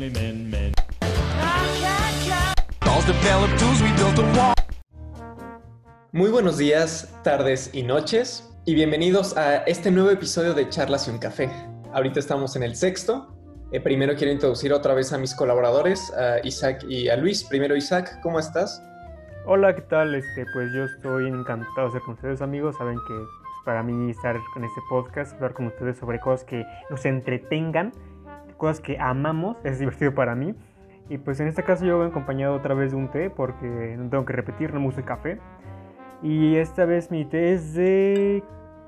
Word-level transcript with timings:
manly 0.00 0.10
men, 0.10 0.50
men. 0.50 0.72
Muy 6.12 6.30
buenos 6.30 6.58
días, 6.58 7.20
tardes 7.22 7.70
y 7.72 7.82
noches, 7.82 8.50
y 8.64 8.74
bienvenidos 8.74 9.36
a 9.36 9.58
este 9.64 9.90
nuevo 9.90 10.10
episodio 10.10 10.54
de 10.54 10.68
Charlas 10.68 11.06
y 11.06 11.10
un 11.10 11.18
Café. 11.18 11.50
Ahorita 11.92 12.18
estamos 12.18 12.56
en 12.56 12.62
el 12.62 12.74
sexto. 12.76 13.36
Eh, 13.72 13.80
primero 13.80 14.14
quiero 14.16 14.32
introducir 14.32 14.72
otra 14.72 14.94
vez 14.94 15.12
a 15.12 15.18
mis 15.18 15.34
colaboradores, 15.34 16.12
a 16.14 16.44
Isaac 16.44 16.84
y 16.88 17.08
a 17.08 17.16
Luis. 17.16 17.44
Primero, 17.44 17.76
Isaac, 17.76 18.18
¿cómo 18.22 18.38
estás? 18.40 18.82
Hola, 19.46 19.74
¿qué 19.74 19.82
tal? 19.82 20.14
Este, 20.14 20.44
pues 20.52 20.72
yo 20.74 20.84
estoy 20.84 21.28
encantado 21.28 21.82
de 21.82 21.86
estar 21.88 22.02
con 22.02 22.14
ustedes, 22.14 22.42
amigos. 22.42 22.76
Saben 22.76 22.96
que 23.06 23.14
pues, 23.14 23.28
para 23.64 23.82
mí 23.82 24.10
estar 24.10 24.36
con 24.52 24.64
este 24.64 24.80
podcast, 24.88 25.34
hablar 25.34 25.52
con 25.52 25.66
ustedes 25.66 25.98
sobre 25.98 26.18
cosas 26.18 26.44
que 26.44 26.64
nos 26.88 27.04
entretengan, 27.04 27.92
cosas 28.60 28.80
que 28.80 28.98
amamos, 29.00 29.56
es 29.64 29.78
divertido 29.80 30.14
para 30.14 30.34
mí. 30.36 30.54
Y 31.08 31.18
pues 31.18 31.40
en 31.40 31.48
este 31.48 31.64
caso 31.64 31.84
yo 31.84 31.98
voy 31.98 32.06
acompañado 32.06 32.54
otra 32.54 32.74
vez 32.74 32.92
de 32.92 32.96
un 32.98 33.10
té, 33.10 33.30
porque 33.30 33.96
no 33.98 34.08
tengo 34.10 34.24
que 34.24 34.32
repetir, 34.34 34.72
no 34.72 34.78
me 34.78 34.86
gusta 34.86 35.00
el 35.00 35.06
café. 35.06 35.40
Y 36.22 36.54
esta 36.56 36.84
vez 36.84 37.10
mi 37.10 37.24
té 37.24 37.54
es 37.54 37.74
de... 37.74 38.44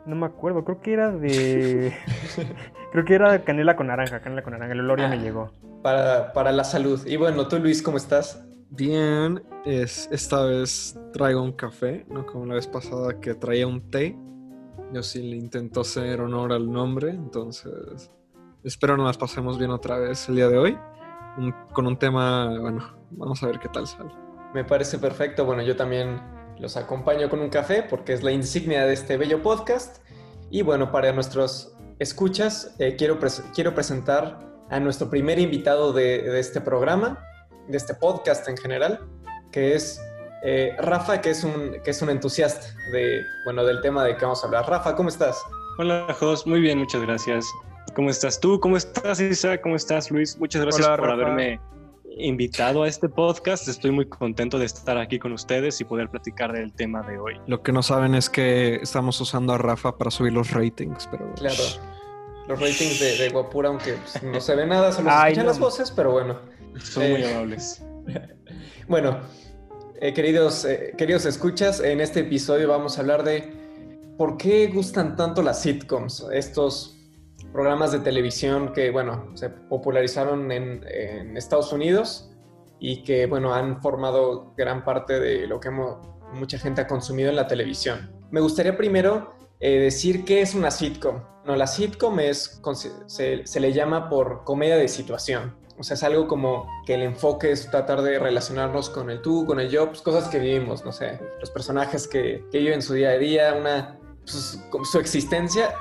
No 0.06 0.14
me 0.14 0.26
acuerdo, 0.26 0.64
creo 0.64 0.80
que 0.80 0.92
era 0.92 1.10
de... 1.10 1.92
creo 2.92 3.04
que 3.04 3.14
era 3.14 3.32
de 3.32 3.42
canela 3.42 3.74
con 3.74 3.86
naranja, 3.88 4.20
canela 4.20 4.42
con 4.42 4.52
naranja. 4.52 4.72
El 4.74 4.80
olor 4.80 5.00
ya 5.00 5.08
me 5.08 5.16
Ah. 5.16 5.20
llegó. 5.20 5.50
Para, 5.82 6.32
para 6.32 6.52
la 6.52 6.62
salud. 6.62 7.04
Y 7.06 7.16
bueno, 7.16 7.48
tú, 7.48 7.58
Luis, 7.58 7.82
¿cómo 7.82 7.96
estás? 7.96 8.44
Bien, 8.70 9.42
es, 9.64 10.08
esta 10.12 10.44
vez 10.44 10.98
traigo 11.12 11.42
un 11.42 11.52
café, 11.52 12.06
no 12.08 12.24
como 12.24 12.46
la 12.46 12.54
vez 12.54 12.66
pasada 12.68 13.18
que 13.20 13.34
traía 13.34 13.66
un 13.66 13.90
té. 13.90 14.16
Yo 14.92 15.02
sí 15.02 15.22
le 15.22 15.36
intento 15.36 15.80
hacer 15.80 16.20
honor 16.20 16.52
al 16.52 16.70
nombre, 16.70 17.10
entonces 17.10 18.10
espero 18.64 18.96
nos 18.96 19.06
las 19.06 19.18
pasemos 19.18 19.58
bien 19.58 19.70
otra 19.70 19.98
vez 19.98 20.28
el 20.28 20.36
día 20.36 20.48
de 20.48 20.58
hoy. 20.58 20.78
Un- 21.38 21.54
con 21.72 21.86
un 21.86 21.98
tema, 21.98 22.46
bueno, 22.60 22.94
vamos 23.10 23.42
a 23.42 23.46
ver 23.46 23.58
qué 23.58 23.68
tal 23.68 23.86
sale. 23.86 24.10
Me 24.54 24.64
parece 24.64 24.98
perfecto. 24.98 25.44
Bueno, 25.44 25.62
yo 25.62 25.76
también 25.76 26.20
los 26.58 26.76
acompaño 26.76 27.28
con 27.30 27.40
un 27.40 27.48
café 27.48 27.82
porque 27.82 28.12
es 28.12 28.22
la 28.22 28.30
insignia 28.32 28.84
de 28.84 28.92
este 28.92 29.16
bello 29.16 29.42
podcast. 29.42 30.04
Y 30.50 30.62
bueno, 30.62 30.92
para 30.92 31.12
nuestros 31.12 31.74
escuchas, 31.98 32.74
eh, 32.78 32.96
quiero, 32.96 33.18
pres- 33.18 33.42
quiero 33.54 33.74
presentar 33.74 34.38
a 34.70 34.78
nuestro 34.80 35.08
primer 35.08 35.38
invitado 35.38 35.92
de, 35.92 36.22
de 36.22 36.38
este 36.40 36.60
programa, 36.60 37.18
de 37.68 37.76
este 37.76 37.94
podcast 37.94 38.46
en 38.48 38.56
general, 38.58 39.00
que 39.50 39.74
es 39.74 40.00
eh, 40.44 40.74
Rafa, 40.78 41.20
que 41.20 41.30
es, 41.30 41.44
un, 41.44 41.76
que 41.84 41.90
es 41.92 42.02
un 42.02 42.10
entusiasta 42.10 42.66
de, 42.90 43.22
bueno, 43.44 43.64
del 43.64 43.80
tema 43.80 44.04
de 44.04 44.16
que 44.16 44.24
vamos 44.24 44.42
a 44.42 44.46
hablar. 44.46 44.68
Rafa, 44.68 44.94
¿cómo 44.96 45.08
estás? 45.08 45.42
Hola, 45.78 46.06
Jos. 46.18 46.46
Muy 46.46 46.60
bien, 46.60 46.78
muchas 46.78 47.00
gracias. 47.02 47.46
¿Cómo 47.94 48.08
estás 48.10 48.40
tú? 48.40 48.58
¿Cómo 48.60 48.76
estás, 48.76 49.20
Isa? 49.20 49.60
¿Cómo 49.60 49.76
estás, 49.76 50.10
Luis? 50.10 50.38
Muchas 50.38 50.62
gracias 50.62 50.86
Hola, 50.86 50.96
por 50.96 51.06
Rafa. 51.08 51.22
haberme 51.22 51.60
invitado 52.16 52.82
a 52.84 52.88
este 52.88 53.08
podcast. 53.08 53.68
Estoy 53.68 53.90
muy 53.90 54.06
contento 54.06 54.58
de 54.58 54.64
estar 54.64 54.96
aquí 54.96 55.18
con 55.18 55.32
ustedes 55.32 55.80
y 55.80 55.84
poder 55.84 56.08
platicar 56.08 56.52
del 56.52 56.72
tema 56.72 57.02
de 57.02 57.18
hoy. 57.18 57.34
Lo 57.46 57.62
que 57.62 57.72
no 57.72 57.82
saben 57.82 58.14
es 58.14 58.30
que 58.30 58.76
estamos 58.76 59.20
usando 59.20 59.52
a 59.52 59.58
Rafa 59.58 59.98
para 59.98 60.10
subir 60.10 60.32
los 60.32 60.50
ratings, 60.52 61.06
pero... 61.10 61.34
Claro. 61.34 61.62
Los 62.48 62.60
ratings 62.60 62.98
de, 62.98 63.16
de 63.18 63.28
Guapura, 63.28 63.68
aunque 63.68 63.94
pues, 63.94 64.22
no 64.22 64.40
se 64.40 64.54
ve 64.56 64.66
nada, 64.66 64.90
solo 64.92 65.10
se 65.10 65.16
escuchan 65.16 65.44
no. 65.44 65.50
las 65.50 65.58
voces, 65.58 65.90
pero 65.90 66.12
bueno. 66.12 66.38
Son 66.82 67.02
Eh, 67.02 67.10
muy 67.12 67.24
amables. 67.24 67.82
Bueno, 68.88 69.20
eh, 70.00 70.12
queridos, 70.12 70.64
eh, 70.64 70.92
queridos 70.98 71.24
escuchas, 71.24 71.78
en 71.80 72.00
este 72.00 72.20
episodio 72.20 72.68
vamos 72.68 72.98
a 72.98 73.00
hablar 73.00 73.22
de 73.22 73.52
por 74.18 74.36
qué 74.36 74.66
gustan 74.66 75.14
tanto 75.16 75.40
las 75.40 75.62
sitcoms, 75.62 76.26
estos 76.32 76.91
programas 77.52 77.92
de 77.92 77.98
televisión 78.00 78.72
que, 78.72 78.90
bueno, 78.90 79.30
se 79.34 79.50
popularizaron 79.50 80.50
en, 80.52 80.84
en 80.88 81.36
Estados 81.36 81.72
Unidos 81.72 82.30
y 82.78 83.02
que, 83.02 83.26
bueno, 83.26 83.54
han 83.54 83.80
formado 83.82 84.52
gran 84.56 84.84
parte 84.84 85.18
de 85.20 85.46
lo 85.46 85.60
que 85.60 85.68
hemos- 85.68 85.98
mucha 86.32 86.58
gente 86.58 86.80
ha 86.80 86.86
consumido 86.86 87.30
en 87.30 87.36
la 87.36 87.46
televisión. 87.46 88.10
Me 88.30 88.40
gustaría 88.40 88.76
primero 88.76 89.34
eh, 89.60 89.78
decir 89.78 90.24
qué 90.24 90.40
es 90.40 90.54
una 90.54 90.70
sitcom. 90.70 91.22
No, 91.44 91.56
la 91.56 91.66
sitcom 91.66 92.18
es, 92.20 92.60
se, 93.06 93.46
se 93.46 93.60
le 93.60 93.72
llama 93.72 94.08
por 94.08 94.44
comedia 94.44 94.76
de 94.76 94.88
situación. 94.88 95.56
O 95.78 95.82
sea, 95.84 95.94
es 95.94 96.02
algo 96.02 96.28
como 96.28 96.68
que 96.86 96.94
el 96.94 97.02
enfoque 97.02 97.50
es 97.50 97.70
tratar 97.70 98.02
de 98.02 98.18
relacionarnos 98.18 98.88
con 98.90 99.10
el 99.10 99.20
tú, 99.22 99.44
con 99.46 99.58
el 99.58 99.68
yo, 99.68 99.88
pues 99.88 100.02
cosas 100.02 100.28
que 100.28 100.38
vivimos, 100.38 100.84
no 100.84 100.92
sé, 100.92 101.18
los 101.40 101.50
personajes 101.50 102.06
que, 102.06 102.44
que 102.52 102.58
viven 102.58 102.82
su 102.82 102.94
día 102.94 103.10
a 103.10 103.18
día, 103.18 103.54
una, 103.54 103.98
pues, 104.20 104.60
su 104.90 104.98
existencia, 104.98 105.74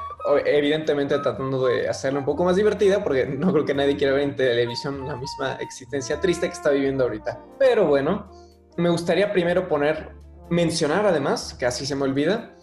evidentemente 0.45 1.17
tratando 1.19 1.65
de 1.65 1.87
hacerla 1.89 2.19
un 2.19 2.25
poco 2.25 2.43
más 2.43 2.55
divertida, 2.55 3.03
porque 3.03 3.25
no 3.25 3.51
creo 3.51 3.65
que 3.65 3.73
nadie 3.73 3.97
quiera 3.97 4.13
ver 4.13 4.23
en 4.23 4.35
televisión 4.35 5.07
la 5.07 5.15
misma 5.15 5.55
existencia 5.59 6.19
triste 6.19 6.47
que 6.47 6.53
está 6.53 6.69
viviendo 6.71 7.03
ahorita. 7.03 7.43
Pero 7.59 7.87
bueno, 7.87 8.29
me 8.77 8.89
gustaría 8.89 9.31
primero 9.31 9.67
poner, 9.67 10.15
mencionar 10.49 11.05
además, 11.05 11.53
que 11.53 11.65
así 11.65 11.85
se 11.85 11.95
me 11.95 12.03
olvida, 12.03 12.55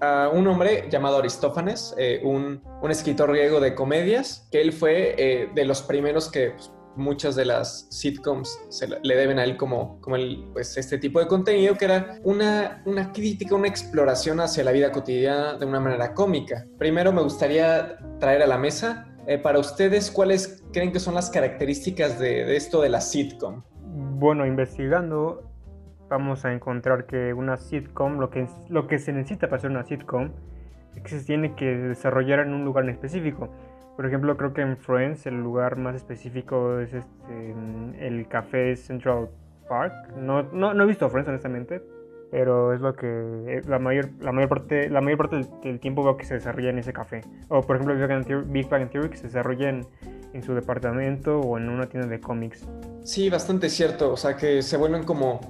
a 0.00 0.30
un 0.32 0.46
hombre 0.46 0.88
llamado 0.90 1.18
Aristófanes, 1.18 1.94
eh, 1.98 2.20
un, 2.24 2.62
un 2.80 2.90
escritor 2.90 3.30
griego 3.30 3.60
de 3.60 3.74
comedias, 3.74 4.48
que 4.50 4.60
él 4.60 4.72
fue 4.72 5.14
eh, 5.18 5.50
de 5.54 5.64
los 5.64 5.82
primeros 5.82 6.30
que 6.30 6.50
pues, 6.50 6.72
muchas 6.96 7.36
de 7.36 7.44
las 7.44 7.86
sitcoms 7.90 8.58
se 8.68 8.88
le 8.88 9.16
deben 9.16 9.38
a 9.38 9.44
él 9.44 9.56
como, 9.56 10.00
como 10.00 10.16
el, 10.16 10.48
pues, 10.52 10.76
este 10.76 10.98
tipo 10.98 11.20
de 11.20 11.26
contenido, 11.26 11.76
que 11.76 11.84
era 11.84 12.18
una, 12.24 12.82
una 12.86 13.12
crítica, 13.12 13.54
una 13.54 13.68
exploración 13.68 14.40
hacia 14.40 14.64
la 14.64 14.72
vida 14.72 14.92
cotidiana 14.92 15.54
de 15.54 15.66
una 15.66 15.80
manera 15.80 16.14
cómica. 16.14 16.66
Primero 16.78 17.12
me 17.12 17.22
gustaría 17.22 17.98
traer 18.18 18.42
a 18.42 18.46
la 18.46 18.58
mesa, 18.58 19.06
eh, 19.26 19.38
para 19.38 19.58
ustedes, 19.58 20.10
¿cuáles 20.10 20.62
creen 20.72 20.92
que 20.92 20.98
son 20.98 21.14
las 21.14 21.30
características 21.30 22.18
de, 22.18 22.44
de 22.44 22.56
esto 22.56 22.80
de 22.80 22.88
la 22.88 23.00
sitcom? 23.00 23.62
Bueno, 23.82 24.46
investigando, 24.46 25.50
vamos 26.08 26.44
a 26.44 26.52
encontrar 26.52 27.06
que 27.06 27.32
una 27.32 27.56
sitcom, 27.56 28.18
lo 28.18 28.30
que, 28.30 28.48
lo 28.68 28.86
que 28.86 28.98
se 28.98 29.12
necesita 29.12 29.46
para 29.46 29.58
hacer 29.58 29.70
una 29.70 29.84
sitcom, 29.84 30.30
es 30.96 31.02
que 31.02 31.08
se 31.08 31.24
tiene 31.24 31.54
que 31.54 31.66
desarrollar 31.66 32.40
en 32.40 32.52
un 32.52 32.64
lugar 32.64 32.84
en 32.84 32.90
específico. 32.90 33.50
Por 34.00 34.06
ejemplo, 34.06 34.34
creo 34.38 34.54
que 34.54 34.62
en 34.62 34.78
Friends 34.78 35.26
el 35.26 35.42
lugar 35.42 35.76
más 35.76 35.94
específico 35.94 36.80
es 36.80 36.94
este, 36.94 37.54
el 38.00 38.26
café 38.28 38.74
Central 38.74 39.28
Park. 39.68 39.92
No, 40.16 40.42
no, 40.42 40.72
no 40.72 40.84
he 40.84 40.86
visto 40.86 41.06
Friends, 41.10 41.28
honestamente, 41.28 41.82
pero 42.30 42.72
es 42.72 42.80
lo 42.80 42.94
que 42.94 43.06
eh, 43.06 43.62
la 43.68 43.78
mayor, 43.78 44.08
la 44.20 44.32
mayor 44.32 44.48
parte, 44.48 44.88
la 44.88 45.02
mayor 45.02 45.18
parte 45.18 45.46
del, 45.62 45.80
tiempo 45.80 46.02
veo 46.02 46.16
que 46.16 46.24
se 46.24 46.32
desarrolla 46.32 46.70
en 46.70 46.78
ese 46.78 46.94
café. 46.94 47.20
O 47.48 47.60
por 47.60 47.76
ejemplo, 47.76 47.94
Big 47.94 48.08
Bang 48.70 48.88
Theory, 48.88 49.02
Big 49.02 49.10
que 49.10 49.18
se 49.18 49.24
desarrolla 49.24 49.68
en, 49.68 49.86
en 50.32 50.42
su 50.42 50.54
departamento 50.54 51.38
o 51.38 51.58
en 51.58 51.68
una 51.68 51.86
tienda 51.86 52.08
de 52.08 52.20
cómics. 52.20 52.66
Sí, 53.04 53.28
bastante 53.28 53.68
cierto. 53.68 54.14
O 54.14 54.16
sea, 54.16 54.34
que 54.34 54.62
se 54.62 54.78
vuelven 54.78 55.04
como 55.04 55.42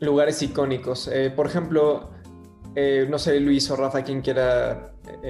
lugares 0.00 0.42
icónicos. 0.42 1.06
Eh, 1.06 1.30
por 1.30 1.46
ejemplo, 1.46 2.10
eh, 2.74 3.06
no 3.08 3.20
sé, 3.20 3.38
Luis 3.38 3.70
o 3.70 3.76
Rafa, 3.76 4.02
quien 4.02 4.22
quiera 4.22 4.88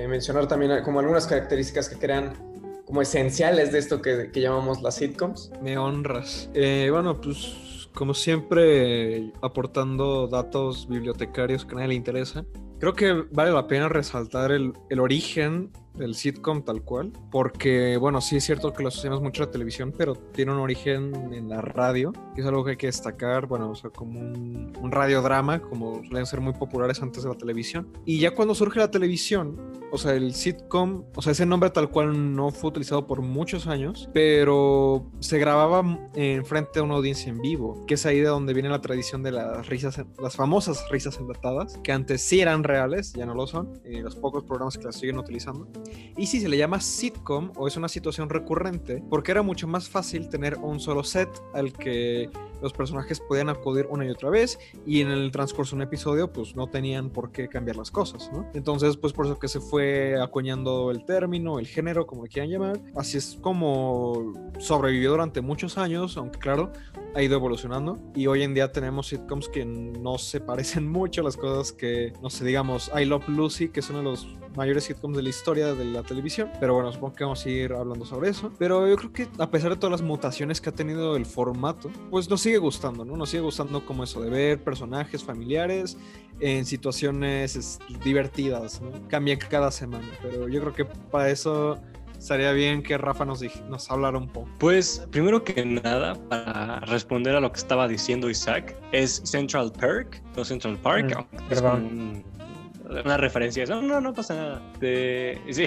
mencionar 0.09 0.49
también 0.49 0.83
como 0.83 1.01
algunas 1.01 1.27
características 1.27 1.91
que 1.91 1.99
crean 1.99 2.52
como 2.93 3.01
esenciales 3.01 3.73
de 3.73 3.79
esto 3.79 4.03
que, 4.03 4.31
llamamos 4.35 4.83
las 4.83 4.97
sitcoms. 4.97 5.51
Me 5.63 5.79
honras. 5.79 6.51
Eh, 6.53 6.91
bueno, 6.93 7.19
pues 7.19 7.89
como 7.95 8.13
siempre, 8.13 9.33
aportando 9.41 10.29
datos 10.29 10.87
bibliotecarios 10.91 11.65
que 11.65 11.73
a 11.73 11.77
nadie 11.77 11.89
le 11.89 11.95
interesa. 11.95 12.45
Creo 12.81 12.93
que 12.93 13.25
vale 13.31 13.51
la 13.51 13.67
pena 13.67 13.89
resaltar 13.89 14.53
el 14.53 15.01
origen 15.01 15.71
del 15.95 16.15
sitcom 16.15 16.63
tal 16.63 16.83
cual, 16.83 17.13
porque 17.31 17.97
bueno, 17.97 18.21
sí 18.21 18.37
es 18.37 18.45
cierto 18.45 18.73
que 18.73 18.83
lo 18.83 18.89
asociamos 18.89 19.21
mucho 19.21 19.43
a 19.43 19.47
la 19.47 19.53
televisión, 19.53 19.93
pero 19.97 20.15
tiene 20.15 20.53
un 20.53 20.59
origen 20.59 21.33
en 21.33 21.49
la 21.49 21.61
radio, 21.61 22.13
que 22.35 22.41
es 22.41 22.47
algo 22.47 22.65
que 22.65 22.73
hay 22.73 22.77
que 22.77 22.87
destacar, 22.87 23.47
bueno, 23.47 23.71
o 23.71 23.75
sea, 23.75 23.91
como 23.91 24.21
un, 24.21 24.73
un 24.81 24.91
radiodrama, 24.91 25.61
como 25.61 26.03
suelen 26.05 26.27
ser 26.27 26.41
muy 26.41 26.55
populares 26.55 27.03
antes 27.03 27.23
de 27.23 27.29
la 27.29 27.37
televisión. 27.37 27.89
Y 28.05 28.19
ya 28.21 28.35
cuando 28.35 28.55
surge 28.55 28.79
la 28.79 28.91
televisión, 28.91 29.73
o 29.95 29.99
sea, 29.99 30.15
el 30.15 30.35
sitcom, 30.35 31.05
o 31.15 31.21
sea, 31.21 31.33
ese 31.33 31.45
nombre 31.45 31.69
tal 31.69 31.91
cual 31.91 32.35
no 32.35 32.51
fue 32.51 32.71
utilizado 32.71 33.07
por 33.07 33.21
muchos 33.21 33.67
años, 33.67 34.09
pero 34.15 35.11
se 35.21 35.39
grababa 35.39 35.85
en 36.15 36.47
frente 36.47 36.81
a 36.81 36.83
una 36.83 36.95
audiencia 36.95 37.29
en 37.29 37.43
vivo, 37.43 37.85
que 37.87 37.95
es 37.95 38.07
ahí 38.07 38.21
de 38.21 38.29
donde 38.29 38.55
viene 38.55 38.71
la 38.71 38.81
tradición 38.81 39.23
de 39.23 39.33
las 39.33 39.69
risas, 39.69 40.03
las 40.19 40.35
famosas 40.35 40.89
risas 40.91 41.19
enlatadas, 41.19 41.79
que 41.85 41.93
antes 41.93 42.23
sí 42.23 42.41
eran 42.41 42.65
reales, 42.65 43.13
ya 43.13 43.27
no 43.27 43.35
lo 43.35 43.47
son, 43.47 43.83
y 43.85 44.01
los 44.01 44.17
pocos 44.17 44.45
programas 44.45 44.79
que 44.79 44.85
las 44.85 44.97
siguen 44.97 45.19
utilizando. 45.19 45.69
Y 46.17 46.27
sí, 46.27 46.41
se 46.41 46.49
le 46.49 46.57
llama 46.57 46.81
sitcom 46.81 47.53
o 47.57 47.67
es 47.69 47.77
una 47.77 47.89
situación 47.89 48.29
recurrente 48.29 49.03
porque 49.09 49.33
era 49.33 49.43
mucho 49.43 49.67
más 49.67 49.89
fácil 49.89 50.29
tener 50.29 50.57
un 50.59 50.81
solo 50.81 51.05
set 51.05 51.29
al 51.55 51.73
que 51.73 52.29
los 52.63 52.73
personajes 52.73 53.21
podían 53.21 53.49
acudir 53.49 53.87
una 53.91 54.07
y 54.07 54.11
otra 54.11 54.31
vez 54.31 54.59
y 54.87 55.01
en 55.01 55.11
el 55.11 55.31
transcurso 55.31 55.77
de 55.77 55.83
un 55.83 55.89
episodio 55.89 56.33
pues 56.33 56.57
no 56.57 56.69
tenían 56.69 57.11
por 57.11 57.33
qué 57.33 57.49
cambiar 57.49 57.77
las 57.77 57.91
cosas, 57.91 58.31
¿no? 58.33 58.49
Entonces 58.55 58.97
pues 58.97 59.13
por 59.13 59.27
eso 59.27 59.39
que 59.39 59.49
se 59.49 59.61
fue 59.61 60.21
acuñando 60.21 60.91
el 60.91 61.05
término, 61.05 61.59
el 61.59 61.67
género, 61.67 62.07
como 62.07 62.23
quieran 62.25 62.51
llamar. 62.51 62.81
Así 62.95 63.19
es 63.19 63.39
como 63.41 64.33
sobrevivió 64.59 65.11
durante 65.11 65.41
muchos 65.41 65.77
años, 65.77 66.17
aunque 66.17 66.39
claro, 66.39 66.73
ha 67.15 67.23
ido 67.23 67.37
evolucionando 67.37 67.99
y 68.15 68.27
hoy 68.27 68.43
en 68.43 68.55
día 68.55 68.73
tenemos 68.73 69.09
sitcoms 69.09 69.49
que 69.49 69.65
no 69.65 70.19
se 70.19 70.41
parecen 70.41 70.89
mucho 70.91 71.21
a 71.21 71.25
las 71.25 71.37
cosas 71.37 71.73
que, 71.73 72.13
no 72.23 72.31
sé, 72.31 72.45
digamos, 72.45 72.91
I 72.99 73.05
Love 73.05 73.29
Lucy, 73.29 73.69
que 73.69 73.81
es 73.81 73.91
uno 73.91 73.99
de 73.99 74.05
los 74.05 74.27
mayores 74.57 74.85
sitcoms 74.85 75.17
de 75.17 75.23
la 75.23 75.29
historia 75.29 75.75
de 75.75 75.85
la 75.85 76.03
televisión, 76.03 76.51
pero 76.61 76.75
bueno, 76.75 76.93
supongo 76.93 77.15
que 77.15 77.25
vamos 77.25 77.45
a 77.45 77.49
ir 77.49 77.73
hablando 77.73 78.05
sobre 78.05 78.31
eso, 78.31 78.53
pero 78.59 78.87
yo 78.89 78.97
creo 78.97 79.13
que 79.13 79.29
a 79.39 79.51
pesar 79.51 79.71
de 79.71 79.77
todas 79.77 79.93
las 79.93 80.03
mutaciones 80.03 80.61
que 80.61 80.69
ha 80.69 80.75
tenido 80.75 81.17
el 81.17 81.27
formato, 81.27 81.91
pues 82.11 82.29
nos 82.29 82.41
sigue 82.41 82.52
gustando, 82.59 83.05
¿no? 83.05 83.17
Nos 83.17 83.31
sigue 83.31 83.43
gustando 83.43 83.85
como 83.85 84.05
eso 84.05 84.21
de 84.23 84.31
ver 84.31 84.63
personajes 84.63 85.23
familiares 85.23 85.97
en 86.41 86.65
situaciones 86.65 87.79
divertidas, 88.05 88.81
¿no? 88.81 88.91
Cambia 89.09 89.39
cada 89.39 89.71
semana, 89.71 90.09
pero 90.23 90.49
yo 90.49 90.61
creo 90.61 90.73
que 90.73 90.85
para 90.85 91.31
eso 91.31 91.79
estaría 92.23 92.53
bien 92.53 92.83
que 92.83 92.97
Rafa 92.97 93.25
nos, 93.25 93.43
nos 93.69 93.91
hablara 93.91 94.17
un 94.17 94.29
poco. 94.29 94.49
Pues 94.59 95.07
primero 95.11 95.43
que 95.43 95.65
nada, 95.65 96.15
para 96.29 96.81
responder 96.81 97.35
a 97.35 97.41
lo 97.41 97.51
que 97.51 97.59
estaba 97.59 97.89
diciendo 97.89 98.31
Isaac, 98.31 98.77
es 98.93 99.23
Central 99.25 99.73
Park, 99.73 100.23
no 100.37 100.45
Central 100.45 100.79
Park, 100.79 101.27
mm, 101.51 101.51
es 101.51 103.05
una 103.05 103.17
referencia. 103.17 103.67
No, 103.67 103.83
no, 103.83 104.01
no 104.01 104.13
pasa 104.13 104.35
nada. 104.35 104.73
De, 104.79 105.41
sí, 105.51 105.67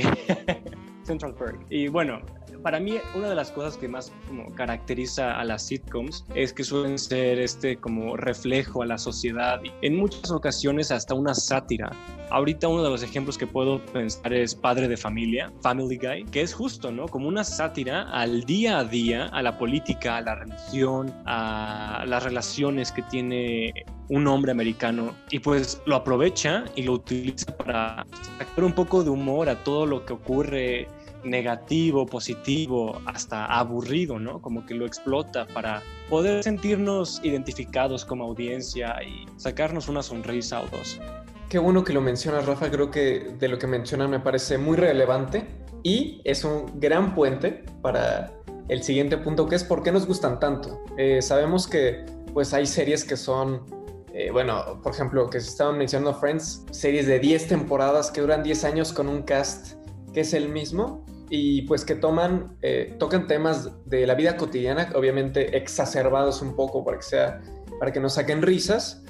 Central 1.04 1.34
Park. 1.34 1.66
Y 1.70 1.88
bueno, 1.90 2.22
para 2.66 2.80
mí 2.80 2.98
una 3.14 3.30
de 3.30 3.36
las 3.36 3.52
cosas 3.52 3.78
que 3.78 3.88
más 3.88 4.12
como, 4.28 4.52
caracteriza 4.56 5.40
a 5.40 5.44
las 5.44 5.68
sitcoms 5.68 6.26
es 6.34 6.52
que 6.52 6.64
suelen 6.64 6.98
ser 6.98 7.38
este 7.38 7.78
como 7.78 8.18
reflejo 8.18 8.82
a 8.82 8.88
la 8.88 8.98
sociedad 8.98 9.62
y 9.64 9.72
en 9.86 9.96
muchas 9.96 10.32
ocasiones 10.32 10.90
hasta 10.90 11.14
una 11.14 11.36
sátira. 11.36 11.92
Ahorita 12.32 12.68
uno 12.68 12.82
de 12.82 12.90
los 12.90 13.04
ejemplos 13.04 13.38
que 13.38 13.46
puedo 13.46 13.86
pensar 13.86 14.34
es 14.34 14.56
Padre 14.56 14.88
de 14.88 14.98
Familia, 14.98 15.54
Family 15.62 16.00
Guy, 16.00 16.26
que 16.32 16.42
es 16.42 16.56
justo, 16.56 16.92
¿no? 16.92 17.08
Como 17.08 17.28
una 17.28 17.44
sátira 17.44 18.10
al 18.10 18.46
día 18.46 18.80
a 18.80 18.84
día, 18.84 19.28
a 19.28 19.44
la 19.44 19.60
política, 19.60 20.18
a 20.18 20.22
la 20.22 20.34
religión, 20.34 21.14
a 21.28 22.04
las 22.08 22.24
relaciones 22.24 22.92
que 22.92 23.04
tiene 23.04 23.86
un 24.10 24.26
hombre 24.26 24.52
americano 24.52 25.14
y 25.30 25.38
pues 25.38 25.84
lo 25.86 25.96
aprovecha 25.96 26.66
y 26.76 26.82
lo 26.82 26.94
utiliza 26.94 27.56
para 27.58 28.08
sacar 28.40 28.64
un 28.64 28.74
poco 28.74 29.04
de 29.04 29.12
humor 29.12 29.50
a 29.50 29.64
todo 29.64 29.86
lo 29.86 30.04
que 30.04 30.14
ocurre 30.14 30.88
negativo, 31.26 32.06
positivo, 32.06 33.02
hasta 33.06 33.46
aburrido, 33.46 34.20
¿no? 34.20 34.42
Como 34.42 34.66
que 34.66 34.74
lo 34.74 34.86
explota 34.86 35.48
para 35.48 35.82
poder 36.10 36.44
sentirnos 36.44 37.20
identificados 37.24 38.06
como 38.06 38.26
audiencia 38.26 38.96
y 39.04 39.26
sacarnos 39.38 39.90
una 39.90 40.04
sonrisa 40.04 40.62
o 40.62 40.68
dos. 40.68 41.00
Qué 41.50 41.60
bueno 41.60 41.84
que 41.84 41.94
lo 41.94 42.02
mencionas, 42.02 42.46
Rafa. 42.46 42.72
Creo 42.72 42.92
que 42.92 43.36
de 43.40 43.48
lo 43.48 43.60
que 43.60 43.68
mencionan 43.68 44.10
me 44.10 44.20
parece 44.20 44.58
muy 44.58 44.78
relevante 44.78 45.48
y 45.84 46.22
es 46.24 46.44
un 46.44 46.80
gran 46.80 47.14
puente 47.14 47.64
para 47.82 48.34
el 48.68 48.82
siguiente 48.82 49.18
punto, 49.18 49.48
que 49.48 49.56
es 49.56 49.64
por 49.64 49.84
qué 49.84 49.92
nos 49.92 50.08
gustan 50.08 50.40
tanto. 50.40 50.84
Eh, 50.98 51.22
sabemos 51.22 51.68
que 51.68 52.06
pues 52.34 52.54
hay 52.54 52.66
series 52.66 53.06
que 53.06 53.16
son, 53.16 53.62
eh, 54.14 54.32
bueno, 54.32 54.82
por 54.82 54.94
ejemplo, 54.94 55.30
que 55.30 55.40
se 55.40 55.50
estaban 55.50 55.78
mencionando 55.78 56.14
Friends, 56.14 56.66
series 56.72 57.06
de 57.06 57.20
10 57.20 57.48
temporadas 57.48 58.10
que 58.10 58.22
duran 58.22 58.44
10 58.44 58.64
años 58.64 58.92
con 58.92 59.08
un 59.08 59.22
cast 59.22 59.76
que 60.14 60.22
es 60.22 60.34
el 60.34 60.50
mismo 60.50 61.05
y 61.30 61.64
pues 61.64 61.86
que 61.86 61.96
toman, 61.96 62.58
eh, 62.62 62.96
tocan 63.00 63.28
temas 63.28 63.72
de 63.86 64.06
la 64.06 64.16
vida 64.16 64.38
cotidiana, 64.38 64.90
obviamente 64.96 65.58
exacerbados 65.58 66.42
un 66.42 66.56
poco 66.56 66.84
para 66.84 66.98
que 66.98 67.04
sea, 67.04 67.42
para 67.80 67.92
que 67.92 68.00
nos 68.00 68.14
saquen 68.14 68.42
risas. 68.42 69.04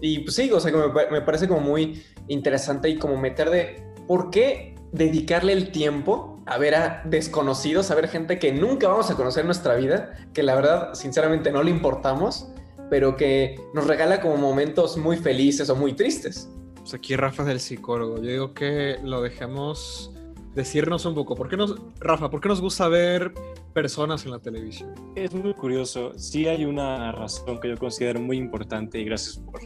Y 0.00 0.20
pues 0.20 0.34
sí, 0.34 0.50
o 0.50 0.58
sea, 0.60 0.72
que 0.72 0.78
me, 1.10 1.20
parece 1.22 1.46
como 1.48 1.60
muy 1.60 2.02
interesante 2.28 2.88
y 2.88 2.98
como 2.98 3.16
meter 3.16 3.50
de 3.50 3.82
por 4.06 4.30
qué 4.30 4.74
dedicarle 4.92 5.52
el 5.52 5.70
tiempo 5.70 6.42
a 6.46 6.58
ver 6.58 6.74
a 6.74 7.02
desconocidos, 7.04 7.90
a 7.90 7.94
ver 7.94 8.08
gente 8.08 8.38
que 8.38 8.52
nunca 8.52 8.88
vamos 8.88 9.10
a 9.10 9.14
conocer 9.14 9.42
en 9.42 9.46
nuestra 9.46 9.76
vida, 9.76 10.14
que 10.34 10.42
la 10.42 10.54
verdad, 10.54 10.94
sinceramente, 10.94 11.52
no 11.52 11.62
le 11.62 11.70
importamos, 11.70 12.48
pero 12.90 13.16
que 13.16 13.58
nos 13.72 13.86
regala 13.86 14.20
como 14.20 14.36
momentos 14.36 14.96
muy 14.96 15.16
felices 15.16 15.70
o 15.70 15.76
muy 15.76 15.94
tristes. 15.94 16.50
Pues 16.76 16.92
aquí 16.92 17.16
Rafa 17.16 17.44
es 17.44 17.48
el 17.48 17.60
psicólogo. 17.60 18.16
Yo 18.16 18.30
digo 18.30 18.54
que 18.54 18.98
lo 19.02 19.22
dejemos 19.22 20.12
decirnos 20.54 21.04
un 21.04 21.14
poco, 21.14 21.34
¿por 21.34 21.48
qué 21.48 21.56
nos, 21.56 21.76
Rafa, 22.00 22.30
¿por 22.30 22.40
qué 22.40 22.48
nos 22.48 22.60
gusta 22.60 22.88
ver 22.88 23.32
personas 23.72 24.24
en 24.24 24.30
la 24.32 24.38
televisión? 24.38 24.94
Es 25.16 25.34
muy 25.34 25.52
curioso. 25.54 26.12
Sí 26.16 26.46
hay 26.46 26.64
una 26.64 27.12
razón 27.12 27.60
que 27.60 27.68
yo 27.68 27.76
considero 27.76 28.20
muy 28.20 28.36
importante 28.36 28.98
y 28.98 29.04
gracias 29.04 29.38
por 29.38 29.60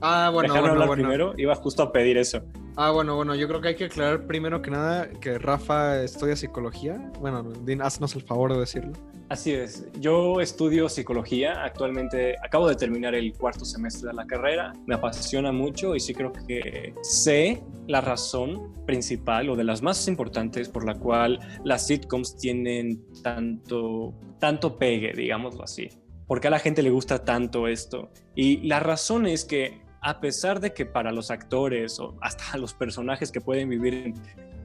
ah, 0.00 0.30
bueno, 0.32 0.54
bueno, 0.54 0.68
hablar 0.68 0.90
primero. 0.90 1.34
Iba 1.36 1.54
justo 1.56 1.82
a 1.82 1.92
pedir 1.92 2.16
eso. 2.16 2.42
Ah, 2.76 2.90
bueno, 2.90 3.16
bueno, 3.16 3.34
yo 3.34 3.46
creo 3.48 3.60
que 3.60 3.68
hay 3.68 3.76
que 3.76 3.84
aclarar 3.84 4.26
primero 4.26 4.62
que 4.62 4.70
nada 4.70 5.10
que 5.20 5.38
Rafa 5.38 6.02
estudia 6.02 6.36
psicología. 6.36 7.12
Bueno, 7.20 7.52
haznos 7.82 8.14
el 8.16 8.22
favor 8.22 8.52
de 8.52 8.60
decirlo. 8.60 8.92
Así 9.28 9.52
es, 9.52 9.86
yo 9.98 10.42
estudio 10.42 10.90
psicología, 10.90 11.64
actualmente 11.64 12.36
acabo 12.42 12.68
de 12.68 12.74
terminar 12.74 13.14
el 13.14 13.32
cuarto 13.32 13.64
semestre 13.64 14.08
de 14.08 14.14
la 14.14 14.26
carrera, 14.26 14.74
me 14.86 14.94
apasiona 14.94 15.52
mucho 15.52 15.96
y 15.96 16.00
sí 16.00 16.12
creo 16.12 16.32
que 16.32 16.92
sé 17.00 17.62
la 17.86 18.02
razón 18.02 18.74
principal 18.84 19.48
o 19.48 19.56
de 19.56 19.64
las 19.64 19.80
más 19.80 20.06
importantes 20.06 20.68
por 20.68 20.84
la 20.84 20.98
cual 20.98 21.38
las 21.64 21.86
sitcoms 21.86 22.36
tienen 22.36 23.02
tanto, 23.22 24.12
tanto 24.38 24.76
pegue, 24.76 25.14
digámoslo 25.14 25.64
así. 25.64 25.88
¿Por 26.26 26.40
qué 26.40 26.48
a 26.48 26.50
la 26.50 26.58
gente 26.58 26.82
le 26.82 26.90
gusta 26.90 27.24
tanto 27.24 27.68
esto? 27.68 28.10
Y 28.34 28.58
la 28.66 28.80
razón 28.80 29.26
es 29.26 29.44
que 29.44 29.81
a 30.02 30.20
pesar 30.20 30.58
de 30.60 30.74
que 30.74 30.84
para 30.84 31.12
los 31.12 31.30
actores 31.30 31.98
o 32.00 32.16
hasta 32.20 32.58
los 32.58 32.74
personajes 32.74 33.30
que 33.30 33.40
pueden 33.40 33.68
vivir 33.68 34.14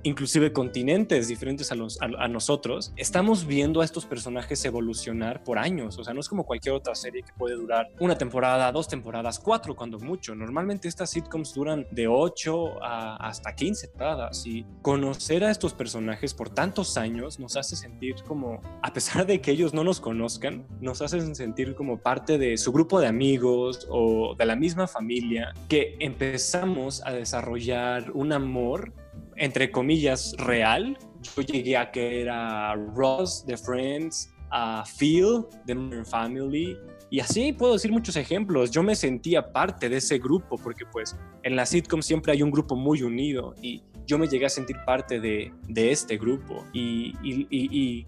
inclusive 0.03 0.53
continentes 0.53 1.27
diferentes 1.27 1.71
a, 1.71 1.75
los, 1.75 1.99
a, 2.01 2.27
nosotros, 2.27 2.93
estamos 2.95 3.45
viendo 3.45 3.81
a 3.81 3.85
estos 3.85 4.05
personajes 4.05 4.63
evolucionar 4.65 5.43
por 5.43 5.57
años. 5.57 5.97
O 5.97 6.03
sea, 6.03 6.13
no 6.13 6.19
es 6.19 6.29
como 6.29 6.45
cualquier 6.45 6.75
otra 6.75 6.95
serie 6.95 7.23
que 7.23 7.33
puede 7.33 7.55
durar 7.55 7.89
una 7.99 8.17
temporada, 8.17 8.71
dos 8.71 8.87
temporadas, 8.87 9.39
cuatro 9.39 9.75
cuando 9.75 9.99
mucho. 9.99 10.35
Normalmente 10.35 10.87
estas 10.87 11.09
sitcoms 11.09 11.53
duran 11.53 11.85
de 11.91 12.07
8 12.07 12.83
a 12.83 13.15
hasta 13.17 13.53
15 13.53 13.87
temporadas 13.87 14.45
y 14.45 14.65
conocer 14.81 15.43
a 15.43 15.51
estos 15.51 15.73
personajes 15.73 16.33
por 16.33 16.49
tantos 16.49 16.97
años 16.97 17.39
nos 17.39 17.57
hace 17.57 17.75
sentir 17.75 18.15
como, 18.27 18.61
a 18.81 18.93
pesar 18.93 19.25
de 19.25 19.41
que 19.41 19.51
ellos 19.51 19.73
no 19.73 19.83
nos 19.83 19.99
conozcan, 19.99 20.65
nos 20.79 21.01
hacen 21.01 21.35
sentir 21.35 21.75
como 21.75 21.97
parte 21.97 22.37
de 22.37 22.57
su 22.57 22.71
grupo 22.71 22.99
de 22.99 23.07
amigos 23.07 23.87
o 23.89 24.35
de 24.35 24.45
la 24.45 24.55
misma 24.55 24.87
familia 24.87 25.53
que 25.67 25.95
empezamos 25.99 27.01
a 27.05 27.11
desarrollar 27.11 28.11
un 28.11 28.33
amor 28.33 28.93
entre 29.37 29.71
comillas, 29.71 30.35
real. 30.37 30.97
Yo 31.35 31.41
llegué 31.41 31.77
a 31.77 31.91
que 31.91 32.21
era 32.21 32.75
Ross 32.75 33.45
de 33.45 33.57
Friends, 33.57 34.33
a 34.51 34.83
Phil 34.99 35.45
de 35.65 35.75
Modern 35.75 36.05
Family, 36.05 36.77
y 37.09 37.19
así 37.19 37.53
puedo 37.53 37.73
decir 37.73 37.91
muchos 37.91 38.15
ejemplos. 38.17 38.71
Yo 38.71 38.83
me 38.83 38.95
sentía 38.95 39.53
parte 39.53 39.87
de 39.87 39.97
ese 39.97 40.19
grupo 40.19 40.57
porque 40.57 40.85
pues 40.85 41.15
en 41.43 41.55
la 41.55 41.65
sitcom 41.65 42.01
siempre 42.01 42.33
hay 42.33 42.43
un 42.43 42.51
grupo 42.51 42.75
muy 42.75 43.01
unido 43.01 43.53
y 43.61 43.81
yo 44.05 44.17
me 44.17 44.27
llegué 44.27 44.45
a 44.45 44.49
sentir 44.49 44.77
parte 44.85 45.19
de, 45.19 45.53
de 45.67 45.91
este 45.91 46.17
grupo. 46.17 46.65
Y, 46.73 48.05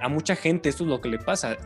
a 0.00 0.08
mucha 0.08 0.36
gente 0.36 0.68
esto 0.68 0.84
es 0.84 0.90
lo 0.90 1.00
que 1.00 1.08
le 1.08 1.18
pasa. 1.18 1.56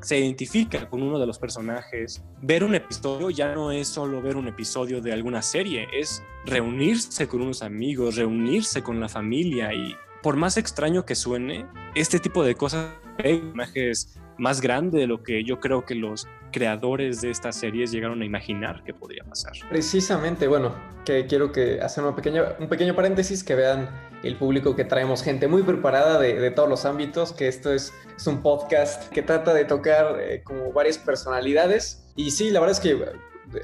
se 0.00 0.18
identifica 0.18 0.88
con 0.88 1.02
uno 1.02 1.18
de 1.18 1.26
los 1.26 1.38
personajes. 1.38 2.22
Ver 2.42 2.64
un 2.64 2.74
episodio 2.74 3.30
ya 3.30 3.54
no 3.54 3.72
es 3.72 3.88
solo 3.88 4.22
ver 4.22 4.36
un 4.36 4.48
episodio 4.48 5.00
de 5.00 5.12
alguna 5.12 5.42
serie, 5.42 5.86
es 5.92 6.22
reunirse 6.46 7.28
con 7.28 7.42
unos 7.42 7.62
amigos, 7.62 8.16
reunirse 8.16 8.82
con 8.82 9.00
la 9.00 9.08
familia 9.08 9.72
y 9.72 9.94
por 10.22 10.36
más 10.36 10.56
extraño 10.56 11.04
que 11.04 11.14
suene, 11.14 11.66
este 11.94 12.18
tipo 12.18 12.44
de 12.44 12.54
cosas, 12.54 12.90
imágenes 13.24 14.18
más 14.38 14.60
grande 14.60 14.98
de 14.98 15.06
lo 15.06 15.22
que 15.22 15.44
yo 15.44 15.60
creo 15.60 15.84
que 15.84 15.94
los 15.94 16.26
creadores 16.50 17.20
de 17.20 17.30
estas 17.30 17.56
series 17.56 17.92
llegaron 17.92 18.22
a 18.22 18.24
imaginar 18.24 18.82
que 18.84 18.94
podría 18.94 19.22
pasar. 19.24 19.52
Precisamente, 19.68 20.48
bueno, 20.48 20.74
que 21.04 21.26
quiero 21.26 21.52
que 21.52 21.80
hacer 21.80 22.04
una 22.04 22.16
pequeña, 22.16 22.56
un 22.58 22.68
pequeño 22.68 22.94
paréntesis, 22.94 23.44
que 23.44 23.54
vean 23.54 23.88
el 24.22 24.36
público 24.36 24.76
que 24.76 24.84
traemos, 24.84 25.22
gente 25.22 25.48
muy 25.48 25.62
preparada 25.62 26.18
de, 26.18 26.50
todos 26.50 26.68
los 26.68 26.84
ámbitos, 26.84 27.32
que 27.32 27.48
esto 27.48 27.72
es, 27.72 27.92
un 28.26 28.42
podcast 28.42 29.08
que 29.10 29.22
trata 29.22 29.54
de 29.54 29.64
tocar 29.64 30.18
eh, 30.20 30.42
como 30.44 30.72
varias 30.72 30.98
personalidades. 30.98 32.04
Y 32.16 32.32
sí, 32.32 32.50
la 32.50 32.60
verdad 32.60 32.76
es 32.76 32.80
que 32.80 33.02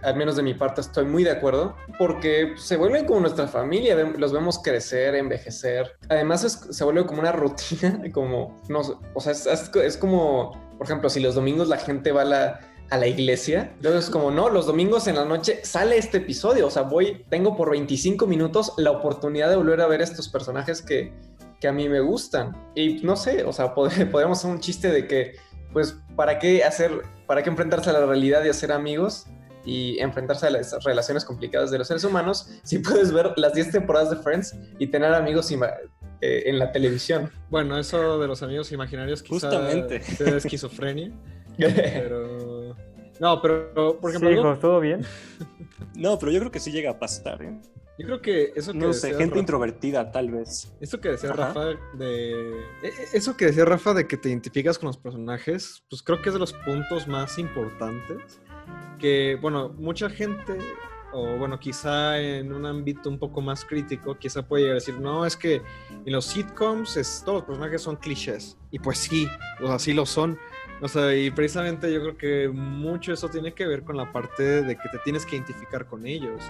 al 0.02 0.16
menos 0.16 0.36
de 0.36 0.42
mi 0.42 0.54
parte 0.54 0.80
estoy 0.80 1.04
muy 1.04 1.24
de 1.24 1.30
acuerdo, 1.30 1.76
porque 1.98 2.54
se 2.56 2.76
vuelven 2.76 3.04
como 3.04 3.20
nuestra 3.20 3.46
familia, 3.46 3.96
los 4.16 4.32
vemos 4.32 4.58
crecer, 4.58 5.14
envejecer. 5.14 5.96
Además 6.08 6.68
se 6.70 6.84
vuelve 6.84 7.06
como 7.06 7.20
una 7.20 7.32
rutina, 7.32 8.00
como, 8.12 8.60
no, 8.68 8.80
o 9.14 9.20
sea, 9.20 9.32
es, 9.32 9.46
es 9.46 9.96
como, 9.96 10.74
por 10.78 10.86
ejemplo, 10.86 11.10
si 11.10 11.20
los 11.20 11.34
domingos 11.34 11.68
la 11.68 11.76
gente 11.76 12.12
va 12.12 12.22
a 12.22 12.24
la 12.24 12.60
a 12.90 12.98
la 12.98 13.06
iglesia. 13.06 13.72
Entonces, 13.76 14.10
como 14.10 14.30
no, 14.30 14.48
los 14.48 14.66
domingos 14.66 15.06
en 15.08 15.16
la 15.16 15.24
noche 15.24 15.60
sale 15.64 15.98
este 15.98 16.18
episodio. 16.18 16.66
O 16.66 16.70
sea, 16.70 16.82
voy, 16.82 17.24
tengo 17.28 17.56
por 17.56 17.70
25 17.70 18.26
minutos 18.26 18.72
la 18.76 18.90
oportunidad 18.90 19.50
de 19.50 19.56
volver 19.56 19.80
a 19.80 19.86
ver 19.86 20.02
estos 20.02 20.28
personajes 20.28 20.82
que, 20.82 21.12
que 21.60 21.68
a 21.68 21.72
mí 21.72 21.88
me 21.88 22.00
gustan. 22.00 22.56
Y 22.74 23.00
no 23.02 23.16
sé, 23.16 23.44
o 23.44 23.52
sea, 23.52 23.74
podríamos 23.74 24.38
hacer 24.38 24.50
un 24.50 24.60
chiste 24.60 24.90
de 24.90 25.06
que 25.06 25.36
pues, 25.76 25.94
¿para 26.14 26.38
qué 26.38 26.64
hacer, 26.64 27.02
para 27.26 27.42
qué 27.42 27.50
enfrentarse 27.50 27.90
a 27.90 27.92
la 27.92 28.06
realidad 28.06 28.42
y 28.44 28.48
hacer 28.48 28.72
amigos 28.72 29.26
y 29.66 29.98
enfrentarse 29.98 30.46
a 30.46 30.50
las 30.50 30.82
relaciones 30.84 31.22
complicadas 31.22 31.70
de 31.70 31.76
los 31.76 31.88
seres 31.88 32.02
humanos 32.04 32.48
si 32.62 32.78
puedes 32.78 33.12
ver 33.12 33.34
las 33.36 33.52
10 33.52 33.72
temporadas 33.72 34.08
de 34.08 34.16
Friends 34.16 34.56
y 34.78 34.86
tener 34.86 35.12
amigos 35.12 35.50
eh, 35.52 35.58
en 36.46 36.58
la 36.58 36.72
televisión? 36.72 37.30
Bueno, 37.50 37.78
eso 37.78 38.18
de 38.18 38.26
los 38.26 38.42
amigos 38.42 38.72
imaginarios 38.72 39.22
quizá 39.22 39.50
Justamente. 39.50 40.00
sea 40.00 40.36
esquizofrenia, 40.38 41.12
pero... 41.58 42.55
No, 43.20 43.40
pero, 43.40 43.98
por 44.00 44.10
ejemplo... 44.10 44.30
Sí, 44.30 44.36
hijos, 44.38 44.60
¿todo 44.60 44.80
bien? 44.80 45.02
No, 45.94 46.18
pero 46.18 46.30
yo 46.30 46.40
creo 46.40 46.50
que 46.52 46.60
sí 46.60 46.70
llega 46.72 46.90
a 46.90 46.98
pasar, 46.98 47.42
¿eh? 47.42 47.58
Yo 47.98 48.04
creo 48.06 48.20
que 48.20 48.52
eso 48.54 48.72
que 48.72 48.78
No 48.78 48.92
sé, 48.92 49.06
decía 49.08 49.18
gente 49.20 49.34
Rafa- 49.36 49.40
introvertida 49.40 50.12
tal 50.12 50.30
vez. 50.30 50.70
Eso 50.80 51.00
que 51.00 51.08
decía 51.10 51.30
Ajá. 51.30 51.46
Rafa 51.46 51.64
de. 51.94 52.50
e- 52.82 52.88
e- 52.88 53.08
Eso 53.14 53.34
que 53.38 53.46
decía 53.46 53.64
Rafa 53.64 53.94
de 53.94 54.06
que 54.06 54.18
te 54.18 54.28
identificas 54.28 54.78
con 54.78 54.88
los 54.88 54.98
personajes, 54.98 55.82
pues 55.88 56.02
creo 56.02 56.20
que 56.20 56.28
es 56.28 56.34
de 56.34 56.38
los 56.38 56.52
puntos 56.52 57.08
más 57.08 57.38
importantes. 57.38 58.38
Que, 58.98 59.38
bueno, 59.40 59.70
mucha 59.78 60.10
gente, 60.10 60.58
o 61.14 61.36
bueno, 61.38 61.58
quizá 61.58 62.18
en 62.20 62.52
un 62.52 62.66
ámbito 62.66 63.08
un 63.08 63.18
poco 63.18 63.40
más 63.40 63.64
crítico, 63.64 64.18
quizá 64.18 64.46
puede 64.46 64.64
llegar 64.64 64.72
a 64.76 64.80
decir, 64.80 64.98
no, 65.00 65.24
es 65.24 65.34
que 65.34 65.62
en 66.04 66.12
los 66.12 66.26
sitcoms 66.26 66.98
es- 66.98 67.22
todos 67.24 67.38
los 67.38 67.44
personajes 67.44 67.80
son 67.80 67.96
clichés. 67.96 68.58
Y 68.70 68.78
pues 68.78 68.98
sí, 68.98 69.26
o 69.62 69.66
sea, 69.68 69.78
sí 69.78 69.94
lo 69.94 70.04
son. 70.04 70.38
O 70.80 70.88
sea, 70.88 71.14
y 71.14 71.30
precisamente 71.30 71.92
yo 71.92 72.00
creo 72.00 72.16
que 72.16 72.48
mucho 72.48 73.12
eso 73.12 73.28
tiene 73.28 73.52
que 73.54 73.66
ver 73.66 73.82
con 73.82 73.96
la 73.96 74.12
parte 74.12 74.62
de 74.62 74.76
que 74.76 74.88
te 74.90 74.98
tienes 74.98 75.24
que 75.24 75.36
identificar 75.36 75.86
con 75.86 76.06
ellos. 76.06 76.42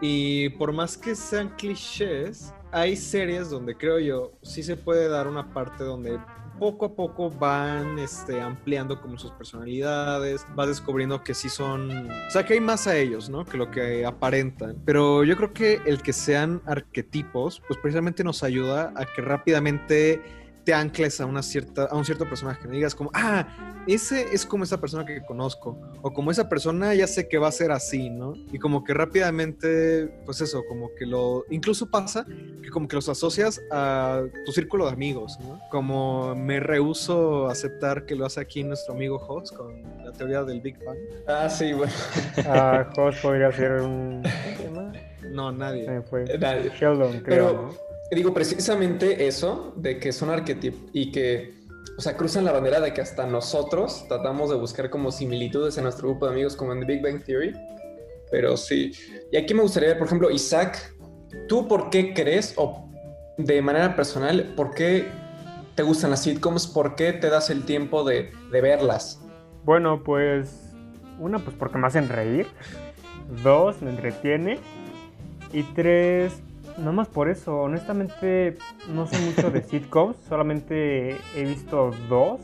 Y 0.00 0.48
por 0.50 0.72
más 0.72 0.96
que 0.96 1.14
sean 1.14 1.50
clichés, 1.50 2.52
hay 2.72 2.96
series 2.96 3.50
donde 3.50 3.76
creo 3.76 3.98
yo 3.98 4.32
sí 4.42 4.62
se 4.62 4.76
puede 4.76 5.08
dar 5.08 5.28
una 5.28 5.52
parte 5.52 5.84
donde 5.84 6.18
poco 6.58 6.86
a 6.86 6.94
poco 6.94 7.30
van 7.30 7.98
este, 7.98 8.40
ampliando 8.40 9.00
como 9.00 9.18
sus 9.18 9.32
personalidades, 9.32 10.46
vas 10.54 10.68
descubriendo 10.68 11.22
que 11.22 11.34
sí 11.34 11.48
son, 11.48 12.08
o 12.08 12.30
sea, 12.30 12.44
que 12.44 12.54
hay 12.54 12.60
más 12.60 12.86
a 12.86 12.96
ellos, 12.96 13.28
¿no? 13.28 13.44
Que 13.44 13.56
lo 13.56 13.70
que 13.70 14.04
aparentan. 14.04 14.76
Pero 14.84 15.24
yo 15.24 15.36
creo 15.36 15.52
que 15.52 15.80
el 15.84 16.02
que 16.02 16.12
sean 16.12 16.62
arquetipos, 16.66 17.60
pues 17.66 17.78
precisamente 17.80 18.22
nos 18.24 18.42
ayuda 18.42 18.92
a 18.96 19.04
que 19.04 19.22
rápidamente 19.22 20.22
te 20.64 20.72
ancles 20.72 21.20
a 21.20 21.26
una 21.26 21.42
cierta 21.42 21.84
a 21.84 21.96
un 21.96 22.04
cierto 22.04 22.28
personaje, 22.28 22.66
no 22.66 22.72
digas 22.72 22.94
como, 22.94 23.10
ah, 23.14 23.46
ese 23.86 24.26
es 24.32 24.46
como 24.46 24.64
esa 24.64 24.80
persona 24.80 25.04
que 25.04 25.22
conozco 25.22 25.78
o 26.00 26.12
como 26.12 26.30
esa 26.30 26.48
persona 26.48 26.94
ya 26.94 27.06
sé 27.06 27.28
que 27.28 27.38
va 27.38 27.48
a 27.48 27.52
ser 27.52 27.70
así, 27.70 28.08
¿no? 28.10 28.34
Y 28.52 28.58
como 28.58 28.82
que 28.82 28.94
rápidamente, 28.94 30.08
pues 30.24 30.40
eso, 30.40 30.64
como 30.68 30.94
que 30.94 31.06
lo 31.06 31.44
incluso 31.50 31.90
pasa 31.90 32.26
que 32.62 32.70
como 32.70 32.88
que 32.88 32.96
los 32.96 33.08
asocias 33.08 33.60
a 33.70 34.22
tu 34.46 34.52
círculo 34.52 34.86
de 34.86 34.92
amigos, 34.92 35.38
¿no? 35.40 35.60
Como 35.70 36.34
me 36.34 36.60
rehuso 36.60 37.48
a 37.48 37.52
aceptar 37.52 38.06
que 38.06 38.14
lo 38.14 38.24
hace 38.24 38.40
aquí 38.40 38.64
nuestro 38.64 38.94
amigo 38.94 39.16
Hoss 39.16 39.52
con 39.52 39.82
la 40.04 40.12
teoría 40.12 40.42
del 40.44 40.60
Big 40.60 40.82
Bang. 40.84 40.98
Ah, 41.26 41.48
sí, 41.48 41.72
bueno. 41.72 41.92
Ah, 42.46 42.90
podría 42.94 43.50
ser 43.52 43.80
un... 43.80 44.22
No, 45.30 45.50
nadie. 45.50 45.88
Me 45.88 46.02
fue. 46.02 46.24
Nadie. 46.38 46.70
Sheldon, 46.78 47.20
creo, 47.20 47.24
Pero 47.24 47.52
¿no? 47.52 47.93
Digo, 48.10 48.32
precisamente 48.34 49.26
eso, 49.26 49.72
de 49.76 49.98
que 49.98 50.12
son 50.12 50.30
arquetipos 50.30 50.80
y 50.92 51.10
que, 51.10 51.54
o 51.96 52.00
sea, 52.00 52.16
cruzan 52.16 52.44
la 52.44 52.52
bandera 52.52 52.80
de 52.80 52.92
que 52.92 53.00
hasta 53.00 53.26
nosotros 53.26 54.04
tratamos 54.08 54.50
de 54.50 54.56
buscar 54.56 54.90
como 54.90 55.10
similitudes 55.10 55.76
en 55.78 55.84
nuestro 55.84 56.08
grupo 56.08 56.26
de 56.26 56.32
amigos, 56.32 56.56
como 56.56 56.72
en 56.72 56.80
The 56.80 56.86
Big 56.86 57.02
Bang 57.02 57.24
Theory. 57.24 57.52
Pero 58.30 58.56
sí. 58.56 58.92
Y 59.32 59.36
aquí 59.36 59.54
me 59.54 59.62
gustaría 59.62 59.90
ver, 59.90 59.98
por 59.98 60.06
ejemplo, 60.06 60.30
Isaac, 60.30 60.94
¿tú 61.48 61.68
por 61.68 61.90
qué 61.90 62.14
crees, 62.14 62.54
o 62.56 62.88
de 63.38 63.62
manera 63.62 63.96
personal, 63.96 64.52
por 64.56 64.74
qué 64.74 65.06
te 65.74 65.82
gustan 65.82 66.10
las 66.10 66.22
sitcoms? 66.22 66.66
¿Por 66.66 66.94
qué 66.94 67.12
te 67.12 67.30
das 67.30 67.50
el 67.50 67.64
tiempo 67.64 68.04
de, 68.04 68.32
de 68.50 68.60
verlas? 68.60 69.20
Bueno, 69.64 70.02
pues... 70.04 70.60
Una, 71.18 71.38
pues 71.38 71.56
porque 71.56 71.78
me 71.78 71.86
hacen 71.86 72.08
reír. 72.08 72.46
Dos, 73.42 73.80
me 73.82 73.90
entretiene. 73.90 74.58
Y 75.52 75.62
tres, 75.62 76.32
no 76.78 76.92
más 76.92 77.08
por 77.08 77.28
eso. 77.28 77.56
Honestamente, 77.62 78.56
no 78.92 79.06
soy 79.06 79.20
mucho 79.24 79.50
de 79.50 79.62
sitcoms. 79.70 80.16
Solamente 80.28 81.16
he 81.36 81.44
visto 81.44 81.90
dos, 82.08 82.40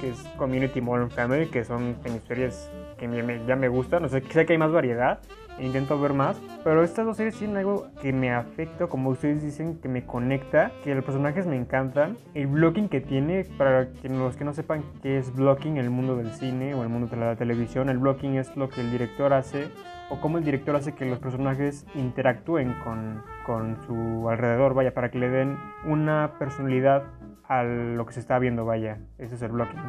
que 0.00 0.10
es 0.10 0.18
Community 0.36 0.80
Modern 0.80 1.10
Family, 1.10 1.46
que 1.46 1.64
son 1.64 1.96
series 2.26 2.70
que 2.98 3.06
me- 3.08 3.44
ya 3.46 3.56
me 3.56 3.68
gustan. 3.68 4.04
O 4.04 4.08
sea, 4.08 4.20
sé 4.28 4.46
que 4.46 4.52
hay 4.52 4.58
más 4.58 4.72
variedad. 4.72 5.18
e 5.56 5.64
intento 5.64 6.00
ver 6.00 6.14
más. 6.14 6.36
Pero 6.64 6.82
estas 6.82 7.06
dos 7.06 7.16
series 7.16 7.36
tienen 7.36 7.56
algo 7.58 7.86
que 8.02 8.12
me 8.12 8.32
afecta, 8.32 8.88
como 8.88 9.10
ustedes 9.10 9.40
dicen, 9.40 9.78
que 9.80 9.88
me 9.88 10.04
conecta, 10.04 10.72
que 10.82 10.92
los 10.96 11.04
personajes 11.04 11.46
me 11.46 11.54
encantan. 11.56 12.16
El 12.34 12.48
blocking 12.48 12.88
que 12.88 13.00
tiene, 13.00 13.44
para 13.56 13.86
los 14.02 14.36
que 14.36 14.44
no 14.44 14.52
sepan 14.52 14.82
qué 15.00 15.16
es 15.18 15.32
blocking 15.32 15.76
en 15.76 15.84
el 15.84 15.90
mundo 15.90 16.16
del 16.16 16.32
cine 16.32 16.74
o 16.74 16.82
el 16.82 16.88
mundo 16.88 17.06
de 17.06 17.18
la 17.18 17.36
televisión, 17.36 17.88
el 17.88 17.98
blocking 17.98 18.34
es 18.34 18.56
lo 18.56 18.68
que 18.68 18.80
el 18.80 18.90
director 18.90 19.32
hace 19.32 19.68
o 20.10 20.20
cómo 20.20 20.38
el 20.38 20.44
director 20.44 20.76
hace 20.76 20.94
que 20.94 21.04
los 21.06 21.18
personajes 21.18 21.86
interactúen 21.94 22.74
con, 22.84 23.22
con 23.46 23.76
su 23.86 24.28
alrededor, 24.28 24.74
vaya, 24.74 24.92
para 24.94 25.10
que 25.10 25.18
le 25.18 25.28
den 25.28 25.58
una 25.84 26.32
personalidad 26.38 27.04
a 27.48 27.62
lo 27.62 28.04
que 28.06 28.12
se 28.14 28.20
está 28.20 28.38
viendo, 28.38 28.64
vaya. 28.64 28.98
Ese 29.18 29.34
es 29.34 29.42
el 29.42 29.52
blocking. 29.52 29.80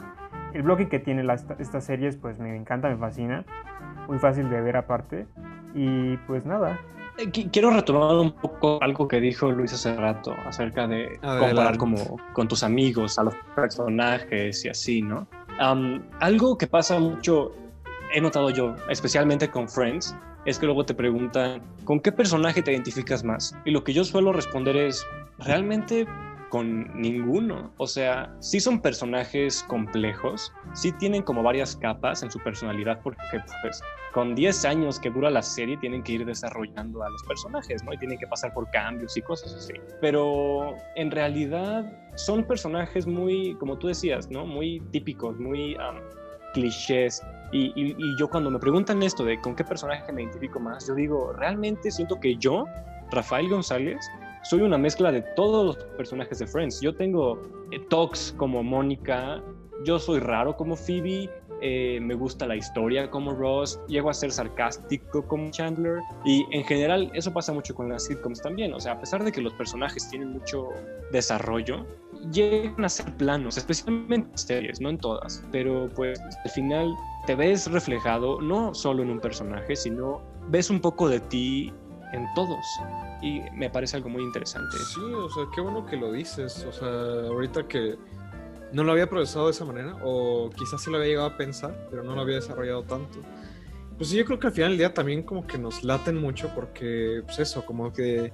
El 0.53 0.63
blocking 0.63 0.89
que 0.89 1.00
tiene 1.00 1.24
las- 1.24 1.45
estas 1.60 1.84
series, 1.86 2.15
pues 2.17 2.39
me 2.39 2.55
encanta, 2.55 2.89
me 2.89 2.98
fascina. 2.98 3.43
Muy 4.07 4.19
fácil 4.19 4.50
de 4.50 4.62
ver 4.62 4.77
aparte. 4.77 5.25
Y 5.74 6.15
pues 6.27 6.45
nada. 6.45 6.79
Eh, 7.17 7.29
qui- 7.31 7.50
Quiero 7.51 7.72
retomar 7.72 8.15
un 8.15 8.31
poco 8.34 8.81
algo 8.81 9.07
que 9.07 9.19
dijo 9.22 9.51
Luis 9.51 9.74
hace 9.74 9.95
rato 9.95 10.34
acerca 10.45 10.86
de 10.88 11.17
Adelante. 11.22 11.48
comparar 11.48 11.77
como 11.77 11.98
con 12.34 12.48
tus 12.48 12.63
amigos, 12.63 13.17
a 13.19 13.24
los 13.24 13.36
personajes 13.55 14.63
y 14.65 14.69
así, 14.69 15.01
¿no? 15.01 15.27
Algo 16.19 16.57
que 16.57 16.67
pasa 16.67 17.00
mucho, 17.00 17.51
he 18.15 18.22
notado 18.22 18.50
yo, 18.50 18.75
especialmente 18.89 19.50
con 19.51 19.67
Friends, 19.67 20.15
es 20.45 20.57
que 20.57 20.65
luego 20.65 20.86
te 20.86 20.93
preguntan, 20.93 21.62
¿con 21.84 22.00
qué 22.00 22.13
personaje 22.13 22.62
te 22.62 22.72
identificas 22.72 23.25
más? 23.25 23.53
Y 23.65 23.72
lo 23.72 23.84
que 23.84 23.91
yo 23.93 24.05
suelo 24.05 24.31
responder 24.31 24.77
es, 24.77 25.05
realmente 25.39 26.07
con 26.50 26.89
ninguno. 27.01 27.74
O 27.75 27.88
sea, 27.88 28.34
sí 28.39 28.62
son 28.62 28.79
personajes 28.79 29.63
complejos, 29.63 30.53
sí 30.74 30.93
tienen 30.93 31.24
como 31.24 31.43
varias 31.43 31.75
capas 31.75 32.24
en 32.24 32.31
su 32.31 32.39
personalidad, 32.39 33.01
porque 33.03 33.19
pues 33.62 33.81
con 34.13 34.34
10 34.34 34.63
años 34.63 34.98
que 34.98 35.10
dura 35.10 35.29
la 35.29 35.41
serie 35.41 35.75
tienen 35.75 36.01
que 36.01 36.13
ir 36.13 36.25
desarrollando 36.25 37.03
a 37.03 37.10
los 37.10 37.22
personajes, 37.24 37.84
¿no? 37.84 37.93
Y 37.93 37.98
tienen 37.98 38.17
que 38.17 38.27
pasar 38.27 38.53
por 38.53 38.69
cambios 38.72 39.17
y 39.17 39.22
cosas 39.24 39.53
así. 39.55 39.74
Pero 40.00 40.77
en 40.95 41.12
realidad 41.12 41.91
son 42.15 42.45
personajes 42.45 43.05
muy, 43.05 43.55
como 43.55 43.77
tú 43.77 43.88
decías, 43.88 44.31
¿no? 44.31 44.45
Muy 44.45 44.79
típicos, 44.91 45.38
muy 45.38 45.75
um, 45.75 45.98
clichés. 46.55 47.21
Y, 47.51 47.95
yo 48.17 48.27
cuando 48.29 48.50
me 48.50 48.59
preguntan 48.59 49.03
esto 49.03 49.24
de 49.24 49.39
con 49.39 49.55
qué 49.55 49.63
personaje 49.63 50.12
me 50.12 50.24
identifico 50.24 50.59
más, 50.59 50.88
yo 50.88 50.95
digo, 50.95 51.33
realmente 51.33 51.91
siento 51.91 52.19
que 52.19 52.35
yo, 52.38 52.65
Rafael 53.12 53.47
González, 53.50 53.97
soy 54.43 54.62
una 54.62 54.77
mezcla 54.77 55.12
de 55.12 55.21
todos 55.35 55.65
los 55.65 55.77
personajes 55.95 56.39
de 56.39 56.47
Friends. 56.47 56.81
Yo 56.81 56.95
tengo 56.95 57.41
eh, 57.71 57.79
talks 57.89 58.33
como 58.38 58.63
Mónica, 58.63 59.41
yo 59.85 60.00
soy 60.00 60.19
raro 60.19 60.55
como 60.55 60.75
Phoebe, 60.75 61.29
eh, 61.62 62.00
me 62.01 62.15
gusta 62.15 62.45
la 62.45 62.55
historia 62.55 63.09
como 63.09 63.33
Ross, 63.33 63.79
llego 63.88 64.09
a 64.09 64.13
ser 64.13 64.31
sarcástico 64.31 65.25
como 65.25 65.50
Chandler 65.51 66.00
y 66.25 66.45
en 66.51 66.65
general 66.65 67.09
eso 67.13 67.31
pasa 67.31 67.53
mucho 67.53 67.74
con 67.74 67.88
las 67.88 68.05
sitcoms 68.05 68.41
también, 68.41 68.74
o 68.74 68.79
sea, 68.79 68.93
a 68.93 69.00
pesar 69.00 69.24
de 69.24 69.31
que 69.31 69.41
los 69.41 69.53
personajes 69.53 70.09
tienen 70.09 70.33
mucho 70.33 70.67
desarrollo, 71.12 71.85
llegan 72.32 72.86
a 72.86 72.89
ser 72.89 73.15
planos, 73.17 73.58
especialmente 73.58 74.29
en 74.32 74.38
series, 74.38 74.82
no 74.82 74.89
en 74.89 74.98
todas, 74.98 75.44
pero 75.51 75.89
pues 75.96 76.20
al 76.20 76.51
final 76.51 76.94
te 77.25 77.36
ves 77.36 77.72
reflejado 77.72 78.41
no 78.41 78.74
solo 78.74 79.03
en 79.03 79.10
un 79.10 79.20
personaje, 79.20 79.75
sino 79.75 80.22
ves 80.50 80.70
un 80.70 80.79
poco 80.79 81.10
de 81.10 81.20
ti 81.20 81.74
en 82.13 82.25
todos 82.36 82.65
y 83.22 83.41
me 83.53 83.70
parece 83.70 83.98
algo 83.98 84.10
muy 84.10 84.24
interesante. 84.24 84.77
Sí, 84.77 85.01
o 85.01 85.29
sea, 85.29 85.44
qué 85.53 85.62
bueno 85.62 85.86
que 85.86 85.98
lo 85.98 86.12
dices. 86.12 86.65
O 86.67 86.72
sea, 86.72 86.88
ahorita 87.29 87.67
que 87.67 87.98
no 88.72 88.84
lo 88.84 88.91
había 88.91 89.10
procesado 89.10 89.46
de 89.46 89.51
esa 89.51 89.65
manera, 89.65 89.98
o 90.03 90.50
quizás 90.50 90.84
sí 90.84 90.91
lo 90.91 90.98
había 90.98 91.10
llegado 91.10 91.27
a 91.27 91.38
pensar, 91.38 91.88
pero 91.89 92.03
no 92.03 92.15
lo 92.15 92.22
había 92.22 92.36
desarrollado 92.36 92.84
tanto. 92.84 93.20
Pues 93.98 94.10
sí, 94.10 94.17
yo 94.17 94.25
creo 94.25 94.39
que 94.39 94.48
al 94.48 94.53
final 94.53 94.72
del 94.72 94.77
día 94.79 94.94
también 94.94 95.24
como 95.24 95.48
que 95.48 95.58
nos 95.58 95.84
laten 95.84 96.20
mucho 96.20 96.51
porque, 96.53 97.22
pues 97.25 97.39
eso, 97.39 97.65
como 97.65 97.94
que, 97.94 98.34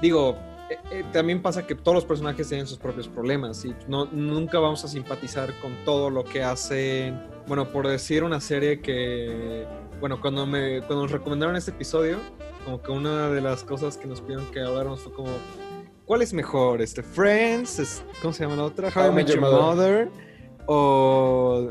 digo, 0.00 0.38
eh, 0.70 0.78
eh, 0.92 1.04
también 1.12 1.42
pasa 1.42 1.66
que 1.66 1.74
todos 1.74 1.94
los 1.94 2.04
personajes 2.04 2.48
tienen 2.48 2.66
sus 2.66 2.78
propios 2.78 3.08
problemas 3.08 3.64
y 3.64 3.74
no, 3.88 4.06
nunca 4.06 4.58
vamos 4.58 4.84
a 4.84 4.88
simpatizar 4.88 5.52
con 5.60 5.72
todo 5.84 6.08
lo 6.10 6.24
que 6.24 6.42
hacen. 6.42 7.20
Bueno, 7.46 7.68
por 7.72 7.86
decir 7.88 8.22
una 8.24 8.40
serie 8.40 8.80
que, 8.80 9.66
bueno, 10.00 10.20
cuando, 10.20 10.46
me, 10.46 10.78
cuando 10.80 11.02
nos 11.02 11.10
recomendaron 11.10 11.56
este 11.56 11.72
episodio, 11.72 12.18
como 12.64 12.80
que 12.82 12.92
una 12.92 13.28
de 13.28 13.40
las 13.40 13.64
cosas 13.64 13.96
que 13.96 14.06
nos 14.06 14.20
pidieron 14.20 14.50
que 14.52 14.60
habláramos 14.60 15.00
fue 15.00 15.12
como, 15.12 15.30
¿cuál 16.04 16.22
es 16.22 16.32
mejor? 16.32 16.80
Este, 16.80 17.02
Friends, 17.02 17.78
es- 17.80 18.04
¿cómo 18.22 18.32
se 18.32 18.44
llama 18.44 18.56
la 18.56 18.64
otra? 18.64 18.88
How 18.94 19.10
I 19.10 19.14
Met 19.14 19.26
Your 19.28 19.40
Mother 19.40 20.10
o 20.66 21.68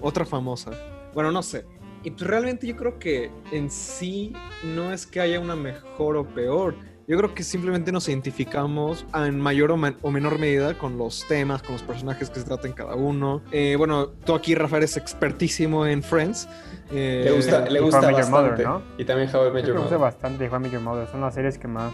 otra 0.00 0.24
famosa. 0.24 0.70
Bueno, 1.14 1.30
no 1.30 1.42
sé. 1.42 1.64
Y 2.04 2.10
pues 2.10 2.22
realmente 2.26 2.66
yo 2.66 2.76
creo 2.76 2.98
que 2.98 3.30
en 3.52 3.70
sí 3.70 4.32
no 4.64 4.92
es 4.92 5.06
que 5.06 5.20
haya 5.20 5.38
una 5.38 5.54
mejor 5.54 6.16
o 6.16 6.26
peor, 6.26 6.74
Yo 7.08 7.18
creo 7.18 7.34
que 7.34 7.42
simplemente 7.42 7.90
nos 7.90 8.08
identificamos 8.08 9.04
en 9.14 9.40
mayor 9.40 9.72
o, 9.72 9.78
o 10.02 10.10
menor 10.10 10.38
medida 10.38 10.78
con 10.78 10.98
los 10.98 11.26
temas, 11.26 11.62
con 11.62 11.72
los 11.72 11.82
personajes 11.82 12.30
que 12.30 12.40
se 12.40 12.46
tratan 12.46 12.72
cada 12.72 12.94
uno. 12.94 13.42
Eh, 13.50 13.74
bueno, 13.76 14.08
tú 14.08 14.34
aquí, 14.34 14.54
Rafael, 14.54 14.84
es 14.84 14.96
expertísimo 14.96 15.86
en 15.86 16.02
Friends. 16.02 16.48
Eh, 16.92 17.22
le 17.24 17.32
gusta, 17.32 17.68
le 17.68 17.80
gusta 17.80 18.10
bastante. 18.10 18.30
Mother, 18.30 18.66
¿no? 18.66 18.82
Y 18.98 19.04
también 19.04 19.28
How 19.34 19.48
I 19.48 19.50
Met 19.50 19.64
Your 19.64 19.74
Mother. 19.74 19.80
gusta 19.80 19.96
bastante 19.96 20.48
How 20.48 20.56
I 20.56 20.60
Met 20.60 20.72
Your 20.72 20.82
Mother. 20.82 21.08
Son 21.08 21.20
las 21.20 21.34
series 21.34 21.58
que 21.58 21.68
más, 21.68 21.92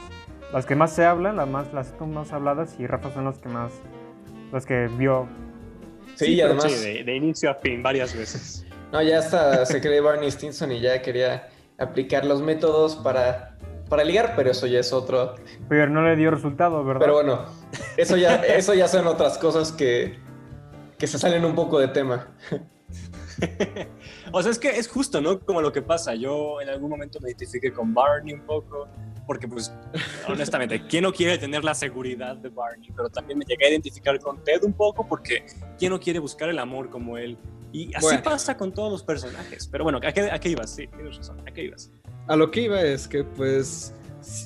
las 0.52 0.66
que 0.66 0.74
más 0.74 0.94
se 0.94 1.04
hablan, 1.04 1.36
las 1.36 1.48
más, 1.48 1.72
las 1.72 1.94
más 2.00 2.32
habladas 2.32 2.76
y 2.78 2.86
Rafa 2.86 3.12
son 3.12 3.24
las 3.24 3.38
que 3.38 3.48
más, 3.48 3.72
las 4.52 4.66
que 4.66 4.88
vio. 4.98 5.26
Sí, 6.16 6.34
y 6.34 6.40
además. 6.40 6.82
de, 6.82 7.04
de, 7.04 7.16
inicio 7.16 7.50
a 7.50 7.54
fin, 7.54 7.82
varias 7.82 8.14
veces. 8.16 8.64
No, 8.90 9.02
ya 9.02 9.18
hasta 9.18 9.66
se 9.66 9.82
cree 9.82 10.00
Barney 10.00 10.30
Stinson 10.30 10.72
y 10.72 10.80
ya 10.80 11.02
quería 11.02 11.50
aplicar 11.76 12.24
los 12.24 12.40
métodos 12.40 12.96
para 12.96 13.58
para 13.88 14.04
ligar, 14.04 14.34
pero 14.36 14.50
eso 14.50 14.66
ya 14.66 14.80
es 14.80 14.92
otro. 14.92 15.34
Pero 15.68 15.88
no 15.88 16.02
le 16.02 16.16
dio 16.16 16.30
resultado, 16.30 16.84
¿verdad? 16.84 17.00
Pero 17.00 17.14
bueno, 17.14 17.46
eso 17.96 18.16
ya, 18.16 18.36
eso 18.44 18.74
ya 18.74 18.88
son 18.88 19.06
otras 19.06 19.38
cosas 19.38 19.72
que, 19.72 20.18
que 20.98 21.06
se 21.06 21.18
salen 21.18 21.44
un 21.44 21.54
poco 21.54 21.78
de 21.78 21.88
tema. 21.88 22.28
o 24.32 24.42
sea, 24.42 24.50
es 24.50 24.58
que 24.58 24.70
es 24.70 24.88
justo, 24.88 25.20
¿no? 25.20 25.40
Como 25.40 25.60
lo 25.60 25.72
que 25.72 25.82
pasa. 25.82 26.14
Yo 26.14 26.60
en 26.60 26.68
algún 26.68 26.90
momento 26.90 27.20
me 27.20 27.28
identifiqué 27.28 27.72
con 27.72 27.94
Barney 27.94 28.34
un 28.34 28.42
poco, 28.42 28.88
porque 29.26 29.48
pues, 29.48 29.72
honestamente, 30.28 30.86
¿quién 30.86 31.04
no 31.04 31.12
quiere 31.12 31.38
tener 31.38 31.64
la 31.64 31.74
seguridad 31.74 32.36
de 32.36 32.48
Barney? 32.48 32.90
Pero 32.94 33.08
también 33.08 33.38
me 33.38 33.44
llegué 33.44 33.66
a 33.66 33.70
identificar 33.70 34.18
con 34.18 34.42
Ted 34.42 34.62
un 34.64 34.72
poco, 34.72 35.06
porque 35.06 35.46
¿quién 35.78 35.92
no 35.92 36.00
quiere 36.00 36.18
buscar 36.18 36.48
el 36.48 36.58
amor 36.58 36.90
como 36.90 37.16
él? 37.16 37.38
Y 37.72 37.94
así 37.94 38.16
pasa 38.18 38.56
con 38.56 38.72
todos 38.72 38.90
los 38.90 39.02
personajes. 39.02 39.68
Pero 39.68 39.84
bueno, 39.84 40.00
¿a 40.02 40.12
qué, 40.12 40.30
a 40.30 40.38
qué 40.38 40.48
ibas? 40.50 40.70
Sí, 40.70 40.86
tienes 40.86 41.16
razón, 41.18 41.40
¿a 41.46 41.52
qué 41.52 41.64
ibas? 41.64 41.90
A 42.28 42.36
lo 42.36 42.50
que 42.50 42.60
iba 42.62 42.82
es 42.82 43.08
que, 43.08 43.24
pues, 43.24 43.94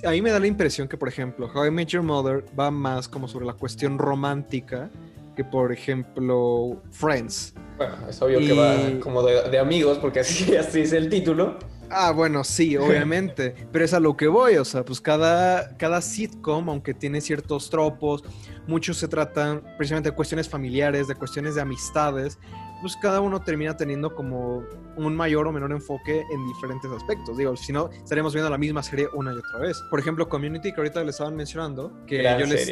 a 0.04 0.10
mí 0.10 0.22
me 0.22 0.30
da 0.30 0.38
la 0.38 0.46
impresión 0.46 0.86
que, 0.86 0.96
por 0.96 1.08
ejemplo, 1.08 1.50
How 1.52 1.66
I 1.66 1.70
Met 1.72 1.88
Your 1.88 2.04
Mother 2.04 2.44
va 2.58 2.70
más 2.70 3.08
como 3.08 3.26
sobre 3.26 3.44
la 3.44 3.54
cuestión 3.54 3.98
romántica 3.98 4.88
que, 5.34 5.42
por 5.42 5.72
ejemplo, 5.72 6.80
Friends. 6.92 7.54
Bueno, 7.76 7.94
es 8.08 8.22
obvio 8.22 8.38
que 8.38 8.52
va 8.52 9.00
como 9.00 9.24
de, 9.24 9.58
amigos, 9.58 9.98
porque 9.98 10.20
así, 10.20 10.54
así 10.56 10.82
es 10.82 10.92
el 10.92 11.08
título. 11.08 11.58
Ah, 11.90 12.12
bueno, 12.12 12.44
sí, 12.44 12.76
obviamente. 12.78 13.54
pero 13.72 13.84
es 13.84 13.92
a 13.94 13.98
lo 13.98 14.16
que 14.16 14.28
voy, 14.28 14.58
o 14.58 14.64
sea, 14.64 14.84
pues 14.84 15.00
cada, 15.00 15.76
cada 15.76 16.00
sitcom, 16.00 16.68
aunque 16.68 16.94
tiene 16.94 17.20
ciertos 17.20 17.68
tropos, 17.68 18.22
muchos 18.68 18.96
se 18.96 19.08
tratan 19.08 19.60
precisamente 19.76 20.10
de 20.10 20.14
cuestiones 20.14 20.48
familiares, 20.48 21.08
de 21.08 21.16
cuestiones 21.16 21.56
de 21.56 21.62
amistades, 21.62 22.38
pues 22.82 22.96
cada 22.96 23.20
uno 23.20 23.40
termina 23.40 23.76
teniendo 23.76 24.14
como 24.14 24.64
un 24.96 25.16
mayor 25.16 25.46
o 25.46 25.52
menor 25.52 25.70
enfoque 25.70 26.24
en 26.30 26.46
diferentes 26.48 26.90
aspectos. 26.90 27.38
Digo, 27.38 27.56
si 27.56 27.72
no, 27.72 27.88
estaríamos 27.90 28.34
viendo 28.34 28.50
la 28.50 28.58
misma 28.58 28.82
serie 28.82 29.06
una 29.14 29.32
y 29.32 29.38
otra 29.38 29.60
vez. 29.60 29.80
Por 29.88 30.00
ejemplo, 30.00 30.28
Community, 30.28 30.72
que 30.72 30.80
ahorita 30.80 31.00
les 31.04 31.14
estaban 31.14 31.36
mencionando, 31.36 31.92
que 32.06 32.22
yo 32.22 32.46
les, 32.46 32.66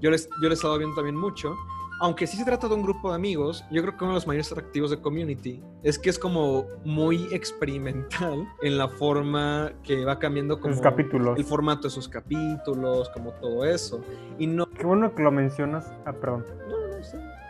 yo 0.00 0.10
les, 0.10 0.28
yo 0.40 0.48
les 0.48 0.58
estaba 0.58 0.78
viendo 0.78 0.94
también 0.94 1.16
mucho. 1.16 1.54
Aunque 2.02 2.26
sí 2.26 2.38
se 2.38 2.46
trata 2.46 2.66
de 2.66 2.74
un 2.74 2.82
grupo 2.82 3.10
de 3.10 3.16
amigos, 3.16 3.62
yo 3.70 3.82
creo 3.82 3.94
que 3.94 4.04
uno 4.04 4.12
de 4.12 4.18
los 4.18 4.26
mayores 4.26 4.50
atractivos 4.50 4.90
de 4.90 5.02
Community 5.02 5.62
es 5.82 5.98
que 5.98 6.08
es 6.08 6.18
como 6.18 6.64
muy 6.82 7.28
experimental 7.30 8.48
en 8.62 8.78
la 8.78 8.88
forma 8.88 9.72
que 9.82 10.04
va 10.04 10.18
cambiando 10.18 10.60
como 10.60 10.80
capítulos. 10.80 11.38
el 11.38 11.44
formato 11.44 11.88
de 11.88 11.90
sus 11.90 12.08
capítulos, 12.08 13.10
como 13.10 13.32
todo 13.32 13.66
eso. 13.66 14.02
Y 14.38 14.46
no... 14.46 14.70
Qué 14.70 14.86
bueno 14.86 15.14
que 15.14 15.22
lo 15.22 15.30
mencionas. 15.30 15.92
Ah, 16.06 16.12
perdón. 16.12 16.46
No. 16.68 16.79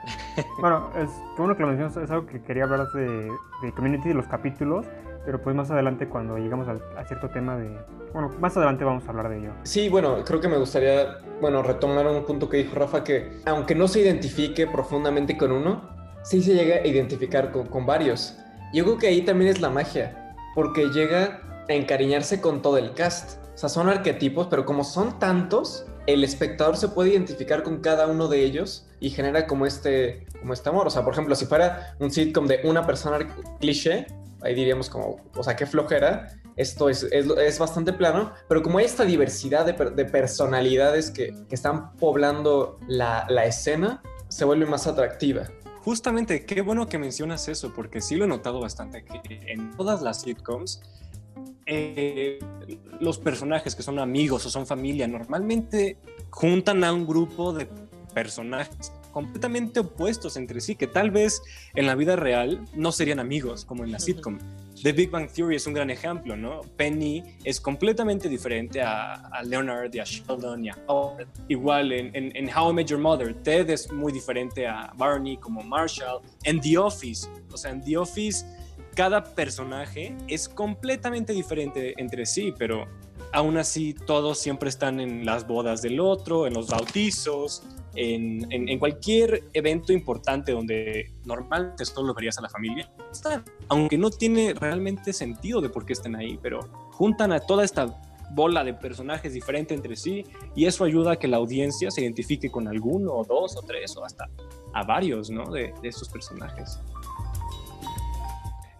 bueno, 0.61 0.90
es 0.97 1.11
que 1.37 1.62
lo 1.62 1.69
mencionas, 1.69 1.97
es 1.97 2.11
algo 2.11 2.26
que 2.26 2.42
quería 2.42 2.64
hablar 2.64 2.87
de, 2.92 3.30
de 3.62 3.73
Community, 3.73 4.09
de 4.09 4.14
los 4.14 4.26
capítulos, 4.26 4.87
pero 5.25 5.40
pues 5.42 5.54
más 5.54 5.71
adelante 5.71 6.09
cuando 6.09 6.38
llegamos 6.38 6.66
a, 6.69 7.04
cierto 7.04 7.28
tema 7.28 7.57
de... 7.57 7.78
Bueno, 8.12 8.30
más 8.40 8.57
adelante 8.57 8.85
vamos 8.85 9.04
a 9.07 9.11
hablar 9.11 9.28
de 9.28 9.38
ello. 9.38 9.52
Sí, 9.62 9.88
bueno, 9.88 10.25
creo 10.25 10.40
que 10.40 10.49
me 10.49 10.57
gustaría, 10.57 11.19
bueno, 11.40 11.62
retomar 11.62 12.07
un 12.07 12.25
punto 12.25 12.49
que 12.49 12.59
dijo 12.59 12.75
Rafa, 12.75 13.04
que 13.04 13.40
aunque 13.47 13.75
no 13.75 13.87
se 13.87 14.00
identifique 14.00 14.66
profundamente 14.66 15.37
con 15.37 15.52
uno, 15.52 15.88
sí 16.23 16.42
se 16.42 16.54
llega 16.54 16.76
a 16.76 16.87
identificar 16.87 17.52
con, 17.52 17.66
con 17.66 17.87
varios. 17.87 18.38
Yo 18.73 18.85
creo 18.85 18.99
que 18.99 19.09
ahí 19.09 19.23
también 19.23 19.50
es 19.50 19.61
la 19.61 19.71
magia, 19.71 20.35
porque 20.54 20.87
llega 20.88 21.40
a 21.69 21.73
encariñarse 21.73 22.40
con 22.40 22.62
todo 22.62 22.78
el 22.78 22.95
cast. 22.95 23.38
O 23.54 23.59
sea, 23.59 23.69
son 23.69 23.88
arquetipos, 23.88 24.47
pero 24.49 24.64
como 24.64 24.85
son 24.85 25.19
tantos, 25.19 25.87
el 26.12 26.25
espectador 26.25 26.76
se 26.76 26.88
puede 26.88 27.11
identificar 27.11 27.62
con 27.62 27.81
cada 27.81 28.07
uno 28.07 28.29
de 28.29 28.45
ellos 28.45 28.87
y 29.00 29.11
genera 29.11 29.47
como 29.47 29.67
este, 29.67 30.26
como 30.40 30.52
este 30.52 30.69
amor. 30.69 30.87
O 30.87 30.90
sea, 30.90 31.05
por 31.05 31.12
ejemplo, 31.12 31.35
si 31.35 31.47
fuera 31.47 31.97
un 31.99 32.11
sitcom 32.11 32.47
de 32.47 32.61
una 32.64 32.87
persona 32.87 33.19
cliché, 33.61 34.07
ahí 34.43 34.55
diríamos 34.55 34.88
como, 34.88 35.17
o 35.37 35.43
sea, 35.43 35.57
qué 35.57 35.67
flojera. 35.67 36.37
Esto 36.57 36.90
es, 36.90 37.05
es, 37.05 37.59
bastante 37.59 37.93
plano, 37.93 38.33
pero 38.49 38.62
como 38.62 38.79
hay 38.79 38.85
esta 38.85 39.05
diversidad 39.05 39.64
de, 39.64 40.05
personalidades 40.05 41.11
que, 41.11 41.33
están 41.50 41.93
poblando 41.93 42.79
la, 42.87 43.25
la 43.31 43.47
escena, 43.47 44.02
se 44.29 44.45
vuelve 44.45 44.67
más 44.67 44.87
atractiva. 44.87 45.49
Justamente, 45.83 46.45
qué 46.45 46.61
bueno 46.61 46.87
que 46.87 46.99
mencionas 46.99 47.49
eso, 47.49 47.73
porque 47.75 48.02
sí 48.02 48.16
lo 48.16 48.27
he 48.27 48.29
notado 48.29 48.61
bastante, 48.61 49.05
que 49.05 49.40
en 49.46 49.75
todas 49.77 50.03
las 50.03 50.20
sitcoms 50.20 50.83
eh, 51.66 52.38
los 53.00 53.18
personajes 53.18 53.74
que 53.74 53.83
son 53.83 53.98
amigos 53.98 54.44
o 54.46 54.50
son 54.50 54.66
familia 54.66 55.07
normalmente 55.07 55.98
juntan 56.31 56.85
a 56.85 56.92
un 56.92 57.07
grupo 57.07 57.53
de 57.53 57.68
personajes 58.12 58.92
completamente 59.12 59.81
opuestos 59.81 60.37
entre 60.37 60.61
sí, 60.61 60.76
que 60.76 60.87
tal 60.87 61.11
vez 61.11 61.42
en 61.74 61.87
la 61.87 61.94
vida 61.94 62.16
real 62.16 62.64
no 62.74 62.92
serían 62.92 63.18
amigos 63.18 63.64
como 63.64 63.85
en 63.85 63.92
la 63.92 63.98
sitcom. 63.98 64.38
The 64.83 64.92
Big 64.92 65.11
Bang 65.11 65.31
Theory 65.31 65.57
es 65.57 65.66
un 65.66 65.74
gran 65.74 65.90
ejemplo, 65.90 66.37
¿no? 66.37 66.62
Penny 66.76 67.22
es 67.44 67.61
completamente 67.61 68.29
diferente 68.29 68.81
a, 68.81 69.42
Leonard 69.44 69.94
y 69.94 69.98
a 69.98 70.05
Sheldon 70.05 70.64
y 70.64 70.70
a 70.70 70.79
Howard. 70.87 71.29
Igual 71.48 71.92
en, 71.92 72.14
en, 72.14 72.57
How 72.57 72.70
I 72.70 72.74
Met 72.74 72.87
Your 72.87 73.00
Mother, 73.00 73.35
Ted 73.42 73.68
es 73.68 73.92
muy 73.92 74.12
diferente 74.12 74.66
a 74.66 74.92
Barney 74.96 75.37
como 75.37 75.62
Marshall. 75.62 76.22
En 76.44 76.61
The 76.61 76.79
Office, 76.79 77.29
o 77.53 77.57
sea, 77.59 77.72
en 77.72 77.83
The 77.83 77.98
Office 77.98 78.46
cada 78.94 79.24
personaje 79.24 80.16
es 80.29 80.48
completamente 80.48 81.33
diferente 81.33 81.94
entre 81.98 82.26
sí, 82.26 82.53
pero 82.59 82.87
aún 83.33 83.57
así 83.59 83.94
todos 83.94 84.38
siempre 84.38 84.68
están 84.68 85.00
en 85.00 85.24
las 85.24 85.46
bodas 85.46 85.83
del 85.83 86.00
otro, 86.00 86.46
en 86.46 86.55
los 86.55 86.68
bautizos, 86.68 87.62
en, 87.94 88.79
cualquier 88.79 89.44
evento 89.53 89.92
importante 89.92 90.53
donde 90.53 91.12
normalmente 91.24 91.85
solo 91.85 92.09
lo 92.09 92.14
verías 92.14 92.38
a 92.38 92.42
la 92.42 92.48
familia. 92.48 92.90
Aunque 93.68 93.98
no 93.98 94.11
tiene 94.11 94.55
realmente 94.55 95.12
sentido 95.12 95.61
de 95.61 95.68
por 95.68 95.85
qué 95.85 95.92
estén 95.92 96.16
ahí, 96.16 96.38
pero 96.40 96.61
juntan 96.92 97.33
a 97.33 97.40
toda 97.40 97.64
esta 97.64 97.94
bola 98.33 98.62
de 98.62 98.74
personajes 98.74 99.33
diferentes 99.33 99.76
entre 99.76 99.96
sí 99.96 100.24
y 100.55 100.66
eso 100.66 100.85
ayuda 100.85 101.12
a 101.12 101.16
que 101.16 101.26
la 101.26 101.38
audiencia 101.38 101.90
se 101.90 102.03
identifique 102.03 102.48
con 102.48 102.68
alguno 102.68 103.12
o 103.12 103.24
dos 103.24 103.57
o 103.57 103.62
tres 103.62 103.96
o 103.96 104.05
hasta 104.05 104.31
a 104.72 104.85
varios 104.85 105.31
¿no? 105.31 105.50
de, 105.50 105.74
de 105.83 105.88
estos 105.88 106.09
personajes. 106.09 106.79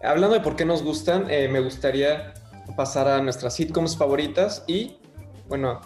Hablando 0.03 0.35
de 0.35 0.41
por 0.41 0.55
qué 0.55 0.65
nos 0.65 0.83
gustan, 0.83 1.29
eh, 1.29 1.47
me 1.47 1.59
gustaría 1.59 2.33
pasar 2.75 3.07
a 3.07 3.21
nuestras 3.21 3.53
sitcoms 3.53 3.97
favoritas 3.97 4.63
y, 4.67 4.97
bueno, 5.47 5.81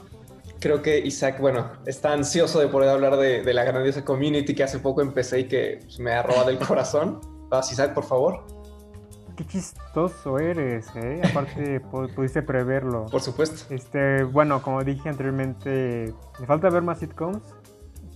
creo 0.59 0.81
que 0.81 0.99
Isaac, 0.99 1.39
bueno, 1.39 1.71
está 1.85 2.13
ansioso 2.13 2.59
de 2.59 2.67
poder 2.67 2.89
hablar 2.89 3.17
de, 3.17 3.53
la 3.53 3.63
grandiosa 3.63 4.05
community 4.05 4.55
que 4.55 4.63
hace 4.63 4.79
poco 4.79 5.01
empecé 5.01 5.41
y 5.41 5.43
que 5.47 5.79
pues, 5.83 5.99
me 5.99 6.13
ha 6.13 6.23
robado 6.23 6.49
el 6.49 6.59
corazón. 6.59 7.19
Vas, 7.49 7.71
Isaac, 7.71 7.93
por 7.93 8.05
favor. 8.05 8.45
Qué 9.35 9.45
chistoso 9.45 10.39
eres, 10.39 10.87
¿eh? 10.95 11.21
Aparte, 11.29 11.79
pudiste 12.15 12.41
preverlo. 12.41 13.07
Por 13.07 13.21
supuesto. 13.21 13.73
Este, 13.73 14.23
bueno, 14.23 14.61
como 14.61 14.83
dije 14.83 15.09
anteriormente, 15.09 16.13
me 16.39 16.45
falta 16.45 16.69
ver 16.69 16.83
más 16.83 16.99
sitcoms, 16.99 17.43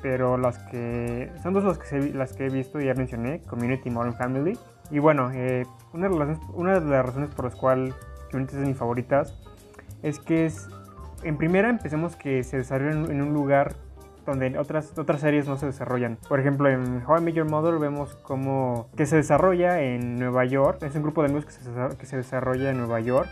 pero 0.01 0.37
las 0.37 0.59
que 0.71 1.29
son 1.43 1.53
dos 1.53 1.65
las 1.65 1.77
que, 1.77 1.99
las 2.13 2.33
que 2.33 2.45
he 2.45 2.49
visto 2.49 2.79
y 2.79 2.85
ya 2.85 2.93
mencioné, 2.93 3.41
Community 3.41 3.89
Modern 3.89 4.15
Family. 4.15 4.57
Y 4.91 4.99
bueno, 4.99 5.31
eh, 5.33 5.65
una, 5.93 6.09
de 6.09 6.17
las, 6.17 6.39
una 6.53 6.79
de 6.79 6.89
las 6.89 7.05
razones 7.05 7.29
por 7.29 7.45
las 7.45 7.55
cuales 7.55 7.93
Community 8.31 8.55
es 8.55 8.61
de 8.61 8.67
mis 8.67 8.77
favoritas 8.77 9.35
es 10.03 10.19
que 10.19 10.45
es, 10.45 10.67
en 11.23 11.37
primera 11.37 11.69
empecemos 11.69 12.15
que 12.15 12.43
se 12.43 12.57
desarrolla 12.57 13.11
en, 13.11 13.21
un 13.21 13.33
lugar 13.33 13.75
donde 14.25 14.57
otras, 14.57 14.97
otras 14.97 15.21
series 15.21 15.47
no 15.47 15.57
se 15.57 15.65
desarrollan. 15.65 16.17
Por 16.27 16.39
ejemplo, 16.39 16.69
en 16.69 17.03
How 17.05 17.17
I 17.17 17.21
Met 17.21 17.35
Your 17.35 17.49
Mother 17.49 17.79
vemos 17.79 18.15
como 18.17 18.89
que 18.95 19.05
se 19.05 19.15
desarrolla 19.15 19.81
en 19.81 20.17
Nueva 20.17 20.45
York, 20.45 20.83
es 20.83 20.95
un 20.95 21.03
grupo 21.03 21.21
de 21.21 21.29
amigos 21.29 21.45
que 21.45 21.51
se, 21.51 21.97
que 21.97 22.05
se 22.05 22.17
desarrolla 22.17 22.69
en 22.69 22.77
Nueva 22.77 22.99
York. 22.99 23.29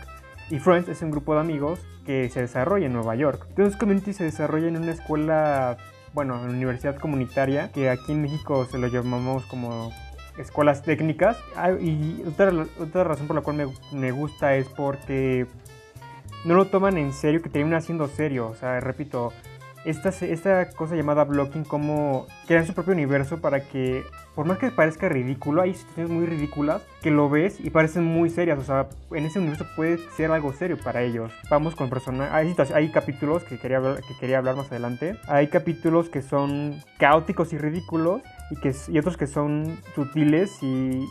Y 0.50 0.58
Friends 0.58 0.88
es 0.88 1.02
un 1.02 1.10
grupo 1.10 1.34
de 1.34 1.40
amigos 1.40 1.86
que 2.06 2.28
se 2.30 2.40
desarrolla 2.40 2.86
en 2.86 2.94
Nueva 2.94 3.14
York. 3.14 3.44
Entonces 3.50 3.76
Community 3.76 4.12
se 4.14 4.24
desarrolla 4.24 4.66
en 4.66 4.78
una 4.78 4.92
escuela, 4.92 5.76
bueno, 6.14 6.36
en 6.36 6.44
una 6.44 6.52
universidad 6.52 6.96
comunitaria, 6.96 7.70
que 7.70 7.90
aquí 7.90 8.12
en 8.12 8.22
México 8.22 8.64
se 8.64 8.78
lo 8.78 8.86
llamamos 8.86 9.44
como 9.46 9.92
escuelas 10.38 10.82
técnicas. 10.82 11.36
Ah, 11.56 11.72
y 11.72 12.24
otra, 12.26 12.52
otra 12.78 13.04
razón 13.04 13.26
por 13.26 13.36
la 13.36 13.42
cual 13.42 13.56
me, 13.56 13.66
me, 13.92 14.10
gusta 14.10 14.56
es 14.56 14.68
porque 14.68 15.46
no 16.44 16.54
lo 16.54 16.66
toman 16.66 16.96
en 16.96 17.12
serio, 17.12 17.42
que 17.42 17.48
termina 17.48 17.80
siendo 17.80 18.08
serio. 18.08 18.48
O 18.48 18.54
sea, 18.54 18.80
repito, 18.80 19.32
esta, 19.84 20.08
esta 20.08 20.70
cosa 20.70 20.96
llamada 20.96 21.24
blocking, 21.24 21.64
como 21.64 22.26
crean 22.46 22.66
su 22.66 22.74
propio 22.74 22.92
universo 22.92 23.40
para 23.40 23.60
que, 23.60 24.04
por 24.34 24.46
más 24.46 24.58
que 24.58 24.70
parezca 24.70 25.08
ridículo, 25.08 25.62
hay 25.62 25.74
situaciones 25.74 26.10
muy 26.10 26.26
ridículas 26.26 26.82
que 27.00 27.10
lo 27.10 27.30
ves 27.30 27.58
y 27.60 27.70
parecen 27.70 28.04
muy 28.04 28.30
serias. 28.30 28.58
O 28.58 28.64
sea, 28.64 28.88
en 29.10 29.24
ese 29.24 29.38
universo 29.38 29.66
puede 29.76 29.98
ser 30.16 30.30
algo 30.30 30.52
serio 30.52 30.78
para 30.82 31.02
ellos. 31.02 31.32
Vamos 31.50 31.74
con 31.74 31.90
personajes. 31.90 32.34
Hay, 32.34 32.54
hay 32.74 32.90
capítulos 32.90 33.44
que 33.44 33.58
quería, 33.58 33.80
que 33.80 34.16
quería 34.18 34.38
hablar 34.38 34.56
más 34.56 34.70
adelante. 34.70 35.16
Hay 35.26 35.48
capítulos 35.48 36.08
que 36.08 36.22
son 36.22 36.82
caóticos 36.98 37.52
y 37.52 37.58
ridículos 37.58 38.22
y, 38.50 38.56
que, 38.56 38.74
y 38.88 38.98
otros 38.98 39.16
que 39.16 39.26
son 39.26 39.78
sutiles 39.94 40.62
y 40.62 41.06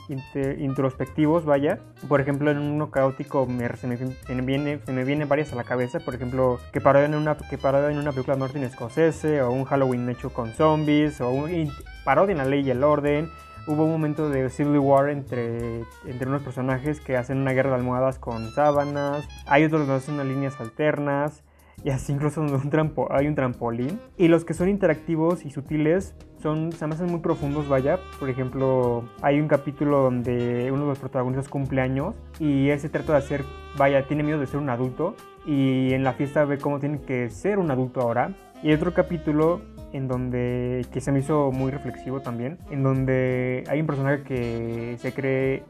introspectivos, 0.59 1.45
vaya. 1.45 1.79
Por 2.07 2.19
ejemplo, 2.19 2.49
en 2.49 2.57
uno 2.57 2.89
caótico 2.89 3.45
me, 3.45 3.67
se, 3.77 3.87
me, 3.87 4.41
viene, 4.41 4.79
se 4.85 4.91
me 4.91 5.03
vienen 5.03 5.29
varias 5.29 5.53
a 5.53 5.55
la 5.55 5.63
cabeza. 5.63 5.99
Por 5.99 6.15
ejemplo, 6.15 6.59
que 6.73 6.81
parodian 6.81 7.13
una, 7.15 7.37
que 7.37 7.55
en 7.55 7.97
una 7.97 8.11
película 8.11 8.35
de 8.35 8.39
Martin 8.39 8.69
Scorsese, 8.69 9.41
o 9.41 9.51
un 9.51 9.65
Halloween 9.65 10.09
hecho 10.09 10.31
con 10.31 10.51
zombies, 10.53 11.21
o 11.21 11.29
un, 11.29 11.71
parodian 12.03 12.39
la 12.39 12.45
ley 12.45 12.65
y 12.65 12.71
el 12.71 12.83
orden. 12.83 13.29
Hubo 13.67 13.83
un 13.83 13.91
momento 13.91 14.29
de 14.29 14.49
Civil 14.49 14.79
War 14.79 15.09
entre, 15.09 15.81
entre 16.05 16.27
unos 16.27 16.41
personajes 16.41 17.01
que 17.01 17.17
hacen 17.17 17.37
una 17.37 17.51
guerra 17.51 17.71
de 17.71 17.75
almohadas 17.75 18.17
con 18.17 18.49
sábanas. 18.51 19.27
Hay 19.45 19.65
otros 19.65 19.85
que 19.85 19.91
hacen 19.91 20.15
unas 20.15 20.27
líneas 20.27 20.59
alternas 20.61 21.43
y 21.83 21.91
así 21.91 22.11
incluso 22.11 22.41
un 22.41 22.69
trampo 22.69 23.07
hay 23.11 23.27
un 23.27 23.35
trampolín. 23.35 23.99
Y 24.17 24.27
los 24.27 24.45
que 24.45 24.53
son 24.53 24.69
interactivos 24.69 25.45
y 25.45 25.51
sutiles 25.51 26.15
son, 26.47 26.71
se 26.71 26.87
me 26.87 26.95
hacen 26.95 27.07
muy 27.07 27.19
profundos, 27.19 27.67
vaya. 27.67 27.99
Por 28.19 28.29
ejemplo, 28.29 29.03
hay 29.21 29.41
un 29.41 29.49
capítulo 29.49 30.03
donde 30.03 30.71
uno 30.71 30.83
de 30.83 30.89
los 30.89 30.99
protagonistas 30.99 31.49
cumple 31.49 31.81
años 31.81 32.15
y 32.39 32.69
él 32.69 32.79
se 32.79 32.87
trata 32.87 33.11
de 33.13 33.17
hacer, 33.17 33.43
vaya, 33.77 34.07
tiene 34.07 34.23
miedo 34.23 34.39
de 34.39 34.47
ser 34.47 34.57
un 34.57 34.69
adulto 34.69 35.15
y 35.45 35.91
en 35.91 36.05
la 36.05 36.13
fiesta 36.13 36.45
ve 36.45 36.57
cómo 36.57 36.79
tiene 36.79 37.01
que 37.01 37.29
ser 37.29 37.59
un 37.59 37.69
adulto 37.69 37.99
ahora. 37.99 38.31
Y 38.63 38.69
hay 38.69 38.75
otro 38.75 38.93
capítulo 38.93 39.61
en 39.91 40.07
donde, 40.07 40.85
que 40.91 41.01
se 41.01 41.11
me 41.11 41.19
hizo 41.19 41.51
muy 41.51 41.69
reflexivo 41.69 42.21
también, 42.21 42.57
en 42.71 42.81
donde 42.81 43.63
hay 43.69 43.81
un 43.81 43.87
personaje 43.87 44.23
que 44.23 44.95
se 44.99 45.13
cree 45.13 45.63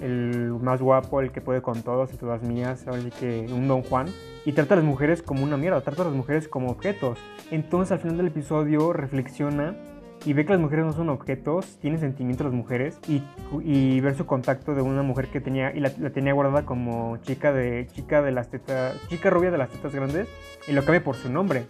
el 0.00 0.54
más 0.60 0.80
guapo, 0.80 1.20
el 1.20 1.30
que 1.30 1.40
puede 1.40 1.60
con 1.60 1.82
todos 1.82 2.12
y 2.12 2.16
todas 2.16 2.42
mías, 2.42 2.86
así 2.88 3.10
que 3.20 3.46
un 3.52 3.68
Don 3.68 3.82
Juan, 3.82 4.06
y 4.44 4.52
trata 4.52 4.74
a 4.74 4.76
las 4.78 4.86
mujeres 4.86 5.22
como 5.22 5.44
una 5.44 5.56
mierda, 5.56 5.80
trata 5.82 6.02
a 6.02 6.04
las 6.06 6.14
mujeres 6.14 6.48
como 6.48 6.68
objetos. 6.70 7.18
Entonces 7.50 7.92
al 7.92 8.00
final 8.00 8.16
del 8.16 8.26
episodio 8.28 8.92
reflexiona 8.92 9.76
y 10.24 10.32
ve 10.32 10.44
que 10.44 10.52
las 10.52 10.60
mujeres 10.60 10.84
no 10.84 10.92
son 10.92 11.08
objetos, 11.08 11.78
tiene 11.80 11.98
sentimientos 11.98 12.46
las 12.46 12.54
mujeres 12.54 12.98
y, 13.08 13.22
y 13.62 14.00
ver 14.00 14.14
su 14.14 14.26
contacto 14.26 14.74
de 14.74 14.82
una 14.82 15.02
mujer 15.02 15.28
que 15.28 15.40
tenía 15.40 15.74
y 15.74 15.80
la, 15.80 15.90
tenía 15.90 16.32
guardada 16.32 16.64
como 16.64 17.16
chica 17.18 17.52
de 17.52 17.86
chica 17.92 18.22
de 18.22 18.32
las 18.32 18.48
tetas, 18.48 18.96
chica 19.08 19.30
rubia 19.30 19.50
de 19.50 19.58
las 19.58 19.70
tetas 19.70 19.94
grandes 19.94 20.28
y 20.68 20.72
lo 20.72 20.82
cambia 20.82 21.02
por 21.02 21.16
su 21.16 21.30
nombre. 21.30 21.66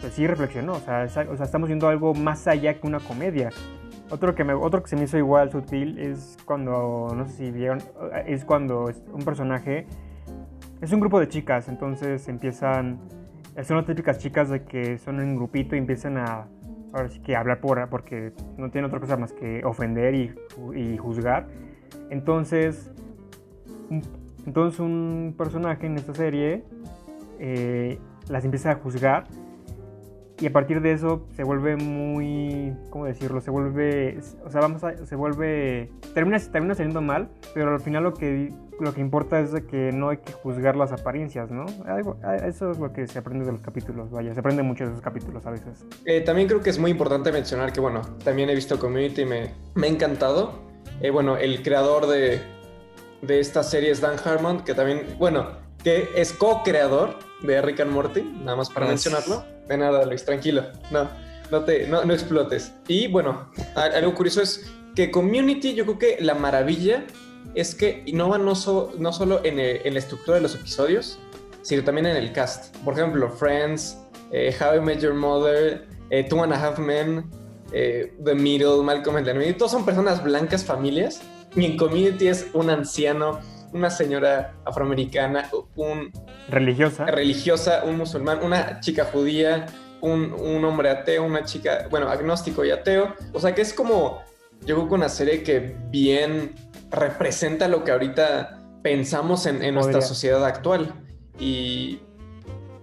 Pues 0.00 0.12
sí 0.12 0.26
reflexionó, 0.26 0.72
o 0.72 0.80
sea, 0.80 1.04
o 1.04 1.36
sea, 1.36 1.44
estamos 1.46 1.68
viendo 1.68 1.88
algo 1.88 2.14
más 2.14 2.46
allá 2.46 2.74
que 2.74 2.86
una 2.86 3.00
comedia. 3.00 3.50
Otro 4.10 4.34
que, 4.34 4.44
me, 4.44 4.52
otro 4.52 4.82
que 4.82 4.88
se 4.88 4.96
me 4.96 5.04
hizo 5.04 5.16
igual 5.16 5.50
sutil 5.50 5.98
es 5.98 6.36
cuando, 6.44 7.08
no 7.16 7.26
sé 7.26 7.36
si 7.36 7.50
vieron, 7.50 7.78
es 8.26 8.44
cuando 8.44 8.90
un 9.12 9.24
personaje 9.24 9.86
es 10.82 10.92
un 10.92 11.00
grupo 11.00 11.18
de 11.18 11.28
chicas, 11.28 11.68
entonces 11.68 12.28
empiezan, 12.28 13.00
son 13.62 13.78
las 13.78 13.86
típicas 13.86 14.18
chicas 14.18 14.50
de 14.50 14.64
que 14.64 14.98
son 14.98 15.20
en 15.20 15.36
grupito 15.36 15.74
y 15.74 15.78
empiezan 15.78 16.18
a, 16.18 16.46
ahora 16.94 17.08
sí 17.08 17.20
que 17.20 17.36
hablar 17.36 17.60
por, 17.60 17.88
porque 17.88 18.32
no 18.56 18.70
tienen 18.70 18.86
otra 18.86 19.00
cosa 19.00 19.16
más 19.16 19.32
que 19.32 19.64
ofender 19.64 20.14
y, 20.14 20.34
y 20.74 20.96
juzgar. 20.96 21.48
Entonces, 22.10 22.92
un, 23.90 24.02
entonces 24.46 24.80
un 24.80 25.34
personaje 25.36 25.86
en 25.86 25.96
esta 25.96 26.14
serie 26.14 26.64
eh, 27.38 27.98
las 28.28 28.44
empieza 28.44 28.70
a 28.70 28.74
juzgar 28.76 29.24
y 30.40 30.46
a 30.46 30.52
partir 30.52 30.80
de 30.80 30.92
eso 30.92 31.26
se 31.32 31.44
vuelve 31.44 31.76
muy, 31.76 32.74
¿cómo 32.90 33.06
decirlo? 33.06 33.40
Se 33.40 33.50
vuelve, 33.50 34.18
o 34.44 34.50
sea, 34.50 34.60
vamos 34.60 34.82
a, 34.82 35.06
se 35.06 35.16
vuelve, 35.16 35.90
termina, 36.12 36.38
termina 36.38 36.74
saliendo 36.74 37.00
mal, 37.00 37.28
pero 37.54 37.72
al 37.72 37.80
final 37.80 38.02
lo 38.02 38.14
que, 38.14 38.52
lo 38.80 38.94
que 38.94 39.00
importa 39.00 39.40
es 39.40 39.52
de 39.52 39.66
que 39.66 39.92
no 39.92 40.08
hay 40.10 40.18
que 40.18 40.32
juzgar 40.32 40.76
las 40.76 40.92
apariencias, 40.92 41.50
¿no? 41.50 41.66
Eso 42.44 42.70
es 42.70 42.78
lo 42.78 42.92
que 42.92 43.06
se 43.06 43.18
aprende 43.18 43.44
de 43.44 43.52
los 43.52 43.60
capítulos, 43.60 44.10
vaya, 44.10 44.34
se 44.34 44.40
aprende 44.40 44.62
mucho 44.62 44.84
de 44.84 44.90
esos 44.90 45.02
capítulos 45.02 45.46
a 45.46 45.50
veces. 45.50 45.84
Eh, 46.04 46.20
también 46.20 46.48
creo 46.48 46.60
que 46.60 46.70
es 46.70 46.78
muy 46.78 46.90
importante 46.90 47.32
mencionar 47.32 47.72
que, 47.72 47.80
bueno, 47.80 48.02
también 48.24 48.50
he 48.50 48.54
visto 48.54 48.78
Community 48.78 49.22
y 49.22 49.26
me, 49.26 49.54
me 49.74 49.86
ha 49.86 49.90
encantado. 49.90 50.62
Eh, 51.00 51.10
bueno, 51.10 51.36
el 51.36 51.62
creador 51.62 52.06
de, 52.06 52.40
de 53.22 53.40
esta 53.40 53.62
serie 53.62 53.90
es 53.90 54.00
Dan 54.00 54.16
Harmon, 54.24 54.64
que 54.64 54.74
también, 54.74 55.16
bueno, 55.18 55.48
que 55.82 56.08
es 56.16 56.32
co-creador 56.32 57.18
de 57.42 57.60
Rick 57.60 57.80
and 57.80 57.90
Morty, 57.90 58.22
nada 58.22 58.56
más 58.56 58.70
para 58.70 58.86
mencionarlo. 58.86 59.44
De 59.68 59.76
nada, 59.76 60.04
Luis, 60.04 60.24
tranquilo. 60.24 60.64
No, 60.90 61.08
no 61.50 61.64
te, 61.64 61.86
no, 61.86 62.02
explotes. 62.12 62.72
Y 62.88 63.08
bueno, 63.08 63.50
algo 63.74 64.14
curioso 64.14 64.42
es 64.42 64.70
que 64.94 65.10
Community, 65.10 65.74
yo 65.74 65.84
creo 65.84 65.98
que 65.98 66.16
la 66.20 66.34
maravilla 66.34 67.04
es 67.54 67.74
que 67.74 68.02
innova 68.06 68.38
no, 68.38 68.54
no 68.98 69.12
solo 69.12 69.40
en, 69.44 69.56
la 69.56 69.98
estructura 69.98 70.36
de 70.36 70.42
los 70.42 70.54
episodios, 70.54 71.18
sino 71.62 71.84
también 71.84 72.06
en 72.06 72.16
el 72.16 72.32
cast. 72.32 72.76
Por 72.78 72.94
ejemplo, 72.94 73.30
Friends, 73.30 73.98
eh, 74.32 74.54
How 74.60 74.76
I 74.76 74.80
Met 74.80 75.00
Your 75.00 75.14
Mother, 75.14 75.86
eh, 76.10 76.24
Two 76.28 76.42
and 76.42 76.52
a 76.52 76.56
Half 76.56 76.78
Men, 76.78 77.24
eh, 77.72 78.12
The 78.24 78.34
Middle, 78.34 78.82
Malcolm 78.82 79.16
and 79.16 79.26
the 79.26 79.34
Middle, 79.34 79.54
todos 79.54 79.72
son 79.72 79.84
personas 79.84 80.22
blancas, 80.22 80.64
familias. 80.64 81.22
Y 81.56 81.64
en 81.64 81.76
Community 81.76 82.28
es 82.28 82.48
un 82.52 82.70
anciano, 82.70 83.40
una 83.72 83.90
señora 83.90 84.54
afroamericana, 84.64 85.48
un... 85.76 86.10
Religiosa. 86.48 87.06
Religiosa, 87.06 87.84
un 87.84 87.96
musulmán, 87.96 88.40
una 88.42 88.80
chica 88.80 89.04
judía, 89.04 89.66
un, 90.04 90.64
hombre 90.64 90.90
ateo, 90.90 91.24
una 91.24 91.44
chica, 91.44 91.86
bueno, 91.90 92.08
agnóstico 92.08 92.64
y 92.64 92.70
ateo. 92.70 93.14
O 93.32 93.40
sea 93.40 93.54
que 93.54 93.62
es 93.62 93.72
como, 93.72 94.22
yo 94.66 94.76
creo 94.76 94.88
que 94.88 94.94
una 94.94 95.08
serie 95.08 95.42
que 95.42 95.76
bien 95.90 96.54
representa 96.94 97.68
lo 97.68 97.84
que 97.84 97.92
ahorita 97.92 98.60
pensamos 98.82 99.46
en, 99.46 99.74
nuestra 99.74 100.02
sociedad 100.02 100.44
actual. 100.44 100.94
Y 101.38 102.00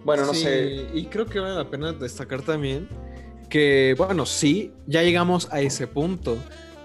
bueno, 0.04 0.26
no 0.26 0.34
sé. 0.34 0.88
Y 0.94 1.06
creo 1.06 1.26
que 1.26 1.40
vale 1.40 1.56
la 1.56 1.70
pena 1.70 1.94
destacar 1.94 2.42
también 2.42 2.88
que, 3.52 3.94
bueno, 3.98 4.26
sí, 4.26 4.74
ya 4.88 5.04
llegamos 5.04 5.50
a 5.52 5.60
ese 5.60 5.86
punto, 5.86 6.38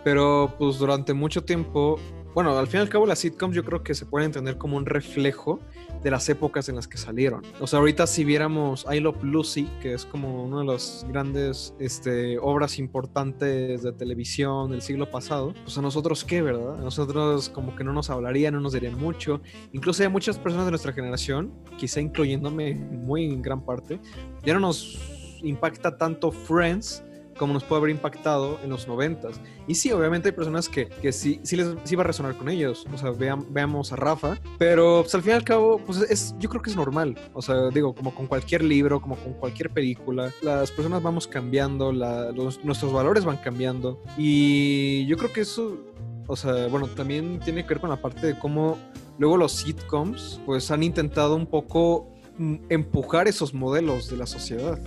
pero 0.05 0.55
pues 0.59 0.79
durante 0.79 1.15
mucho 1.15 1.45
tiempo 1.45 1.99
bueno, 2.37 2.55
al 2.59 2.67
fin 2.67 2.81
y 2.81 2.83
al 2.83 2.91
cabo 2.91 3.07
las 3.07 3.21
sitcoms 3.21 3.57
yo 3.57 3.65
creo 3.65 3.83
que 3.83 3.95
se 3.95 4.05
pueden 4.05 4.27
entender 4.27 4.59
como 4.59 4.77
un 4.77 4.85
reflejo 4.85 5.59
de 6.03 6.11
las 6.11 6.29
épocas 6.29 6.69
en 6.69 6.77
las 6.77 6.87
que 6.87 6.99
salieron. 6.99 7.41
O 7.61 7.67
sea, 7.67 7.79
ahorita 7.79 8.07
si 8.07 8.27
viéramos 8.27 8.85
I 8.93 9.01
Love 9.01 9.25
Lucy, 9.25 9.67
que 9.81 9.95
es 9.95 10.05
como 10.05 10.45
una 10.45 10.59
de 10.59 10.67
las 10.67 11.07
grandes 11.09 11.73
este, 11.79 12.37
obras 12.39 12.79
importantes 12.79 13.83
de 13.83 13.91
televisión 13.93 14.71
del 14.71 14.83
siglo 14.83 15.11
pasado, 15.11 15.55
pues 15.65 15.79
a 15.79 15.81
nosotros 15.81 16.27
qué, 16.27 16.43
¿verdad? 16.43 16.79
A 16.79 16.83
nosotros 16.83 17.49
como 17.49 17.75
que 17.75 17.85
no 17.85 17.95
nos 17.95 18.11
hablarían, 18.11 18.53
no 18.53 18.61
nos 18.61 18.75
dirían 18.75 18.99
mucho. 18.99 19.41
Incluso 19.73 20.03
hay 20.03 20.11
muchas 20.11 20.39
personas 20.39 20.67
de 20.67 20.73
nuestra 20.73 20.93
generación, 20.93 21.55
quizá 21.79 22.03
incluyéndome 22.03 22.75
muy 22.75 23.33
en 23.33 23.41
gran 23.41 23.65
parte, 23.65 23.99
ya 24.45 24.53
no 24.53 24.61
nos 24.61 24.99
impacta 25.43 25.97
tanto 25.97 26.31
Friends 26.31 27.03
como 27.39 27.53
nos 27.53 27.65
puede 27.65 27.81
haber 27.81 27.91
impactado 27.91 28.59
en 28.63 28.71
los 28.71 28.89
noventas. 28.89 29.41
Y 29.67 29.75
sí, 29.75 29.93
obviamente 29.93 30.29
hay 30.29 30.35
personas 30.35 30.69
que, 30.69 30.89
que 30.89 31.13
sí, 31.13 31.41
sí 31.43 31.57
les 31.57 31.69
sí 31.85 31.97
a 31.97 32.03
resonar 32.03 32.37
con 32.37 32.49
ellos. 32.49 32.87
O 32.93 32.99
sea, 32.99 33.11
veamos 33.11 33.93
a 33.93 33.97
Rafa. 33.97 34.39
Pero 34.59 35.03
pues, 35.03 35.15
al 35.15 35.23
fin 35.23 35.33
y 35.33 35.35
al 35.35 35.45
cabo, 35.45 35.79
pues 35.79 35.99
es, 36.03 36.35
yo 36.39 36.49
creo 36.49 36.63
que 36.63 36.71
es 36.71 36.77
normal. 36.77 37.19
O 37.33 37.43
sea, 37.43 37.69
digo, 37.71 37.95
como 37.95 38.15
con 38.15 38.27
cualquier 38.27 38.63
libro, 38.63 39.01
como 39.01 39.17
con 39.17 39.35
cualquier 39.35 39.71
película, 39.71 40.33
las 40.43 40.71
personas 40.71 41.03
vamos 41.03 41.27
cambiando, 41.27 41.93
nuestros 41.93 42.93
valores 42.93 43.25
van 43.25 43.39
cambiando. 43.39 44.03
Y 44.17 45.07
yo 45.07 45.17
creo 45.17 45.33
que 45.33 45.43
eso, 45.43 45.79
o 46.27 46.37
sea, 46.37 46.67
bueno, 46.69 46.87
también 46.89 47.41
tiene 47.41 47.63
que 47.63 47.71
ver 47.71 47.81
con 47.81 47.91
la 47.91 48.01
parte 48.01 48.27
de 48.27 48.39
cómo 48.39 48.79
luego 49.19 49.37
los 49.37 49.53
sitcoms, 49.53 50.41
pues 50.47 50.71
han 50.71 50.83
intentado 50.83 51.37
un 51.37 51.47
poco 51.47 52.13
mm, 52.39 52.57
empujar 52.69 53.29
esos 53.29 53.55
modelos 53.55 54.11
de 54.11 54.17
la 54.17 54.27
sociedad. 54.27 54.79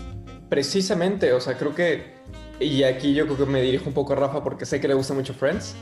Precisamente, 0.50 1.32
o 1.34 1.40
sea, 1.40 1.58
creo 1.58 1.76
que 1.76 2.14
y 2.60 2.84
aquí 2.84 3.14
yo 3.14 3.26
creo 3.26 3.38
que 3.38 3.46
me 3.46 3.62
dirijo 3.62 3.86
un 3.88 3.94
poco 3.94 4.14
a 4.14 4.16
Rafa 4.16 4.44
porque 4.44 4.66
sé 4.66 4.80
que 4.80 4.88
le 4.88 4.94
gusta 4.94 5.14
mucho 5.14 5.34
Friends. 5.34 5.76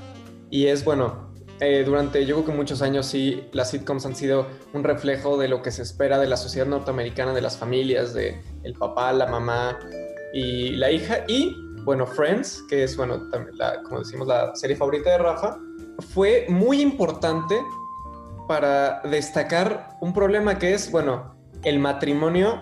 Y 0.50 0.68
es 0.68 0.86
bueno, 0.86 1.34
eh, 1.60 1.84
durante 1.84 2.26
yo 2.26 2.36
creo 2.36 2.46
que 2.46 2.52
muchos 2.52 2.82
años 2.82 3.08
sí, 3.08 3.48
las 3.52 3.72
sitcoms 3.72 4.06
han 4.06 4.16
sido 4.16 4.48
un 4.74 4.84
reflejo 4.84 5.38
de 5.38 5.48
lo 5.48 5.62
que 5.62 5.72
se 5.72 5.82
espera 5.82 6.20
de 6.20 6.28
la 6.28 6.38
sociedad 6.38 6.68
norteamericana, 6.68 7.34
de 7.34 7.42
las 7.42 7.58
familias, 7.58 8.14
de 8.14 8.42
el 8.64 8.74
papá, 8.74 9.12
la 9.12 9.26
mamá 9.26 9.80
y 10.34 10.72
la 10.72 10.92
hija. 10.92 11.24
Y 11.28 11.56
bueno, 11.84 12.06
Friends, 12.06 12.64
que 12.70 12.84
es 12.84 12.96
bueno, 12.96 13.30
la, 13.54 13.82
como 13.84 14.00
decimos, 14.00 14.28
la 14.28 14.56
serie 14.56 14.76
favorita 14.76 15.12
de 15.12 15.18
Rafa, 15.18 15.58
fue 16.14 16.46
muy 16.48 16.82
importante 16.82 17.60
para 18.48 19.02
destacar 19.02 19.98
un 20.00 20.14
problema 20.14 20.60
que 20.60 20.74
es, 20.74 20.92
bueno, 20.92 21.36
el 21.64 21.80
matrimonio 21.80 22.62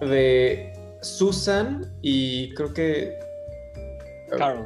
de 0.00 0.72
Susan 1.02 1.92
y 2.00 2.54
creo 2.54 2.72
que 2.72 3.18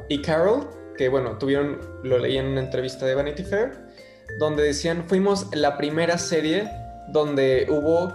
y 0.09 0.21
Carol, 0.21 0.67
que 0.97 1.09
bueno, 1.09 1.37
tuvieron, 1.37 1.79
lo 2.03 2.19
leí 2.19 2.37
en 2.37 2.47
una 2.47 2.61
entrevista 2.61 3.05
de 3.05 3.15
Vanity 3.15 3.43
Fair, 3.43 3.71
donde 4.39 4.63
decían, 4.63 5.05
fuimos 5.07 5.47
la 5.53 5.77
primera 5.77 6.17
serie 6.17 6.69
donde 7.09 7.67
hubo 7.69 8.13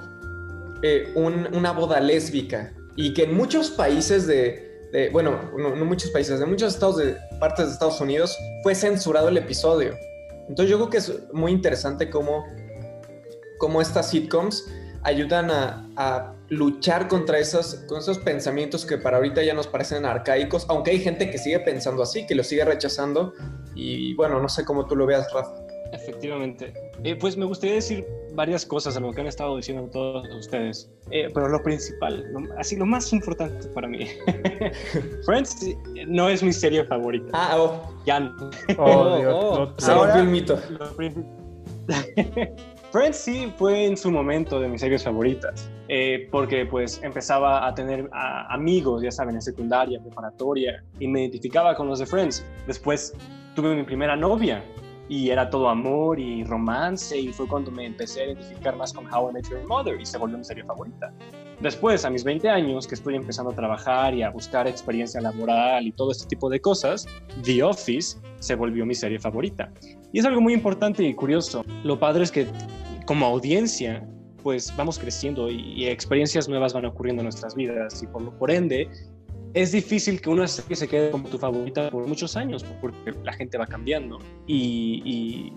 eh, 0.83 1.13
una 1.15 1.73
boda 1.73 2.01
lésbica 2.01 2.73
y 2.97 3.15
que 3.15 3.25
en 3.25 3.35
muchos 3.35 3.71
países 3.71 4.27
de, 4.27 5.11
bueno, 5.13 5.51
no, 5.57 5.85
muchos 5.85 6.11
países, 6.11 6.39
de 6.39 6.47
muchos 6.47 6.75
estados 6.75 6.99
de 6.99 7.17
partes 7.41 7.67
de 7.67 7.73
Estados 7.73 8.01
Unidos 8.01 8.37
fue 8.63 8.75
censurado 8.75 9.29
el 9.29 9.37
episodio. 9.39 9.97
Entonces 10.49 10.71
yo 10.71 10.77
creo 10.79 10.91
que 10.91 10.99
es 10.99 11.33
muy 11.33 11.53
interesante 11.53 12.11
cómo, 12.11 12.45
cómo 13.59 13.81
estas 13.81 14.11
sitcoms 14.11 14.67
ayudan 15.03 15.51
a, 15.51 16.35
luchar 16.49 17.09
contra 17.09 17.39
esos, 17.39 17.77
con 17.89 17.99
esos 17.99 18.19
pensamientos 18.19 18.85
que 18.85 18.99
para 18.99 19.17
ahorita 19.17 19.43
ya 19.43 19.55
nos 19.55 19.67
parecen 19.67 20.05
arcaicos, 20.05 20.67
aunque 20.69 20.91
hay 20.91 21.01
gente 21.01 21.31
que 21.31 21.39
sigue 21.39 21.59
pensando 21.61 22.03
así, 22.03 22.27
que 22.27 22.35
lo 22.35 22.45
sigue 22.45 22.63
rechazando. 22.63 23.33
Y 23.75 24.13
bueno, 24.17 24.39
no 24.39 24.51
sé 24.51 24.63
cómo 24.63 24.87
tú 24.87 24.95
lo 24.95 25.07
veas, 25.07 25.33
Rafa. 25.33 25.55
Efectivamente. 25.93 26.75
Eh, 27.05 27.17
pues 27.17 27.39
me 27.39 27.47
gustaría 27.47 27.77
decir 27.77 28.07
varias 28.35 28.67
cosas 28.67 28.97
a 28.97 29.01
lo 29.01 29.13
que 29.13 29.23
han 29.23 29.27
estado 29.27 29.57
diciendo 29.57 29.89
todos 29.91 30.27
ustedes, 30.35 30.91
eh, 31.11 31.29
pero 31.33 31.49
lo 31.49 31.63
principal, 31.63 32.25
así 32.59 32.77
lo 32.77 32.87
más 32.87 33.13
importante 33.13 33.69
para 33.69 33.89
mí, 33.89 34.09
Friends 35.27 35.67
no 36.07 36.29
es 36.29 36.43
mi 36.43 36.53
serie 36.53 36.85
favorita. 36.85 37.31
Ah, 37.33 37.57
oh. 37.59 37.95
Ya 38.07 38.21
no. 38.21 38.51
Oh, 38.79 39.17
Dios, 39.17 39.35
oh, 39.35 39.75
se 39.79 39.95
rompió 39.95 40.23
el 40.23 40.29
mito. 40.29 40.59
Friends 42.93 43.17
sí 43.17 43.51
fue 43.57 43.87
en 43.87 43.97
su 43.97 44.11
momento 44.11 44.61
de 44.61 44.69
mis 44.69 44.83
series 44.83 45.03
favoritas, 45.03 45.71
eh, 45.89 46.29
porque 46.31 46.67
pues 46.67 47.01
empezaba 47.03 47.67
a 47.67 47.75
tener 47.75 48.07
amigos, 48.13 49.03
ya 49.03 49.11
saben, 49.11 49.35
en 49.35 49.41
secundaria, 49.41 49.99
preparatoria, 49.99 50.85
y 51.01 51.09
me 51.09 51.23
identificaba 51.23 51.75
con 51.75 51.89
los 51.89 52.01
de 52.01 52.05
Friends. 52.05 52.45
Después 52.67 53.15
tuve 53.55 53.75
mi 53.75 53.85
primera 53.85 54.15
novia, 54.15 54.63
y 55.09 55.31
era 55.31 55.51
todo 55.51 55.69
amor 55.69 56.19
y 56.19 56.45
romance 56.45 57.19
y 57.19 57.29
fue 57.33 57.47
cuando 57.47 57.71
me 57.71 57.87
empecé 57.87 58.23
a 58.23 58.25
identificar 58.27 58.77
más 58.77 58.93
con 58.93 59.13
How 59.13 59.31
I 59.31 59.33
Met 59.35 59.49
Your 59.51 59.67
Mother 59.67 60.01
y 60.01 60.07
se 60.07 60.17
volvió 60.17 60.39
mi 60.39 60.45
serie 60.45 60.65
favorita. 60.65 61.13
Después, 61.61 62.05
a 62.05 62.11
mis 62.11 62.25
20 62.25 62.49
años, 62.49 62.87
que 62.87 62.95
estoy 62.95 63.17
empezando 63.17 63.53
a 63.53 63.55
trabajar 63.55 64.15
y 64.15 64.23
a 64.23 64.31
buscar 64.31 64.67
experiencia 64.67 65.21
laboral 65.21 65.87
y 65.87 65.93
todo 65.93 66.13
este 66.13 66.27
tipo 66.27 66.49
de 66.49 66.61
cosas, 66.61 67.07
The 67.45 67.63
Office 67.63 68.19
se 68.39 68.55
volvió 68.55 68.87
mi 68.87 68.95
serie 68.95 69.19
favorita. 69.19 69.71
Y 70.13 70.19
es 70.19 70.25
algo 70.25 70.41
muy 70.41 70.55
importante 70.55 71.03
y 71.05 71.15
curioso. 71.15 71.65
Lo 71.85 71.99
padre 71.99 72.25
es 72.25 72.33
que 72.33 72.47
como 73.07 73.27
audiencia 73.27 74.07
pues 74.43 74.75
vamos 74.77 74.99
creciendo 74.99 75.49
y, 75.49 75.87
experiencias 75.87 76.49
nuevas 76.49 76.73
van 76.73 76.85
ocurriendo 76.85 77.21
en 77.21 77.27
nuestras 77.27 77.55
vidas. 77.55 78.03
Y 78.03 78.09
por, 78.09 78.37
por 78.39 78.51
ende 78.51 78.89
es 79.55 79.73
difícil 79.73 80.21
que 80.21 80.31
una 80.31 80.47
serie 80.47 80.77
se 80.77 80.89
quede 80.89 81.11
como 81.11 81.29
tu 81.29 81.39
favorita 81.39 81.91
por 81.91 82.07
muchos 82.07 82.37
años, 82.37 82.65
porque 82.81 83.13
la 83.23 83.33
gente 83.33 83.59
va 83.59 83.67
cambiando 83.67 84.19
y, 84.47 85.53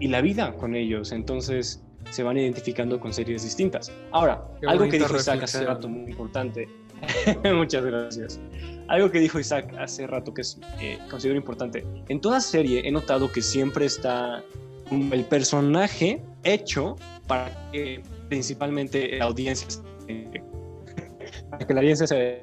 la 0.00 0.20
vida 0.20 0.54
con 0.54 0.74
ellos, 0.74 1.12
entonces 1.12 1.82
se 2.10 2.22
van 2.22 2.36
identificando 2.36 3.00
con 3.00 3.12
series 3.12 3.42
distintas. 3.42 3.92
Ahora, 4.12 4.46
algo 4.66 4.88
que 4.88 4.98
dijo 4.98 5.16
Isaac 5.16 5.42
hace 5.42 5.64
rato 5.64 5.88
muy 5.88 6.10
importante, 6.10 6.68
muchas 7.54 7.84
gracias, 7.84 8.40
algo 8.88 9.10
que 9.10 9.20
dijo 9.20 9.38
Isaac 9.38 9.72
hace 9.78 10.06
rato 10.06 10.34
que 10.34 10.42
es, 10.42 10.58
eh, 10.80 10.98
considero 11.10 11.38
importante, 11.38 11.86
en 12.08 12.20
toda 12.20 12.40
serie 12.40 12.86
he 12.86 12.90
notado 12.90 13.30
que 13.30 13.40
siempre 13.40 13.86
está 13.86 14.42
el 14.90 15.24
personaje 15.24 16.22
hecho 16.44 16.96
para 17.26 17.50
que 17.72 18.02
principalmente 18.28 19.18
la 19.18 19.26
audiencia, 19.26 19.68
para 21.50 21.66
que 21.66 21.74
la 21.74 21.80
audiencia 21.80 22.06
se 22.06 22.40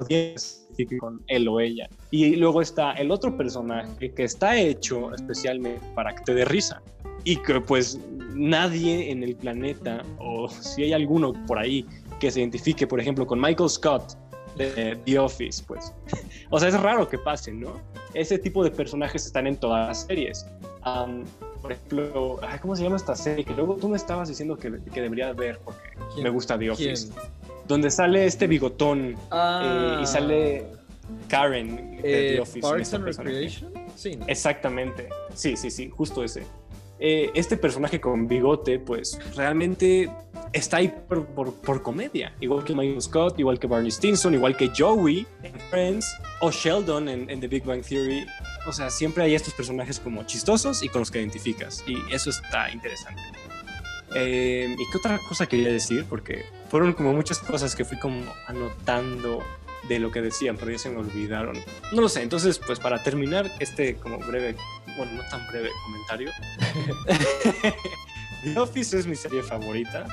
con 0.98 1.22
él 1.28 1.48
o 1.48 1.60
ella. 1.60 1.88
Y 2.10 2.36
luego 2.36 2.60
está 2.60 2.92
el 2.92 3.10
otro 3.10 3.36
personaje 3.36 4.12
que 4.12 4.24
está 4.24 4.56
hecho 4.58 5.14
especialmente 5.14 5.80
para 5.94 6.14
que 6.14 6.22
te 6.24 6.34
dé 6.34 6.44
risa. 6.44 6.82
Y 7.24 7.36
que 7.36 7.60
pues 7.60 7.98
nadie 8.34 9.10
en 9.10 9.22
el 9.22 9.34
planeta, 9.34 10.02
o 10.18 10.48
si 10.48 10.84
hay 10.84 10.92
alguno 10.92 11.32
por 11.46 11.58
ahí 11.58 11.84
que 12.20 12.30
se 12.30 12.40
identifique, 12.40 12.86
por 12.86 13.00
ejemplo, 13.00 13.26
con 13.26 13.40
Michael 13.40 13.68
Scott 13.68 14.16
de 14.56 14.96
The 15.04 15.18
Office, 15.18 15.62
pues. 15.66 15.92
o 16.50 16.60
sea, 16.60 16.68
es 16.68 16.80
raro 16.80 17.08
que 17.08 17.18
pase, 17.18 17.52
¿no? 17.52 17.72
Ese 18.14 18.38
tipo 18.38 18.62
de 18.62 18.70
personajes 18.70 19.26
están 19.26 19.46
en 19.46 19.56
todas 19.56 19.88
las 19.88 20.06
series. 20.06 20.46
Por 21.66 21.72
ejemplo, 21.72 22.40
¿cómo 22.62 22.76
se 22.76 22.82
llama 22.82 22.96
esta 22.96 23.14
serie? 23.16 23.44
Que 23.44 23.54
luego 23.54 23.76
tú 23.76 23.88
me 23.88 23.96
estabas 23.96 24.28
diciendo 24.28 24.56
que, 24.56 24.80
que 24.92 25.00
debería 25.00 25.32
ver 25.32 25.58
porque 25.64 26.22
me 26.22 26.30
gusta 26.30 26.58
The 26.58 26.70
Office 26.70 27.08
donde 27.66 27.90
sale 27.90 28.26
este 28.26 28.46
bigotón 28.46 29.10
eh, 29.10 29.16
y 29.20 29.26
ah. 29.30 30.06
sale 30.06 30.66
Karen 31.28 31.96
de 31.96 32.02
The 32.02 32.34
eh, 32.36 32.40
Office. 32.40 32.60
Parks 32.60 32.94
and 32.94 33.04
Recreation. 33.04 33.72
Sí. 33.96 34.18
Exactamente. 34.26 35.08
Sí, 35.34 35.56
sí, 35.56 35.70
sí, 35.70 35.90
justo 35.90 36.22
ese. 36.22 36.44
Eh, 36.98 37.30
este 37.34 37.56
personaje 37.56 38.00
con 38.00 38.26
bigote, 38.26 38.78
pues 38.78 39.18
realmente 39.34 40.10
está 40.52 40.78
ahí 40.78 40.92
por, 41.08 41.26
por, 41.26 41.82
comedia. 41.82 42.34
Igual 42.40 42.64
que 42.64 42.74
Michael 42.74 43.02
Scott, 43.02 43.38
igual 43.38 43.58
que 43.58 43.66
Barney 43.66 43.90
Stinson, 43.90 44.34
igual 44.34 44.56
que 44.56 44.70
Joey 44.76 45.26
en 45.42 45.60
Friends 45.70 46.06
o 46.40 46.50
Sheldon 46.50 47.08
en, 47.08 47.28
en 47.28 47.40
The 47.40 47.48
Big 47.48 47.64
Bang 47.64 47.82
Theory. 47.82 48.26
O 48.66 48.72
sea, 48.72 48.90
siempre 48.90 49.24
hay 49.24 49.34
estos 49.34 49.52
personajes 49.52 50.00
como 50.00 50.24
chistosos 50.24 50.82
y 50.82 50.88
con 50.88 51.00
los 51.00 51.10
que 51.10 51.18
identificas. 51.18 51.84
Y 51.86 51.98
eso 52.12 52.30
está 52.30 52.70
interesante. 52.70 53.22
Eh, 54.14 54.74
¿Y 54.78 54.90
qué 54.90 54.98
otra 54.98 55.18
cosa 55.28 55.46
quería 55.46 55.68
decir? 55.68 56.06
Porque 56.08 56.44
fueron 56.70 56.94
como 56.94 57.12
muchas 57.12 57.38
cosas 57.38 57.76
que 57.76 57.84
fui 57.84 57.98
como 57.98 58.22
anotando 58.46 59.42
de 59.88 59.98
lo 59.98 60.10
que 60.10 60.20
decían, 60.20 60.56
pero 60.56 60.70
ya 60.70 60.78
se 60.78 60.90
me 60.90 60.98
olvidaron. 60.98 61.56
No 61.92 62.00
lo 62.00 62.08
sé, 62.08 62.22
entonces 62.22 62.58
pues 62.58 62.80
para 62.80 63.02
terminar 63.02 63.50
este 63.60 63.96
como 63.96 64.18
breve, 64.18 64.56
bueno, 64.96 65.12
no 65.12 65.22
tan 65.28 65.46
breve 65.48 65.70
comentario. 65.84 66.30
The 68.44 68.58
Office 68.58 68.98
es 68.98 69.06
mi 69.06 69.16
serie 69.16 69.42
favorita. 69.42 70.06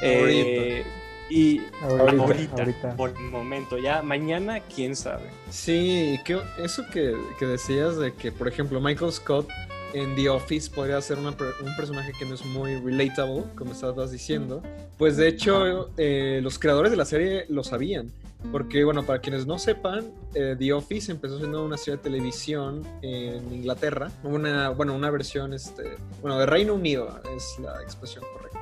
Eh, 0.00 0.84
y 1.30 1.60
ahorita, 1.82 2.96
por 2.96 3.10
el 3.10 3.30
momento, 3.30 3.78
ya 3.78 4.02
mañana, 4.02 4.60
quién 4.60 4.94
sabe. 4.96 5.24
Sí, 5.50 6.18
que, 6.24 6.40
eso 6.58 6.84
que, 6.92 7.16
que 7.38 7.46
decías 7.46 7.96
de 7.96 8.12
que, 8.12 8.32
por 8.32 8.48
ejemplo, 8.48 8.80
Michael 8.80 9.12
Scott 9.12 9.48
en 9.94 10.14
The 10.14 10.28
Office 10.28 10.70
podría 10.70 11.00
ser 11.00 11.18
un 11.18 11.76
personaje 11.76 12.12
que 12.18 12.24
no 12.24 12.34
es 12.34 12.44
muy 12.44 12.76
relatable, 12.76 13.44
como 13.56 13.72
estabas 13.72 14.10
diciendo. 14.10 14.62
Pues 14.98 15.16
de 15.16 15.28
hecho, 15.28 15.90
eh, 15.96 16.40
los 16.42 16.58
creadores 16.58 16.90
de 16.90 16.96
la 16.96 17.04
serie 17.04 17.46
lo 17.48 17.64
sabían. 17.64 18.10
Porque, 18.50 18.84
bueno, 18.84 19.04
para 19.04 19.20
quienes 19.20 19.46
no 19.46 19.58
sepan, 19.58 20.12
eh, 20.34 20.56
The 20.58 20.72
Office 20.72 21.12
empezó 21.12 21.38
siendo 21.38 21.64
una 21.64 21.76
serie 21.76 21.96
de 21.96 22.02
televisión 22.02 22.82
en 23.02 23.52
Inglaterra. 23.54 24.10
Una, 24.24 24.70
bueno, 24.70 24.94
una 24.94 25.10
versión, 25.10 25.54
este, 25.54 25.96
bueno, 26.20 26.38
de 26.38 26.46
Reino 26.46 26.74
Unido 26.74 27.20
es 27.36 27.58
la 27.60 27.80
expresión 27.82 28.24
correcta. 28.32 28.60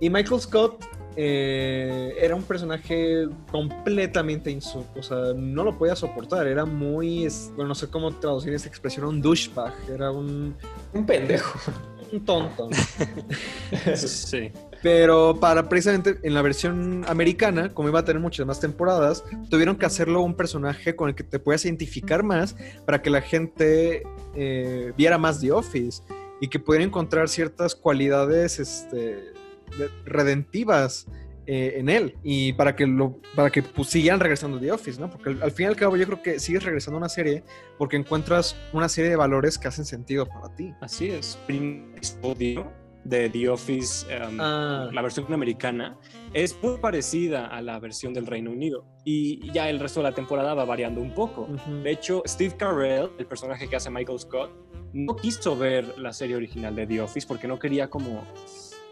Y 0.00 0.10
Michael 0.10 0.40
Scott 0.40 0.84
eh, 1.16 2.14
era 2.20 2.36
un 2.36 2.44
personaje 2.44 3.28
completamente 3.50 4.52
insulto, 4.52 5.00
o 5.00 5.02
sea, 5.02 5.32
no 5.34 5.64
lo 5.64 5.76
podía 5.76 5.96
soportar, 5.96 6.46
era 6.46 6.64
muy, 6.64 7.26
bueno, 7.56 7.68
no 7.68 7.74
sé 7.74 7.88
cómo 7.88 8.12
traducir 8.14 8.52
esa 8.52 8.68
expresión, 8.68 9.06
un 9.06 9.20
douchebag, 9.20 9.74
era 9.92 10.12
un... 10.12 10.54
Un 10.92 11.06
pendejo. 11.06 11.58
Un 12.12 12.24
tonto. 12.24 12.68
sí. 13.96 14.52
Pero 14.82 15.38
para 15.40 15.68
precisamente 15.68 16.18
en 16.22 16.34
la 16.34 16.42
versión 16.42 17.04
americana, 17.08 17.74
como 17.74 17.88
iba 17.88 18.00
a 18.00 18.04
tener 18.04 18.20
muchas 18.20 18.46
más 18.46 18.60
temporadas, 18.60 19.24
tuvieron 19.50 19.76
que 19.76 19.86
hacerlo 19.86 20.20
un 20.20 20.34
personaje 20.34 20.94
con 20.94 21.08
el 21.08 21.14
que 21.14 21.24
te 21.24 21.38
puedas 21.38 21.64
identificar 21.64 22.22
más 22.22 22.56
para 22.86 23.02
que 23.02 23.10
la 23.10 23.20
gente 23.20 24.02
eh, 24.34 24.92
viera 24.96 25.18
más 25.18 25.40
The 25.40 25.52
Office 25.52 26.02
y 26.40 26.48
que 26.48 26.60
pudiera 26.60 26.84
encontrar 26.84 27.28
ciertas 27.28 27.74
cualidades 27.74 28.60
este, 28.60 29.32
redentivas 30.04 31.06
eh, 31.50 31.78
en 31.78 31.88
él 31.88 32.14
y 32.22 32.52
para 32.52 32.76
que 32.76 32.86
lo 32.86 33.22
para 33.34 33.48
que 33.48 33.62
pues, 33.62 33.88
sigan 33.88 34.20
regresando 34.20 34.60
The 34.60 34.70
Office, 34.70 35.00
¿no? 35.00 35.08
Porque 35.08 35.30
al, 35.30 35.50
fin 35.50 35.64
y 35.64 35.68
al 35.68 35.76
cabo 35.76 35.96
yo 35.96 36.04
creo 36.04 36.22
que 36.22 36.38
sigues 36.40 36.62
regresando 36.62 36.96
a 36.96 36.98
una 36.98 37.08
serie 37.08 37.42
porque 37.78 37.96
encuentras 37.96 38.54
una 38.74 38.88
serie 38.88 39.08
de 39.08 39.16
valores 39.16 39.56
que 39.56 39.66
hacen 39.66 39.86
sentido 39.86 40.26
para 40.26 40.54
ti. 40.54 40.74
Así 40.82 41.08
es. 41.08 41.38
De 43.08 43.30
The 43.30 43.48
Office, 43.48 44.06
em, 44.14 44.38
ah. 44.40 44.90
la 44.92 45.02
versión 45.02 45.32
americana, 45.32 45.96
es 46.34 46.56
muy 46.62 46.78
parecida 46.78 47.46
a 47.46 47.62
la 47.62 47.78
versión 47.78 48.12
del 48.12 48.26
Reino 48.26 48.50
Unido 48.50 48.84
y 49.04 49.50
ya 49.52 49.70
el 49.70 49.80
resto 49.80 50.00
de 50.00 50.04
la 50.04 50.14
temporada 50.14 50.54
va 50.54 50.64
variando 50.64 51.00
un 51.00 51.14
poco. 51.14 51.48
De 51.82 51.90
hecho, 51.90 52.22
Steve 52.26 52.54
Carell, 52.56 53.10
el 53.18 53.26
personaje 53.26 53.68
que 53.68 53.76
hace 53.76 53.90
Michael 53.90 54.18
Scott, 54.18 54.50
no 54.92 55.16
quiso 55.16 55.56
ver 55.56 55.98
la 55.98 56.12
serie 56.12 56.36
original 56.36 56.74
de 56.74 56.86
The 56.86 57.00
Office 57.02 57.26
porque 57.26 57.48
no 57.48 57.58
quería 57.58 57.88
como 57.88 58.24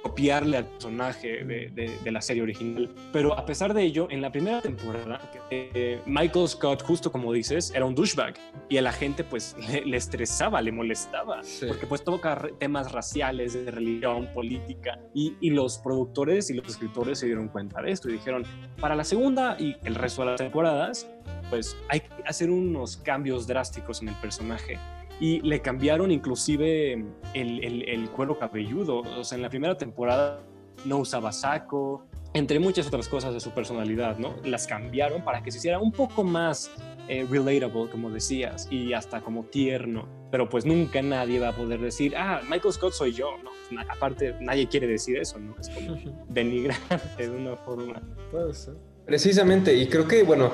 copiarle 0.07 0.59
al 0.59 0.67
personaje 0.67 1.45
de, 1.45 2.11
la 2.13 2.21
serie 2.21 2.43
original. 2.43 2.89
Pero 3.13 3.37
a 3.37 3.45
pesar 3.45 3.75
de 3.75 3.83
ello, 3.83 4.07
en 4.11 4.21
la 4.23 4.31
primera 4.31 4.63
temporada, 4.63 5.21
eh, 5.51 6.01
Michael 6.07 6.49
Scott, 6.49 6.83
justo 6.83 7.11
como 7.11 7.33
dices, 7.33 7.73
era 7.75 7.85
un 7.85 7.95
douchebag 7.95 8.35
y 8.69 8.77
a 8.77 8.83
la 8.83 8.93
gente 8.93 9.25
pues 9.25 9.57
le, 9.85 9.97
estresaba, 9.97 10.63
le 10.63 10.71
molestaba, 10.71 11.41
porque 11.67 11.87
pues 11.87 12.05
toca 12.05 12.41
temas 12.59 12.93
raciales, 12.93 13.55
de 13.55 13.71
religión, 13.71 14.29
política, 14.33 14.99
y, 15.13 15.35
y, 15.41 15.51
los 15.51 15.79
productores 15.79 16.51
y 16.51 16.55
los 16.55 16.69
escritores 16.69 17.19
se 17.19 17.27
dieron 17.27 17.49
cuenta 17.49 17.83
de 17.83 17.91
esto 17.91 18.09
y 18.09 18.13
dijeron, 18.13 18.45
para 18.81 18.95
la 18.95 19.05
segunda 19.05 19.57
y 19.59 19.77
el 19.85 19.95
resto 19.95 20.23
de 20.23 20.31
las 20.31 20.39
temporadas, 20.39 21.09
pues 21.51 21.77
hay 21.89 22.01
que 22.01 22.09
hacer 22.27 22.51
unos 22.51 22.97
cambios 22.99 23.47
drásticos 23.47 24.03
en 24.03 24.09
el 24.09 24.15
personaje 24.17 24.79
y 25.21 25.41
le 25.41 25.61
cambiaron 25.61 26.11
inclusive 26.11 26.93
el, 27.35 27.65
el, 27.65 27.89
el, 27.89 28.11
cuero 28.11 28.39
cabelludo. 28.39 28.99
O 28.99 29.25
sea, 29.25 29.37
en 29.37 29.43
la 29.43 29.49
primera 29.49 29.77
temporada 29.77 30.41
no 30.85 30.99
usaba 30.99 31.33
saco, 31.33 32.07
entre 32.35 32.59
muchas 32.59 32.87
otras 32.87 33.09
cosas 33.09 33.33
de 33.33 33.41
su 33.41 33.51
personalidad, 33.51 34.19
¿no? 34.19 34.35
Las 34.45 34.67
cambiaron 34.67 35.23
para 35.23 35.43
que 35.43 35.51
se 35.51 35.59
hiciera 35.59 35.79
un 35.79 35.91
poco 35.91 36.23
más 36.23 36.71
eh, 37.09 37.27
relatable, 37.31 37.89
como 37.91 38.11
decías, 38.11 38.69
y 38.71 38.93
hasta 38.93 39.21
como 39.23 39.45
tierno. 39.45 40.07
Pero 40.31 40.49
pues 40.49 40.67
nunca 40.67 41.01
nadie 41.01 41.41
va 41.41 41.49
a 41.49 41.57
poder 41.57 41.81
decir, 41.81 42.15
ah, 42.17 42.43
Michael 42.49 42.75
Scott 42.75 42.93
soy 42.93 43.13
yo, 43.13 43.31
¿no? 43.43 43.81
Aparte, 43.89 44.35
nadie 44.41 44.69
quiere 44.69 44.87
decir 44.87 45.17
eso, 45.17 45.39
¿no? 45.39 45.57
Es 45.59 45.71
como 45.71 45.97
denigrante 46.29 46.99
de 47.17 47.31
una 47.31 47.57
forma. 47.57 48.03
Puede 48.31 48.53
ser. 48.53 48.75
Precisamente, 49.07 49.75
y 49.75 49.87
creo 49.87 50.07
que, 50.07 50.23
bueno, 50.23 50.53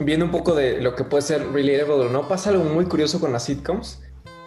viendo 0.00 0.24
un 0.24 0.30
poco 0.30 0.54
de 0.54 0.80
lo 0.80 0.94
que 0.94 1.04
puede 1.04 1.22
ser 1.22 1.52
relatable 1.52 2.06
o 2.06 2.08
no, 2.08 2.28
pasa 2.28 2.50
algo 2.50 2.64
muy 2.64 2.86
curioso 2.86 3.20
con 3.20 3.32
las 3.32 3.44
sitcoms, 3.44 4.02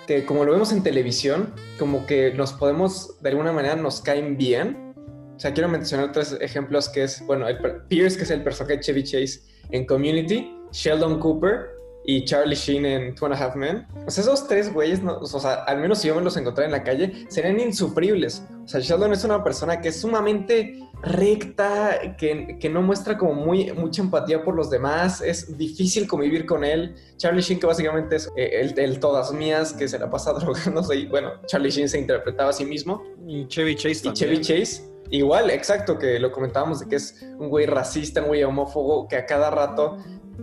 que 0.08 0.26
como 0.26 0.46
lo 0.46 0.54
vemos 0.54 0.72
en 0.72 0.84
televisión, 0.84 1.54
como 1.78 2.06
que 2.06 2.34
nos 2.34 2.54
podemos, 2.54 3.22
de 3.22 3.30
alguna 3.30 3.52
manera, 3.52 3.76
nos 3.76 4.02
caen 4.02 4.38
bien. 4.38 4.94
O 5.36 5.40
sea, 5.40 5.54
quiero 5.54 5.70
mencionar 5.70 6.12
tres 6.12 6.36
ejemplos 6.42 6.90
que 6.90 7.04
es, 7.04 7.24
bueno, 7.26 7.48
el, 7.48 7.58
Pierce, 7.88 8.18
que 8.18 8.24
es 8.24 8.32
el 8.32 8.44
personaje 8.44 8.78
de 8.78 8.80
Chevy 8.82 9.04
Chase 9.04 9.42
en 9.70 9.86
Community, 9.86 10.52
Sheldon 10.72 11.20
Cooper 11.20 11.78
y 12.06 12.24
Charlie 12.24 12.56
Sheen 12.56 12.86
en 12.86 13.16
Two 13.16 13.26
and 13.26 13.36
a 13.36 13.38
Half 13.38 13.56
Men. 13.56 13.86
O 14.08 14.10
sea, 14.10 14.24
esos 14.24 14.48
tres 14.48 14.74
güeyes, 14.74 15.02
o 15.04 15.26
sea, 15.26 15.66
al 15.66 15.80
menos 15.80 16.00
si 16.00 16.08
yo 16.08 16.16
me 16.16 16.22
los 16.22 16.38
encontrara 16.38 16.66
en 16.66 16.72
la 16.72 16.84
calle, 16.84 17.26
serían 17.30 17.60
insufribles. 17.60 18.44
O 18.64 18.68
sea, 18.68 18.80
Sheldon 18.80 19.14
es 19.14 19.24
una 19.26 19.44
persona 19.44 19.82
que 19.82 19.90
es 19.90 20.00
sumamente 20.00 20.80
recta, 21.02 22.16
que, 22.18 22.58
que, 22.60 22.70
no 22.70 22.82
muestra 22.82 23.18
como 23.18 23.34
muy, 23.34 23.72
mucha 23.74 24.02
empatía 24.02 24.44
por 24.44 24.56
los 24.56 24.70
demás, 24.70 25.22
es 25.22 25.58
difícil 25.58 26.08
convivir 26.08 26.46
con 26.46 26.64
él. 26.64 26.96
Charlie 27.18 27.42
Sheen, 27.42 27.60
que 27.60 27.68
básicamente 27.68 28.16
es 28.16 28.30
eh, 28.36 28.74
el, 28.76 29.00
todas 29.00 29.32
mías, 29.32 29.74
que 29.74 29.88
se 29.88 30.00
la 30.00 30.10
pasa 30.10 30.34
drogándose 30.40 30.96
y 30.96 31.06
bueno, 31.08 31.34
Charlie 31.46 31.70
Sheen 31.70 31.90
se 31.90 32.00
interpretaba 32.00 32.50
a 32.50 32.54
sí 32.54 32.66
mismo. 32.66 33.04
Y 33.28 33.48
Chevy 33.48 33.76
Chase 33.76 34.04
también. 34.04 34.14
Y 34.14 34.18
Chevy 34.18 34.42
Chase. 34.42 34.98
Igual, 35.10 35.50
exacto, 35.52 35.98
que 35.98 36.20
lo 36.20 36.32
comentábamos 36.32 36.82
de 36.82 36.88
que 36.88 36.98
es 36.98 37.26
un 37.38 37.50
güey 37.50 37.66
racista, 37.66 38.22
un 38.22 38.28
güey 38.28 38.44
homófobo, 38.44 39.08
que 39.08 39.16
a 39.16 39.26
cada 39.26 39.50
rato 39.50 39.98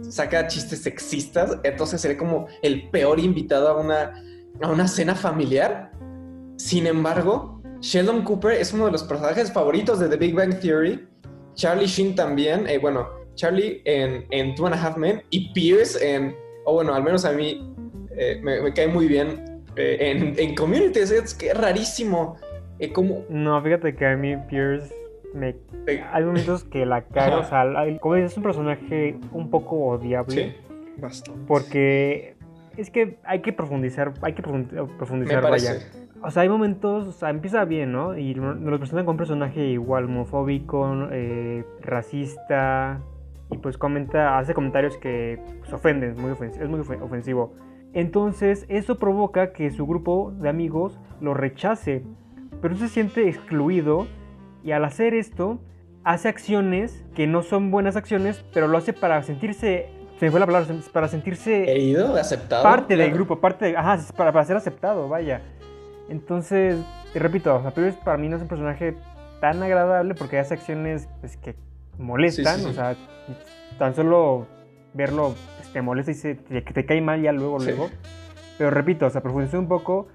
saca 0.08 0.46
chistes 0.48 0.82
sexistas, 0.82 1.58
entonces 1.62 2.00
sería 2.00 2.16
como 2.16 2.46
el 2.62 2.90
peor 2.90 3.20
invitado 3.20 3.68
a 3.68 3.80
una, 3.80 4.22
a 4.62 4.70
una 4.70 4.88
cena 4.88 5.14
familiar. 5.14 5.92
Sin 6.56 6.86
embargo, 6.86 7.53
Sheldon 7.84 8.22
Cooper 8.22 8.52
es 8.52 8.72
uno 8.72 8.86
de 8.86 8.92
los 8.92 9.04
personajes 9.04 9.52
favoritos 9.52 9.98
de 9.98 10.08
The 10.08 10.16
Big 10.16 10.34
Bang 10.34 10.58
Theory. 10.58 11.06
Charlie 11.52 11.86
Sheen 11.86 12.14
también. 12.14 12.66
Eh, 12.66 12.78
bueno, 12.78 13.06
Charlie 13.34 13.82
en, 13.84 14.24
en 14.30 14.54
Two 14.54 14.64
and 14.64 14.74
a 14.74 14.82
Half 14.82 14.96
Men 14.96 15.22
y 15.28 15.52
Pierce 15.52 15.98
en, 16.02 16.34
o 16.64 16.72
bueno, 16.72 16.94
al 16.94 17.02
menos 17.04 17.26
a 17.26 17.32
mí 17.32 17.74
eh, 18.16 18.40
me, 18.42 18.72
cae 18.72 18.88
muy 18.88 19.06
bien 19.06 19.60
eh, 19.76 19.98
en, 20.00 20.34
en 20.38 20.54
Community. 20.54 21.00
Es, 21.00 21.34
que 21.34 21.48
es 21.48 21.58
rarísimo. 21.58 22.38
como... 22.94 23.22
No, 23.28 23.62
fíjate 23.62 23.94
que 23.94 24.06
a 24.06 24.16
mí 24.16 24.34
Pierce 24.48 24.90
me... 25.34 25.54
Hay 26.10 26.24
momentos 26.24 26.64
que 26.64 26.86
la 26.86 27.02
cago, 27.02 27.40
o 27.40 27.44
sea, 27.44 27.66
como 28.00 28.14
es 28.14 28.34
un 28.34 28.42
personaje 28.42 29.18
un 29.30 29.50
poco 29.50 29.76
odiable. 29.88 30.34
Sí, 30.34 30.56
bastante. 30.96 31.42
Porque 31.46 32.34
es 32.78 32.88
que 32.88 33.18
hay 33.24 33.42
que 33.42 33.52
profundizar, 33.52 34.14
hay 34.22 34.32
que 34.32 34.42
profundizar, 34.42 35.42
vaya 35.42 35.76
o 36.24 36.30
sea, 36.30 36.42
hay 36.42 36.48
momentos, 36.48 37.06
o 37.06 37.12
sea, 37.12 37.30
empieza 37.30 37.64
bien, 37.64 37.92
¿no? 37.92 38.16
Y 38.16 38.34
nos 38.34 38.58
lo 38.58 38.78
presentan 38.78 39.04
con 39.04 39.14
un 39.14 39.18
personaje 39.18 39.66
igual 39.66 40.04
homofóbico, 40.04 41.08
eh, 41.10 41.64
racista, 41.82 43.00
y 43.50 43.58
pues 43.58 43.76
comenta, 43.76 44.38
hace 44.38 44.54
comentarios 44.54 44.96
que 44.96 45.38
pues, 45.60 45.72
ofenden, 45.72 46.16
muy 46.20 46.32
es 46.32 46.68
muy 46.68 46.80
ofensivo. 46.80 47.52
Entonces, 47.92 48.64
eso 48.68 48.98
provoca 48.98 49.52
que 49.52 49.70
su 49.70 49.86
grupo 49.86 50.32
de 50.40 50.48
amigos 50.48 50.98
lo 51.20 51.34
rechace, 51.34 52.02
pero 52.62 52.74
se 52.74 52.88
siente 52.88 53.28
excluido 53.28 54.06
y 54.64 54.72
al 54.72 54.84
hacer 54.84 55.14
esto, 55.14 55.58
hace 56.04 56.28
acciones 56.28 57.04
que 57.14 57.26
no 57.26 57.42
son 57.42 57.70
buenas 57.70 57.96
acciones, 57.96 58.44
pero 58.52 58.66
lo 58.66 58.78
hace 58.78 58.94
para 58.94 59.22
sentirse 59.22 59.90
se 60.18 60.26
me 60.26 60.30
fue 60.30 60.38
la 60.38 60.46
palabra, 60.46 60.72
para 60.92 61.08
sentirse... 61.08 61.70
Herido, 61.70 62.14
aceptado. 62.14 62.62
Parte 62.62 62.96
del 62.96 63.12
grupo, 63.12 63.40
parte 63.40 63.64
de... 63.66 63.76
Ajá, 63.76 63.98
para, 64.16 64.32
para 64.32 64.44
ser 64.44 64.56
aceptado, 64.56 65.08
vaya. 65.08 65.42
Entonces, 66.08 66.78
repito, 67.14 67.54
o 67.54 67.62
sea, 67.62 67.72
para 68.04 68.18
mí 68.18 68.28
no 68.28 68.36
es 68.36 68.42
un 68.42 68.48
personaje 68.48 68.96
tan 69.40 69.62
agradable 69.62 70.14
porque 70.14 70.38
hace 70.38 70.54
acciones 70.54 71.08
pues, 71.20 71.36
que 71.36 71.54
molestan, 71.98 72.64
o 72.66 72.72
sea, 72.72 72.96
tan 73.78 73.94
solo 73.94 74.46
verlo 74.92 75.34
pues, 75.58 75.72
te 75.72 75.82
molesta 75.82 76.12
y 76.12 76.14
se, 76.14 76.34
te, 76.34 76.62
te 76.62 76.86
cae 76.86 77.00
mal 77.00 77.22
ya 77.22 77.32
luego, 77.32 77.58
luego. 77.58 77.90
Pero 78.58 78.70
repito, 78.70 79.06
o 79.06 79.10
sea, 79.10 79.20
profundizar 79.20 79.58
un 79.58 79.68
poco, 79.68 80.08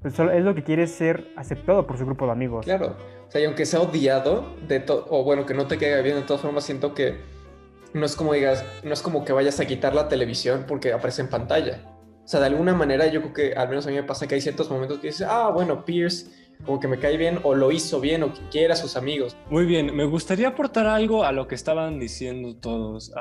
pues 0.00 0.18
es 0.18 0.44
lo 0.44 0.54
que 0.54 0.62
quiere 0.62 0.86
ser 0.86 1.28
aceptado 1.36 1.86
por 1.86 1.98
su 1.98 2.06
grupo 2.06 2.26
de 2.26 2.32
amigos. 2.32 2.64
Claro, 2.64 2.96
o 3.26 3.30
sea, 3.30 3.40
y 3.40 3.44
aunque 3.44 3.66
sea 3.66 3.80
odiado, 3.80 4.54
de 4.68 4.84
o 4.88 5.24
bueno, 5.24 5.46
que 5.46 5.54
no 5.54 5.66
te 5.66 5.78
caiga 5.78 6.00
bien, 6.00 6.16
de 6.16 6.22
todas 6.22 6.42
formas 6.42 6.64
siento 6.64 6.94
que 6.94 7.20
no 7.94 8.06
es 8.06 8.16
como 8.16 8.32
digas, 8.32 8.64
no 8.84 8.92
es 8.92 9.02
como 9.02 9.24
que 9.24 9.32
vayas 9.32 9.60
a 9.60 9.66
quitar 9.66 9.94
la 9.94 10.08
televisión 10.08 10.64
porque 10.66 10.92
aparece 10.92 11.22
en 11.22 11.28
pantalla. 11.28 11.91
O 12.24 12.28
sea, 12.28 12.40
de 12.40 12.46
alguna 12.46 12.74
manera 12.74 13.06
yo 13.08 13.20
creo 13.20 13.32
que 13.32 13.54
al 13.54 13.68
menos 13.68 13.86
a 13.86 13.90
mí 13.90 13.96
me 13.96 14.04
pasa 14.04 14.28
que 14.28 14.36
hay 14.36 14.40
ciertos 14.40 14.70
momentos 14.70 15.00
que 15.00 15.08
dices, 15.08 15.26
ah, 15.28 15.50
bueno, 15.50 15.84
Pierce 15.84 16.42
como 16.64 16.78
que 16.78 16.88
me 16.88 16.98
cae 16.98 17.16
bien 17.16 17.40
o 17.42 17.54
lo 17.54 17.72
hizo 17.72 18.00
bien 18.00 18.22
o 18.22 18.32
que 18.32 18.40
quiera 18.50 18.74
a 18.74 18.76
sus 18.76 18.96
amigos. 18.96 19.36
Muy 19.50 19.66
bien, 19.66 19.94
me 19.94 20.04
gustaría 20.04 20.48
aportar 20.48 20.86
algo 20.86 21.24
a 21.24 21.32
lo 21.32 21.48
que 21.48 21.54
estaban 21.54 21.98
diciendo 21.98 22.54
todos. 22.56 23.12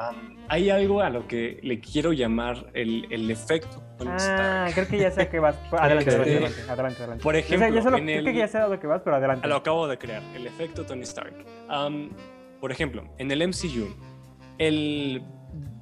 hay 0.48 0.70
algo 0.70 1.02
a 1.02 1.10
lo 1.10 1.28
que 1.28 1.60
le 1.64 1.80
quiero 1.80 2.14
llamar 2.14 2.70
el, 2.74 3.08
el 3.10 3.30
efecto. 3.32 3.82
Ah, 4.06 4.68
creo 4.74 4.88
que 4.88 4.98
ya 4.98 5.12
sé 5.12 5.28
que 5.30 5.40
vas. 5.40 5.56
Adelante, 5.72 6.12
adelante, 6.12 6.62
adelante, 6.68 6.98
adelante, 7.02 7.24
Por 7.24 7.36
ejemplo, 7.36 7.68
ya 7.70 7.82
creo 7.82 8.24
que 8.24 8.34
ya 8.36 8.48
sé 8.48 8.58
a 8.58 8.68
lo 8.68 8.80
que 8.80 8.88
vas, 8.88 9.02
pero 9.04 9.16
adelante. 9.16 9.48
Lo 9.48 9.56
acabo 9.56 9.88
de 9.88 9.98
crear, 9.98 10.24
el 10.36 10.46
efecto 10.48 10.86
Tony 10.86 11.04
Stark. 11.04 11.34
por 12.60 12.72
ejemplo, 12.72 13.04
en 13.18 13.32
el 13.32 13.48
MCU, 13.48 13.88
el 14.58 15.24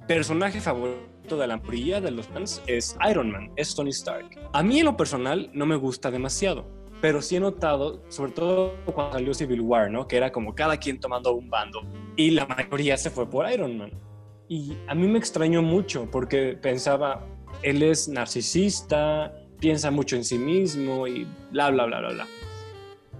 personaje 0.07 0.59
favorito 0.61 1.08
de 1.37 1.47
la 1.47 1.57
mayoría 1.57 2.01
de 2.01 2.11
los 2.11 2.27
fans 2.27 2.61
es 2.67 2.97
Iron 3.09 3.31
Man, 3.31 3.51
es 3.55 3.75
Tony 3.75 3.89
Stark. 3.89 4.29
A 4.53 4.63
mí 4.63 4.79
en 4.79 4.85
lo 4.85 4.97
personal 4.97 5.49
no 5.53 5.65
me 5.65 5.75
gusta 5.75 6.11
demasiado, 6.11 6.67
pero 7.01 7.21
sí 7.21 7.35
he 7.35 7.39
notado, 7.39 8.03
sobre 8.09 8.31
todo 8.31 8.73
cuando 8.93 9.13
salió 9.13 9.33
Civil 9.33 9.61
War, 9.61 9.89
¿no? 9.91 10.07
Que 10.07 10.17
era 10.17 10.31
como 10.31 10.53
cada 10.55 10.77
quien 10.77 10.99
tomando 10.99 11.33
un 11.33 11.49
bando 11.49 11.81
y 12.15 12.31
la 12.31 12.45
mayoría 12.45 12.97
se 12.97 13.09
fue 13.09 13.29
por 13.29 13.49
Iron 13.51 13.77
Man. 13.77 13.91
Y 14.47 14.75
a 14.87 14.95
mí 14.95 15.07
me 15.07 15.19
extrañó 15.19 15.61
mucho 15.61 16.09
porque 16.11 16.57
pensaba, 16.61 17.25
él 17.61 17.83
es 17.83 18.07
narcisista, 18.07 19.33
piensa 19.59 19.91
mucho 19.91 20.15
en 20.15 20.23
sí 20.23 20.37
mismo 20.37 21.07
y 21.07 21.27
bla, 21.51 21.69
bla, 21.69 21.85
bla, 21.85 21.99
bla, 21.99 22.09
bla. 22.09 22.27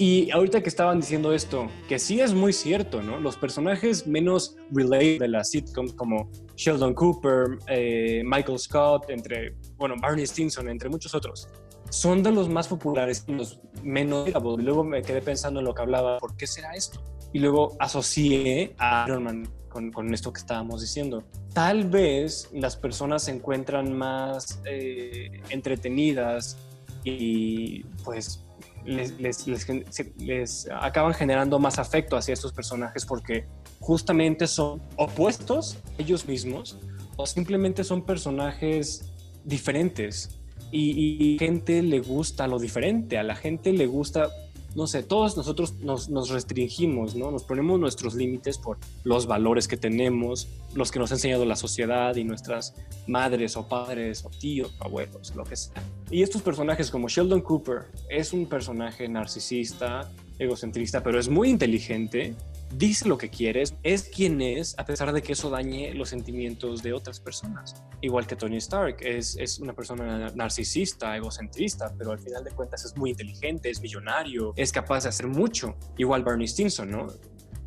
Y 0.01 0.31
ahorita 0.31 0.63
que 0.63 0.69
estaban 0.69 1.01
diciendo 1.01 1.33
esto, 1.33 1.67
que 1.89 1.99
sí 1.99 2.21
es 2.21 2.33
muy 2.33 2.53
cierto, 2.53 3.01
¿no? 3.01 3.19
Los 3.19 3.35
personajes 3.35 4.07
menos 4.07 4.55
relatable 4.71 5.19
de 5.19 5.27
las 5.27 5.49
sitcoms 5.49 5.91
como 5.91 6.31
Sheldon 6.55 6.93
Cooper, 6.93 7.59
eh, 7.67 8.21
Michael 8.23 8.57
Scott, 8.59 9.09
entre, 9.09 9.57
bueno, 9.75 9.95
Barney 10.01 10.25
Stinson, 10.25 10.69
entre 10.69 10.87
muchos 10.87 11.13
otros, 11.13 11.49
son 11.89 12.23
de 12.23 12.31
los 12.31 12.47
más 12.47 12.69
populares 12.69 13.25
los 13.27 13.59
menos 13.83 14.29
Y 14.29 14.61
luego 14.61 14.85
me 14.85 15.01
quedé 15.01 15.21
pensando 15.21 15.59
en 15.59 15.65
lo 15.65 15.73
que 15.73 15.81
hablaba, 15.81 16.17
¿por 16.19 16.37
qué 16.37 16.47
será 16.47 16.75
esto? 16.75 17.03
Y 17.33 17.39
luego 17.39 17.75
asocié 17.79 18.75
a 18.77 19.03
Iron 19.05 19.23
Man 19.23 19.49
con, 19.67 19.91
con 19.91 20.13
esto 20.13 20.31
que 20.31 20.39
estábamos 20.39 20.79
diciendo. 20.79 21.25
Tal 21.53 21.89
vez 21.89 22.49
las 22.53 22.77
personas 22.77 23.23
se 23.23 23.31
encuentran 23.31 23.91
más 23.97 24.61
eh, 24.63 25.41
entretenidas 25.49 26.57
y 27.03 27.83
pues 28.05 28.45
les, 28.85 30.67
acaban 30.71 31.13
generando 31.13 31.59
más 31.59 31.79
afecto 31.79 32.17
hacia 32.17 32.33
estos 32.33 32.53
personajes 32.53 33.05
porque 33.05 33.45
justamente 33.79 34.47
son 34.47 34.81
opuestos 34.95 35.77
ellos 35.97 36.27
mismos 36.27 36.77
o 37.15 37.25
simplemente 37.25 37.83
son 37.83 38.05
personajes 38.05 39.11
diferentes. 39.43 40.35
Y, 40.71 41.33
y 41.33 41.39
gente 41.39 41.81
le 41.81 41.99
gusta 41.99 42.47
lo 42.47 42.59
diferente, 42.59 43.17
a 43.17 43.23
la 43.23 43.35
gente 43.35 43.73
le 43.73 43.87
gusta 43.87 44.29
no 44.75 44.87
sé, 44.87 45.03
todos 45.03 45.35
nosotros 45.35 45.75
nos, 45.79 46.29
restringimos, 46.29 47.15
¿no? 47.15 47.31
Nos 47.31 47.43
ponemos 47.43 47.79
nuestros 47.79 48.13
límites 48.15 48.57
por 48.57 48.77
los 49.03 49.25
valores 49.25 49.67
que 49.67 49.77
tenemos, 49.77 50.47
los 50.73 50.91
que 50.91 50.99
nos 50.99 51.11
ha 51.11 51.15
enseñado 51.15 51.45
la 51.45 51.55
sociedad 51.55 52.15
y 52.15 52.23
nuestras 52.23 52.75
madres 53.07 53.57
o 53.57 53.67
padres 53.67 54.23
o 54.25 54.29
tíos 54.29 54.71
o 54.79 54.85
abuelos, 54.85 55.33
lo 55.35 55.43
que 55.43 55.55
sea. 55.55 55.81
Y 56.11 56.21
estos 56.21 56.41
personajes 56.41 56.91
como 56.91 57.07
Sheldon 57.07 57.41
Cooper 57.41 57.83
es 58.09 58.33
un 58.33 58.47
personaje 58.47 59.07
narcisista, 59.07 60.11
egocentrista, 60.37 61.03
pero 61.03 61.19
es 61.19 61.29
muy 61.29 61.49
inteligente 61.49 62.35
dice 62.73 63.07
lo 63.07 63.17
que 63.17 63.29
quieres, 63.29 63.75
es 63.83 64.03
quien 64.03 64.41
es, 64.41 64.77
a 64.77 64.85
pesar 64.85 65.11
de 65.13 65.21
que 65.21 65.33
eso 65.33 65.49
dañe 65.49 65.93
los 65.93 66.09
sentimientos 66.09 66.83
de 66.83 66.93
otras 66.93 67.19
personas. 67.19 67.75
Igual 68.01 68.27
que 68.27 68.35
Tony 68.35 68.57
Stark, 68.57 68.97
es, 69.01 69.37
es 69.37 69.59
una 69.59 69.73
persona 69.73 70.29
narcisista, 70.35 71.15
egocentrista, 71.15 71.93
pero 71.97 72.11
al 72.11 72.19
final 72.19 72.43
de 72.43 72.51
cuentas 72.51 72.85
es 72.85 72.95
muy 72.95 73.11
inteligente, 73.11 73.69
es 73.69 73.81
millonario, 73.81 74.53
es 74.55 74.71
capaz 74.71 75.03
de 75.03 75.09
hacer 75.09 75.27
mucho. 75.27 75.75
Igual 75.97 76.23
Barney 76.23 76.47
Stinson, 76.47 76.91
¿no? 76.91 77.07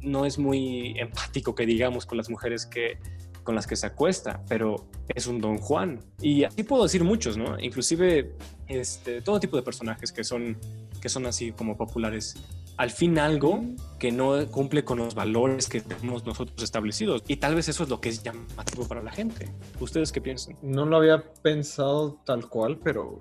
No 0.01 0.27
es 0.27 0.39
muy 0.39 0.99
empático, 0.99 1.55
que 1.55 1.67
digamos, 1.67 2.07
con 2.07 2.19
las 2.19 2.29
mujeres 2.29 2.67
que 2.67 2.99
con 3.43 3.55
las 3.55 3.67
que 3.67 3.77
se 3.77 3.87
acuesta, 3.87 4.43
pero 4.49 4.87
es 5.09 5.27
un 5.27 5.41
Don 5.41 5.59
Juan. 5.59 6.01
Y 6.21 6.45
así 6.45 6.63
puedo 6.63 6.85
decir 6.85 7.03
muchos, 7.03 7.37
¿no? 7.37 7.59
Inclusive 7.59 8.35
este, 8.69 9.21
todo 9.21 9.41
tipo 9.41 9.57
de 9.57 9.63
personajes 9.63 10.13
que 10.13 10.25
son, 10.25 10.57
que 11.01 11.09
son 11.09 11.27
así 11.27 11.53
como 11.53 11.77
populares 11.77 12.37
al 12.77 12.91
fin 12.91 13.19
algo 13.19 13.63
que 13.99 14.11
no 14.11 14.47
cumple 14.49 14.85
con 14.85 14.99
los 14.99 15.15
valores 15.15 15.69
que 15.69 15.81
tenemos 15.81 16.25
nosotros 16.27 16.63
establecidos. 16.63 17.23
Y 17.29 17.37
tal 17.37 17.55
vez 17.55 17.69
eso 17.69 17.85
es 17.85 17.89
lo 17.89 18.01
que 18.01 18.09
es 18.09 18.23
llamativo 18.23 18.87
para 18.89 19.03
la 19.03 19.13
gente. 19.13 19.53
¿Ustedes 19.81 20.11
qué 20.13 20.21
piensan? 20.21 20.57
No 20.63 20.87
lo 20.87 20.97
había 20.97 21.23
pensado 21.43 22.21
tal 22.25 22.49
cual, 22.49 22.79
pero... 22.83 23.21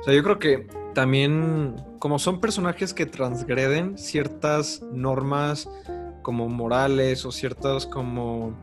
O 0.00 0.04
sea, 0.04 0.14
yo 0.14 0.22
creo 0.22 0.38
que 0.38 0.66
también, 0.94 1.76
como 1.98 2.18
son 2.18 2.40
personajes 2.40 2.92
que 2.92 3.06
transgreden 3.06 3.96
ciertas 3.96 4.82
normas 4.92 5.68
como 6.22 6.48
morales 6.48 7.24
o 7.24 7.32
ciertas 7.32 7.86
como 7.86 8.56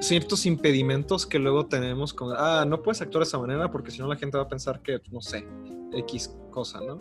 ciertos 0.00 0.46
impedimentos 0.46 1.26
que 1.26 1.38
luego 1.38 1.66
tenemos 1.66 2.14
como, 2.14 2.32
ah, 2.32 2.64
no 2.66 2.82
puedes 2.82 3.00
actuar 3.02 3.24
de 3.24 3.28
esa 3.28 3.38
manera 3.38 3.70
porque 3.70 3.90
si 3.90 3.98
no 3.98 4.08
la 4.08 4.16
gente 4.16 4.36
va 4.36 4.44
a 4.44 4.48
pensar 4.48 4.80
que, 4.80 5.00
no 5.10 5.20
sé, 5.20 5.46
X 5.92 6.34
cosa, 6.50 6.80
¿no? 6.80 7.00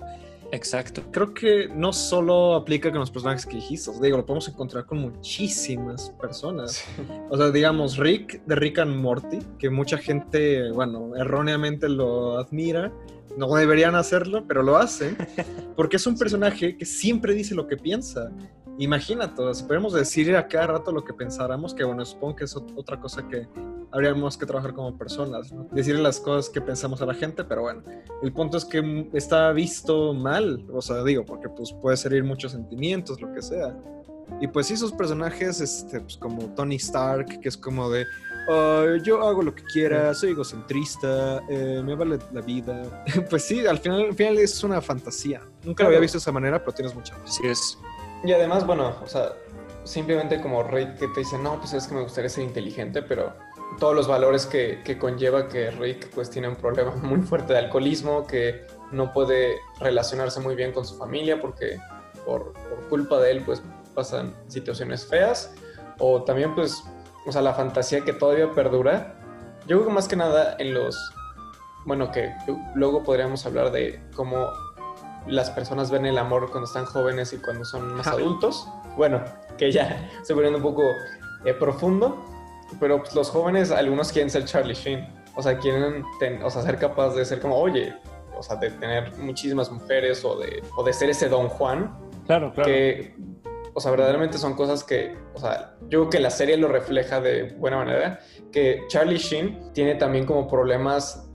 Exacto. 0.51 1.03
Creo 1.11 1.33
que 1.33 1.67
no 1.73 1.91
solo 1.91 2.55
aplica 2.55 2.89
con 2.89 2.99
los 2.99 3.11
personajes 3.11 3.45
que 3.45 3.57
dijiste, 3.57 3.91
digo, 4.01 4.17
lo 4.17 4.25
podemos 4.25 4.47
encontrar 4.47 4.85
con 4.85 4.99
muchísimas 4.99 6.11
personas. 6.21 6.85
O 7.29 7.37
sea, 7.37 7.51
digamos, 7.51 7.97
Rick 7.97 8.43
de 8.45 8.55
Rick 8.55 8.79
and 8.79 8.95
Morty, 8.95 9.39
que 9.59 9.69
mucha 9.69 9.97
gente, 9.97 10.71
bueno, 10.71 11.15
erróneamente 11.15 11.89
lo 11.89 12.37
admira. 12.37 12.91
No 13.37 13.53
deberían 13.53 13.95
hacerlo, 13.95 14.45
pero 14.47 14.63
lo 14.63 14.77
hacen, 14.77 15.15
porque 15.75 15.97
es 15.97 16.07
un 16.07 16.17
personaje 16.19 16.77
que 16.77 16.85
siempre 16.85 17.33
dice 17.33 17.53
lo 17.53 17.67
que 17.67 17.77
piensa. 17.77 18.31
Imagínate, 18.79 19.41
podemos 19.67 19.93
decir 19.93 20.35
a 20.35 20.47
cada 20.47 20.67
rato 20.67 20.91
lo 20.91 21.03
que 21.03 21.13
pensáramos, 21.13 21.73
que 21.73 21.83
bueno, 21.83 22.05
supongo 22.05 22.35
que 22.35 22.43
es 22.43 22.55
otra 22.55 22.99
cosa 22.99 23.27
que 23.27 23.47
habríamos 23.91 24.37
que 24.37 24.45
trabajar 24.45 24.73
como 24.73 24.95
personas, 24.97 25.51
¿no? 25.51 25.67
decirle 25.71 26.01
las 26.01 26.19
cosas 26.19 26.49
que 26.49 26.61
pensamos 26.61 27.01
a 27.01 27.05
la 27.05 27.13
gente, 27.13 27.43
pero 27.43 27.63
bueno, 27.63 27.83
el 28.21 28.31
punto 28.31 28.57
es 28.57 28.65
que 28.65 29.09
está 29.13 29.51
visto 29.51 30.13
mal, 30.13 30.65
o 30.71 30.81
sea, 30.81 31.03
digo, 31.03 31.25
porque 31.25 31.49
pues 31.49 31.73
puede 31.81 31.97
herir 32.05 32.23
muchos 32.23 32.51
sentimientos, 32.51 33.19
lo 33.19 33.33
que 33.33 33.41
sea. 33.41 33.75
Y 34.41 34.47
pues 34.47 34.67
sí, 34.67 34.73
esos 34.73 34.91
personajes, 34.91 35.61
este, 35.61 36.01
pues 36.01 36.17
como 36.17 36.53
Tony 36.53 36.75
Stark, 36.75 37.39
que 37.39 37.49
es 37.49 37.57
como 37.57 37.89
de, 37.89 38.05
yo 39.03 39.21
hago 39.21 39.41
lo 39.41 39.55
que 39.55 39.63
quiera, 39.63 40.13
soy 40.13 40.31
egocentrista, 40.31 41.41
eh, 41.49 41.81
me 41.83 41.95
vale 41.95 42.19
la 42.31 42.41
vida. 42.41 43.03
pues 43.29 43.43
sí, 43.43 43.65
al 43.65 43.79
final, 43.79 44.05
al 44.05 44.13
final 44.13 44.37
es 44.37 44.63
una 44.63 44.81
fantasía. 44.81 45.41
Nunca 45.63 45.83
lo 45.83 45.89
había 45.89 45.99
visto 45.99 46.17
de 46.17 46.21
esa 46.21 46.31
manera, 46.31 46.59
pero 46.59 46.73
tienes 46.73 46.93
mucha 46.93 47.15
razón. 47.15 47.31
Sí 47.31 47.47
es. 47.47 47.77
Y 48.27 48.33
además, 48.33 48.67
bueno, 48.67 48.93
o 49.01 49.07
sea, 49.07 49.35
simplemente 49.85 50.41
como 50.41 50.61
Rick 50.61 50.97
que 50.97 51.07
te 51.07 51.21
dice, 51.21 51.37
no, 51.37 51.59
pues 51.59 51.71
es 51.71 51.87
que 51.87 51.95
me 51.95 52.01
gustaría 52.01 52.29
ser 52.29 52.43
inteligente, 52.43 53.01
pero 53.01 53.31
todos 53.79 53.95
los 53.95 54.05
valores 54.05 54.45
que, 54.45 54.81
que, 54.83 54.97
conlleva 54.97 55.47
que 55.47 55.71
Rick 55.71 56.09
pues 56.13 56.29
tiene 56.29 56.49
un 56.49 56.57
problema 56.57 56.93
muy 57.01 57.21
fuerte 57.21 57.53
de 57.53 57.59
alcoholismo, 57.59 58.27
que 58.27 58.67
no 58.91 59.13
puede 59.13 59.55
relacionarse 59.79 60.41
muy 60.41 60.55
bien 60.55 60.73
con 60.73 60.85
su 60.85 60.97
familia 60.97 61.39
porque 61.39 61.79
por, 62.25 62.51
por 62.51 62.89
culpa 62.89 63.17
de 63.17 63.31
él 63.31 63.43
pues 63.45 63.63
pasan 63.95 64.35
situaciones 64.49 65.05
feas, 65.05 65.55
o 65.97 66.21
también 66.23 66.53
pues, 66.53 66.83
o 67.25 67.31
sea, 67.31 67.41
la 67.41 67.53
fantasía 67.53 68.03
que 68.03 68.11
todavía 68.11 68.51
perdura. 68.51 69.15
Yo 69.67 69.77
creo 69.77 69.85
que 69.87 69.93
más 69.93 70.09
que 70.09 70.17
nada 70.17 70.57
en 70.59 70.73
los, 70.73 70.97
bueno, 71.85 72.11
que 72.11 72.29
luego 72.75 73.05
podríamos 73.05 73.45
hablar 73.45 73.71
de 73.71 74.01
cómo 74.13 74.49
las 75.27 75.51
personas 75.51 75.91
ven 75.91 76.05
el 76.05 76.17
amor 76.17 76.49
cuando 76.51 76.65
están 76.65 76.85
jóvenes 76.85 77.33
y 77.33 77.37
cuando 77.37 77.65
son 77.65 77.95
más 77.95 78.07
adultos. 78.07 78.67
Bueno, 78.95 79.23
que 79.57 79.71
ya 79.71 80.09
se 80.23 80.33
poniendo 80.33 80.57
un 80.57 80.63
poco 80.63 80.83
eh, 81.45 81.53
profundo, 81.53 82.25
pero 82.79 82.99
pues, 82.99 83.15
los 83.15 83.29
jóvenes, 83.29 83.71
algunos 83.71 84.11
quieren 84.11 84.29
ser 84.29 84.45
Charlie 84.45 84.73
Sheen. 84.73 85.07
O 85.35 85.43
sea, 85.43 85.57
quieren 85.59 86.03
o 86.43 86.49
sea, 86.49 86.63
ser 86.63 86.79
capaz 86.79 87.13
de 87.13 87.23
ser 87.23 87.39
como, 87.39 87.57
oye, 87.57 87.93
o 88.35 88.41
sea, 88.41 88.55
de 88.55 88.71
tener 88.71 89.15
muchísimas 89.17 89.71
mujeres 89.71 90.25
o 90.25 90.37
de, 90.37 90.63
o 90.75 90.83
de 90.83 90.93
ser 90.93 91.09
ese 91.09 91.29
Don 91.29 91.47
Juan. 91.47 91.95
Claro, 92.25 92.51
claro. 92.53 92.67
Que, 92.67 93.15
o 93.73 93.79
sea, 93.79 93.91
verdaderamente 93.91 94.39
son 94.39 94.55
cosas 94.55 94.83
que, 94.83 95.15
o 95.35 95.39
sea, 95.39 95.75
yo 95.81 95.99
creo 95.99 96.09
que 96.09 96.19
la 96.19 96.31
serie 96.31 96.57
lo 96.57 96.67
refleja 96.67 97.21
de 97.21 97.53
buena 97.59 97.77
manera, 97.77 98.19
que 98.51 98.81
Charlie 98.87 99.19
Sheen 99.19 99.71
tiene 99.73 99.93
también 99.93 100.25
como 100.25 100.47
problemas 100.47 101.29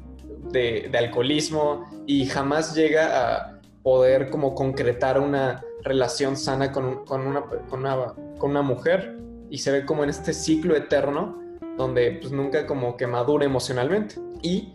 de, 0.51 0.89
de 0.91 0.99
alcoholismo 0.99 1.85
y 2.05 2.27
jamás 2.27 2.75
llega 2.75 3.37
a 3.37 3.62
poder 3.83 4.31
como 4.31 4.55
concretar 4.55 5.19
una 5.21 5.65
relación 5.83 6.37
sana 6.37 6.73
con, 6.73 7.05
con, 7.05 7.27
una, 7.27 7.43
con, 7.43 7.81
una, 7.81 8.15
con 8.39 8.51
una 8.51 8.63
mujer 8.63 9.19
y 9.51 9.59
se 9.59 9.73
ve 9.73 9.85
como 9.85 10.05
en 10.05 10.11
este 10.11 10.33
ciclo 10.33 10.77
eterno 10.77 11.43
donde 11.77 12.19
pues 12.21 12.33
nunca 12.33 12.67
como 12.67 12.97
que 12.97 13.07
madura 13.07 13.45
emocionalmente. 13.45 14.17
Y 14.43 14.73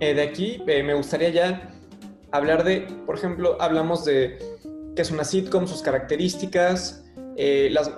eh, 0.00 0.14
de 0.14 0.22
aquí 0.22 0.62
eh, 0.66 0.82
me 0.82 0.94
gustaría 0.94 1.30
ya 1.30 1.70
hablar 2.32 2.64
de, 2.64 2.82
por 3.06 3.16
ejemplo, 3.16 3.56
hablamos 3.60 4.04
de 4.04 4.38
qué 4.96 5.02
es 5.02 5.10
una 5.10 5.24
sitcom, 5.24 5.66
sus 5.66 5.82
características, 5.82 7.04
eh, 7.36 7.68
las 7.70 7.90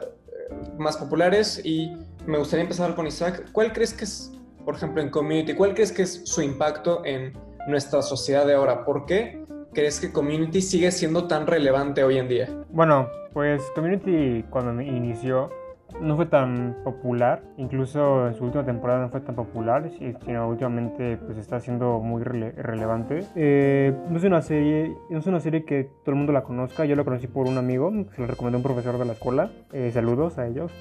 más 0.79 0.97
populares 0.97 1.61
y 1.65 1.93
me 2.27 2.39
gustaría 2.39 2.63
empezar 2.63 2.95
con 2.95 3.07
Isaac. 3.07 3.49
¿Cuál 3.53 3.73
crees 3.73 3.93
que 3.95 4.05
es, 4.05 4.33
por 4.65 4.75
ejemplo, 4.75 5.03
en 5.03 5.11
Community, 5.11 5.55
cuál 5.55 5.75
crees 5.75 5.93
que 5.93 6.03
es 6.03 6.23
su 6.25 6.43
impacto 6.43 7.05
en 7.05 7.33
nuestra 7.69 8.03
sociedad 8.03 8.47
de 8.47 8.55
ahora? 8.55 8.85
¿Por 8.85 9.07
qué? 9.07 9.42
Crees 9.73 10.01
que 10.01 10.13
Community 10.13 10.61
sigue 10.61 10.91
siendo 10.91 11.27
tan 11.27 11.47
relevante 11.47 12.05
hoy 12.05 12.19
en 12.19 12.29
día? 12.29 12.49
Bueno, 12.71 13.09
pues 13.33 13.63
Community 13.75 14.45
cuando 14.51 14.81
inició 14.83 15.51
no 16.01 16.17
fue 16.17 16.27
tan 16.27 16.77
popular, 16.85 17.43
incluso 17.59 18.27
en 18.27 18.35
su 18.35 18.45
última 18.45 18.65
temporada 18.65 19.03
no 19.03 19.11
fue 19.11 19.21
tan 19.21 19.35
popular, 19.35 19.91
sino 20.25 20.49
últimamente 20.49 21.19
pues 21.19 21.37
está 21.37 21.61
siendo 21.61 22.01
muy 22.01 22.23
relevante. 22.23 23.21
Eh, 23.37 23.95
no 24.09 24.17
es 24.17 24.25
una 24.25 24.41
serie, 24.41 24.97
no 25.11 25.19
es 25.19 25.27
una 25.27 25.41
serie 25.41 25.65
que 25.65 25.85
todo 26.03 26.13
el 26.13 26.17
mundo 26.17 26.33
la 26.33 26.45
conozca, 26.45 26.85
yo 26.87 26.97
la 26.97 27.05
conocí 27.05 27.27
por 27.27 27.47
un 27.47 27.59
amigo, 27.59 27.93
se 28.15 28.23
lo 28.23 28.27
recomendó 28.27 28.59
un 28.59 28.65
profesor 28.65 28.99
de 28.99 29.05
la 29.05 29.13
escuela, 29.13 29.51
eh, 29.73 29.91
saludos 29.93 30.39
a 30.39 30.47
ellos. 30.47 30.73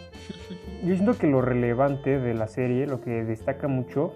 Yo 0.84 0.96
siento 0.96 1.18
que 1.18 1.28
lo 1.28 1.42
relevante 1.42 2.18
de 2.18 2.34
la 2.34 2.48
serie, 2.48 2.88
lo 2.88 3.02
que 3.02 3.24
destaca 3.24 3.68
mucho, 3.68 4.14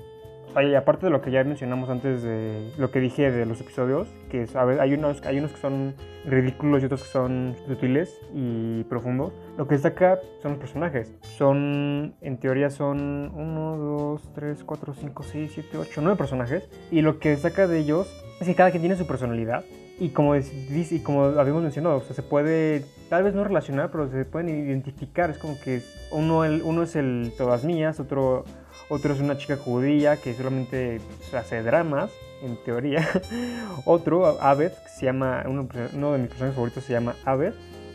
aparte 0.56 1.08
de 1.08 1.12
lo 1.12 1.22
que 1.22 1.32
ya 1.32 1.44
mencionamos 1.44 1.90
antes 1.90 2.24
de 2.24 2.72
lo 2.78 2.92
que 2.92 3.00
dije 3.00 3.32
de 3.32 3.46
los 3.46 3.60
episodios, 3.60 4.08
que 4.30 4.48
hay, 4.56 4.94
unos, 4.94 5.22
hay 5.26 5.40
unos 5.40 5.52
que 5.52 5.58
son 5.58 5.96
ridículos 6.26 6.82
y 6.82 6.86
otros 6.86 7.04
que 7.04 7.10
son 7.10 7.56
sutiles 7.68 8.18
y 8.34 8.84
profundos, 8.86 9.34
lo 9.58 9.68
que 9.68 9.76
destaca 9.76 10.20
son 10.42 10.52
los 10.52 10.60
personajes. 10.60 11.14
Son, 11.38 12.16
en 12.22 12.38
teoría, 12.38 12.70
son 12.70 13.32
1, 13.36 13.78
2, 13.78 14.34
3, 14.34 14.64
4, 14.64 14.94
5, 14.94 15.24
6, 15.24 15.52
7, 15.54 15.78
8, 15.78 16.02
9 16.02 16.18
personajes. 16.18 16.70
Y 16.92 17.02
lo 17.02 17.20
que 17.20 17.30
destaca 17.30 17.68
de 17.68 17.80
ellos 17.80 18.08
es 18.40 18.48
que 18.48 18.56
cada 18.56 18.72
quien 18.72 18.82
tiene 18.82 18.96
su 18.96 19.06
personalidad. 19.06 19.64
Y 19.98 20.10
como, 20.10 20.36
y 20.36 21.00
como 21.04 21.24
habíamos 21.24 21.64
mencionado, 21.64 21.98
o 21.98 22.02
sea, 22.02 22.16
se 22.16 22.22
puede 22.22 22.84
tal 23.10 23.24
vez 23.24 23.34
no 23.34 23.44
relacionar, 23.44 23.92
pero 23.92 24.10
se 24.10 24.26
pueden 24.26 24.50
identificar. 24.50 25.30
Es 25.30 25.38
como 25.38 25.60
que 25.60 25.82
uno, 26.12 26.44
el, 26.44 26.62
uno 26.64 26.84
es 26.84 26.96
el 26.96 27.32
todas 27.38 27.64
mías, 27.64 28.00
otro 28.00 28.44
otro 28.90 29.14
es 29.14 29.20
una 29.20 29.38
chica 29.38 29.58
judía 29.58 30.18
que 30.18 30.34
solamente 30.34 31.02
hace 31.34 31.64
dramas, 31.64 32.12
en 32.42 32.58
teoría. 32.58 33.08
Otro, 33.86 34.40
Abed, 34.42 34.72
que 34.72 34.90
se 34.90 35.06
llama, 35.06 35.44
uno, 35.48 35.64
de 35.64 36.18
mis 36.20 36.28
personajes 36.28 36.56
favoritos 36.56 36.84
se 36.84 36.94
llama 36.94 37.16
Abed. 37.26 37.54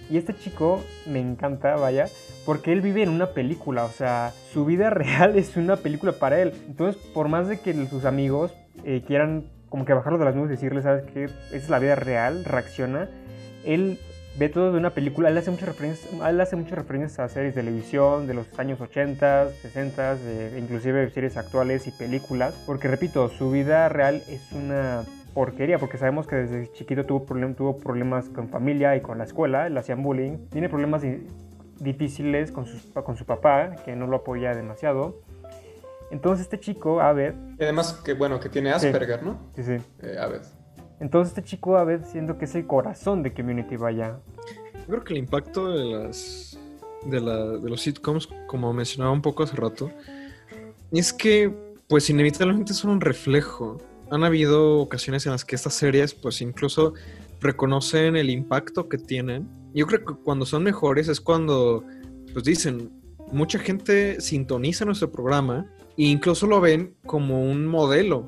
Y 0.09 0.17
este 0.17 0.35
chico 0.35 0.83
me 1.07 1.21
encanta, 1.21 1.77
vaya, 1.77 2.09
porque 2.45 2.73
él 2.73 2.81
vive 2.81 3.03
en 3.03 3.11
una 3.11 3.29
película, 3.29 3.85
o 3.85 3.91
sea, 3.91 4.33
su 4.53 4.65
vida 4.65 4.91
real 4.91 5.37
es 5.37 5.57
una 5.57 5.77
película 5.77 6.13
para 6.13 6.41
él. 6.41 6.53
Entonces, 6.67 7.01
por 7.15 7.29
más 7.29 7.47
de 7.47 7.61
que 7.61 7.73
sus 7.87 8.05
amigos 8.05 8.53
eh, 8.85 9.05
quieran 9.07 9.47
como 9.69 9.85
que 9.85 9.93
bajarlo 9.93 10.19
de 10.19 10.25
las 10.25 10.35
nubes 10.35 10.51
y 10.51 10.55
decirle, 10.55 10.83
¿sabes 10.83 11.05
qué? 11.13 11.25
Esa 11.25 11.57
es 11.57 11.71
la 11.71 11.79
vida 11.79 11.95
real, 11.95 12.45
reacciona. 12.45 13.09
Él 13.65 14.01
ve 14.39 14.49
todo 14.49 14.73
de 14.73 14.79
una 14.79 14.91
película. 14.91 15.29
Él 15.29 15.39
hace 15.39 15.51
muchas 15.51 15.69
referencias, 15.69 16.13
él 16.13 16.41
hace 16.41 16.57
muchas 16.57 16.79
referencias 16.79 17.19
a 17.19 17.29
series 17.29 17.55
de 17.55 17.63
televisión 17.63 18.27
de 18.27 18.35
los 18.35 18.59
años 18.59 18.81
80, 18.81 19.51
60, 19.51 20.17
inclusive 20.59 21.11
series 21.11 21.37
actuales 21.37 21.87
y 21.87 21.91
películas. 21.91 22.55
Porque 22.67 22.89
repito, 22.89 23.29
su 23.29 23.51
vida 23.51 23.89
real 23.89 24.23
es 24.29 24.53
una 24.53 25.05
porquería, 25.35 25.79
porque 25.79 25.99
sabemos 25.99 26.27
que 26.27 26.37
desde 26.37 26.73
chiquito 26.73 27.07
tuvo, 27.07 27.25
tuvo 27.55 27.79
problemas 27.79 28.29
con 28.29 28.49
familia 28.49 28.97
y 28.97 29.01
con 29.01 29.19
la 29.19 29.25
escuela, 29.25 29.69
le 29.69 29.79
hacían 29.79 30.03
bullying. 30.03 30.49
Tiene 30.51 30.69
problemas 30.69 31.03
difíciles 31.79 32.53
con 32.53 32.67
su, 32.67 32.93
con 32.93 33.17
su 33.17 33.25
papá, 33.25 33.77
que 33.85 33.97
no 33.97 34.07
lo 34.07 34.19
apoya 34.19 34.55
demasiado. 34.55 35.23
Entonces 36.11 36.45
este 36.45 36.59
chico, 36.59 37.01
Abed... 37.01 37.35
Y 37.59 37.63
además 37.63 37.93
que, 38.05 38.15
bueno, 38.15 38.41
que 38.41 38.49
tiene 38.49 38.73
Asperger, 38.73 39.23
¿no? 39.23 39.39
Sí, 39.55 39.63
sí. 39.63 39.77
Eh, 40.03 40.17
Abed. 40.19 40.43
Entonces 41.01 41.37
este 41.37 41.43
chico 41.43 41.77
a 41.77 41.85
ver 41.85 42.05
siendo 42.05 42.39
que 42.39 42.45
es 42.45 42.55
el 42.55 42.67
corazón 42.67 43.23
de 43.23 43.33
Community 43.33 43.77
vaya. 43.77 44.21
Yo 44.75 44.87
creo 44.87 45.05
que 45.05 45.15
el 45.15 45.19
impacto 45.19 45.71
de 45.71 45.85
las 45.85 46.59
de, 47.07 47.21
los 47.21 47.81
sitcoms, 47.81 48.29
como 48.47 48.73
mencionaba 48.73 49.11
un 49.11 49.23
poco 49.23 49.43
hace 49.43 49.57
rato, 49.57 49.91
es 50.93 51.13
que 51.13 51.53
pues 51.89 52.11
inevitablemente 52.11 52.75
son 52.75 52.91
un 52.91 53.01
reflejo. 53.01 53.79
Han 54.11 54.25
habido 54.25 54.81
ocasiones 54.81 55.27
en 55.27 55.33
las 55.33 55.45
que 55.45 55.57
estas 55.57 55.75
series 55.75 56.15
pues 56.15 56.41
incluso 56.41 56.95
reconocen 57.41 58.17
el 58.17 58.31
impacto 58.31 58.89
que 58.89 58.99
tienen. 58.99 59.49
Yo 59.73 59.87
creo 59.87 60.05
que 60.05 60.15
cuando 60.15 60.47
son 60.47 60.63
mejores 60.63 61.09
es 61.09 61.21
cuando 61.21 61.85
pues 62.33 62.45
dicen, 62.45 62.91
mucha 63.33 63.59
gente 63.59 64.21
sintoniza 64.21 64.85
nuestro 64.85 65.11
programa 65.11 65.67
e 65.97 66.05
incluso 66.05 66.47
lo 66.47 66.61
ven 66.61 66.95
como 67.07 67.43
un 67.43 67.67
modelo 67.67 68.25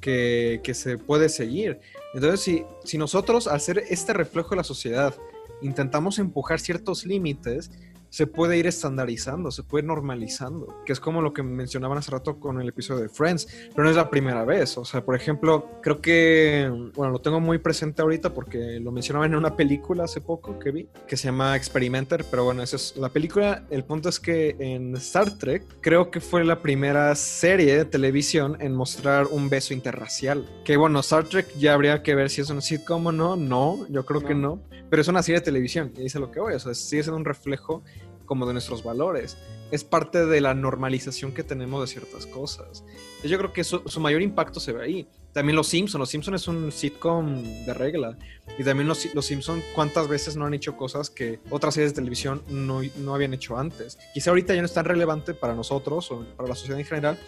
que, 0.00 0.60
que 0.62 0.74
se 0.74 0.98
puede 0.98 1.28
seguir. 1.28 1.80
Entonces, 2.14 2.40
si, 2.40 2.64
si 2.84 2.98
nosotros, 2.98 3.46
al 3.46 3.60
ser 3.60 3.78
este 3.88 4.12
reflejo 4.12 4.50
de 4.50 4.56
la 4.56 4.64
sociedad, 4.64 5.14
intentamos 5.62 6.18
empujar 6.18 6.60
ciertos 6.60 7.04
límites, 7.04 7.70
se 8.10 8.26
puede 8.26 8.58
ir 8.58 8.66
estandarizando, 8.66 9.50
se 9.50 9.62
puede 9.62 9.82
ir 9.82 9.88
normalizando, 9.88 10.82
que 10.84 10.92
es 10.92 11.00
como 11.00 11.22
lo 11.22 11.32
que 11.32 11.42
mencionaban 11.42 11.98
hace 11.98 12.10
rato 12.10 12.38
con 12.38 12.60
el 12.60 12.68
episodio 12.68 13.02
de 13.02 13.08
Friends, 13.08 13.46
pero 13.70 13.84
no 13.84 13.90
es 13.90 13.96
la 13.96 14.10
primera 14.10 14.44
vez, 14.44 14.76
o 14.78 14.84
sea, 14.84 15.04
por 15.04 15.14
ejemplo, 15.14 15.68
creo 15.82 16.00
que, 16.00 16.70
bueno, 16.94 17.12
lo 17.12 17.20
tengo 17.20 17.40
muy 17.40 17.58
presente 17.58 18.02
ahorita 18.02 18.32
porque 18.32 18.80
lo 18.80 18.92
mencionaban 18.92 19.32
en 19.32 19.38
una 19.38 19.56
película 19.56 20.04
hace 20.04 20.20
poco 20.20 20.58
que 20.58 20.70
vi, 20.70 20.88
que 21.06 21.16
se 21.16 21.28
llama 21.28 21.56
Experimenter, 21.56 22.24
pero 22.30 22.44
bueno, 22.44 22.62
esa 22.62 22.76
es 22.76 22.96
la 22.96 23.08
película, 23.08 23.64
el 23.70 23.84
punto 23.84 24.08
es 24.08 24.20
que 24.20 24.56
en 24.58 24.96
Star 24.96 25.36
Trek 25.38 25.64
creo 25.80 26.10
que 26.10 26.20
fue 26.20 26.44
la 26.44 26.62
primera 26.62 27.14
serie 27.14 27.76
de 27.76 27.84
televisión 27.84 28.56
en 28.60 28.74
mostrar 28.74 29.26
un 29.26 29.48
beso 29.48 29.74
interracial, 29.74 30.48
que 30.64 30.76
bueno, 30.76 31.00
Star 31.00 31.24
Trek 31.24 31.46
ya 31.58 31.74
habría 31.74 32.02
que 32.02 32.14
ver 32.14 32.30
si 32.30 32.40
es 32.40 32.50
una 32.50 32.60
sitcom 32.60 33.06
o 33.06 33.12
no, 33.12 33.36
no, 33.36 33.86
yo 33.88 34.04
creo 34.04 34.24
que 34.24 34.34
no, 34.34 34.62
pero 34.90 35.02
es 35.02 35.08
una 35.08 35.22
serie 35.22 35.40
de 35.40 35.44
televisión 35.44 35.92
y 35.96 36.02
dice 36.02 36.18
lo 36.18 36.30
que 36.30 36.40
voy, 36.40 36.54
o 36.54 36.58
sea, 36.58 36.74
sigue 36.74 37.02
siendo 37.02 37.18
un 37.18 37.24
reflejo 37.24 37.82
como 38.28 38.46
de 38.46 38.52
nuestros 38.52 38.84
valores. 38.84 39.38
Es 39.72 39.82
parte 39.82 40.26
de 40.26 40.40
la 40.40 40.54
normalización 40.54 41.32
que 41.32 41.42
tenemos 41.42 41.80
de 41.80 41.86
ciertas 41.88 42.26
cosas. 42.26 42.84
Yo 43.24 43.36
creo 43.38 43.52
que 43.52 43.64
su, 43.64 43.82
mayor 43.98 44.22
impacto 44.22 44.60
se 44.60 44.72
ve 44.72 44.84
ahí. 44.84 45.08
También 45.32 45.56
Los 45.56 45.68
Simpsons. 45.68 45.98
Los 45.98 46.10
Simpsons 46.10 46.42
es 46.42 46.48
un 46.48 46.70
sitcom 46.70 47.42
de 47.64 47.74
regla. 47.74 48.16
Y 48.58 48.64
también 48.64 48.86
Los, 48.86 49.12
los 49.14 49.26
Simpsons, 49.26 49.64
¿cuántas 49.74 50.08
veces 50.08 50.36
no 50.36 50.46
han 50.46 50.54
hecho 50.54 50.76
cosas 50.76 51.10
que 51.10 51.40
otras 51.50 51.74
series 51.74 51.92
de 51.92 51.96
televisión 51.96 52.42
no, 52.48 52.82
no 52.98 53.14
habían 53.14 53.34
hecho 53.34 53.58
antes? 53.58 53.98
Quizá 54.14 54.30
ahorita 54.30 54.54
ya 54.54 54.60
no 54.60 54.66
es 54.66 54.74
tan 54.74 54.84
relevante 54.84 55.34
para 55.34 55.54
nosotros 55.54 56.10
o 56.12 56.24
para 56.36 56.48
la 56.48 56.54
sociedad 56.54 56.78
en 56.78 56.86
general, 56.86 57.18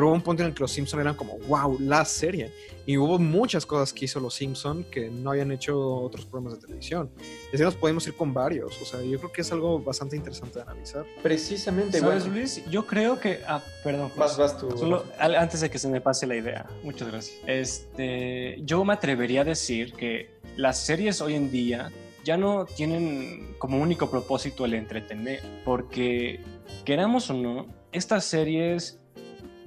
pero 0.00 0.08
hubo 0.08 0.14
un 0.14 0.22
punto 0.22 0.42
en 0.42 0.48
el 0.48 0.54
que 0.54 0.60
los 0.60 0.72
Simpsons 0.72 1.02
eran 1.02 1.14
como, 1.14 1.36
wow, 1.40 1.76
la 1.78 2.06
serie. 2.06 2.50
Y 2.86 2.96
hubo 2.96 3.18
muchas 3.18 3.66
cosas 3.66 3.92
que 3.92 4.06
hizo 4.06 4.18
los 4.18 4.32
Simpsons 4.32 4.86
que 4.86 5.10
no 5.10 5.32
habían 5.32 5.52
hecho 5.52 5.78
otros 5.78 6.24
programas 6.24 6.54
de 6.54 6.66
televisión. 6.66 7.10
Y 7.52 7.54
así 7.54 7.62
nos 7.62 7.74
podemos 7.74 8.06
ir 8.06 8.14
con 8.14 8.32
varios. 8.32 8.80
O 8.80 8.86
sea, 8.86 9.02
yo 9.02 9.18
creo 9.18 9.30
que 9.30 9.42
es 9.42 9.52
algo 9.52 9.78
bastante 9.78 10.16
interesante 10.16 10.60
de 10.60 10.62
analizar. 10.62 11.04
Precisamente, 11.22 12.00
¿Sabes, 12.00 12.26
Luis? 12.26 12.64
Yo 12.70 12.86
creo 12.86 13.20
que. 13.20 13.40
Ah, 13.46 13.62
perdón. 13.84 14.10
Vas, 14.16 14.38
vas 14.38 14.56
tú. 14.56 14.70
Solo 14.78 15.04
antes 15.18 15.60
de 15.60 15.68
que 15.68 15.78
se 15.78 15.86
me 15.86 16.00
pase 16.00 16.26
la 16.26 16.36
idea. 16.36 16.66
Muchas 16.82 17.08
gracias. 17.08 17.36
Este, 17.46 18.58
yo 18.64 18.82
me 18.86 18.94
atrevería 18.94 19.42
a 19.42 19.44
decir 19.44 19.92
que 19.92 20.30
las 20.56 20.78
series 20.78 21.20
hoy 21.20 21.34
en 21.34 21.50
día 21.50 21.92
ya 22.24 22.38
no 22.38 22.64
tienen 22.64 23.54
como 23.58 23.78
único 23.78 24.10
propósito 24.10 24.64
el 24.64 24.72
entretener, 24.72 25.42
porque 25.62 26.40
queramos 26.86 27.28
o 27.28 27.34
no, 27.34 27.66
estas 27.92 28.24
series 28.24 28.99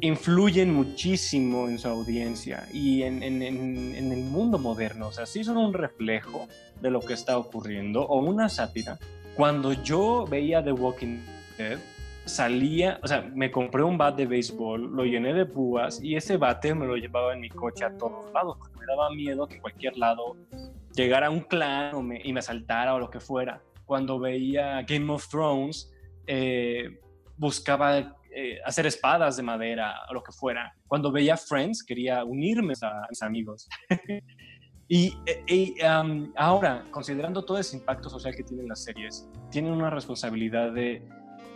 influyen 0.04 0.74
muchísimo 0.74 1.70
en 1.70 1.80
su 1.80 1.88
audiencia 1.88 2.68
y 2.74 3.04
en, 3.04 3.24
el 3.24 4.24
mundo 4.26 4.60
moderno. 4.60 5.08
O 5.08 5.12
sea, 5.14 5.26
sí 5.26 5.46
son 5.46 5.56
un 5.56 5.74
reflejo 5.74 6.50
de 6.82 6.92
lo 6.92 7.00
que 7.00 7.14
está 7.14 7.38
ocurriendo 7.38 8.02
o 8.02 8.20
una 8.20 8.50
sátira. 8.50 9.00
Cuando 9.36 9.72
yo 9.72 10.26
veía 10.30 10.62
The 10.62 10.74
Walking 10.74 11.20
Dead, 11.58 11.80
salía, 12.26 13.00
o 13.02 13.08
sea, 13.08 13.22
me 13.34 13.50
compré 13.50 13.82
un 13.82 13.98
bat 13.98 14.18
de 14.18 14.26
béisbol, 14.26 14.94
lo 14.94 15.06
llené 15.06 15.34
de 15.34 15.46
púas 15.46 16.04
y 16.04 16.18
ese 16.18 16.36
bate 16.36 16.76
me 16.76 16.86
lo 16.86 16.98
llevaba 16.98 17.34
en 17.34 17.40
mi 17.40 17.50
coche 17.50 17.86
a 17.86 17.98
todos 17.98 18.30
lados 18.34 18.58
porque 18.58 18.78
me 18.78 18.86
daba 18.86 19.10
miedo 19.10 19.48
que 19.48 19.62
cualquier 19.62 19.98
lado 19.98 20.36
llegara 20.94 21.30
un 21.30 21.42
clan 21.42 21.94
y 22.22 22.34
me 22.34 22.40
asaltara 22.40 22.94
o 22.94 23.00
lo 23.00 23.10
que 23.10 23.22
fuera. 23.22 23.62
Cuando 23.86 24.20
veía 24.20 24.82
Game 24.82 25.10
of 25.14 25.30
Thrones, 25.30 25.94
eh, 26.28 27.00
buscaba 27.38 28.18
eh, 28.36 28.60
hacer 28.66 28.88
espadas 28.88 29.38
de 29.38 29.44
madera 29.44 29.94
o 30.10 30.14
lo 30.16 30.24
que 30.24 30.32
fuera. 30.32 30.74
Cuando 30.88 31.12
veía 31.12 31.38
Friends 31.38 31.84
quería 31.84 32.24
unirme 32.24 32.74
a 32.82 33.06
mis 33.08 33.22
amigos. 33.22 33.70
y, 34.88 35.16
eh, 35.28 35.76
ahora, 36.36 36.84
considerando 36.90 37.46
todo 37.46 37.60
ese 37.60 37.78
impacto 37.78 38.10
social 38.10 38.34
que 38.36 38.44
tienen 38.44 38.68
las 38.68 38.84
series, 38.84 39.30
tienen 39.52 39.74
una 39.74 39.92
responsabilidad 39.92 40.72
de 40.72 41.08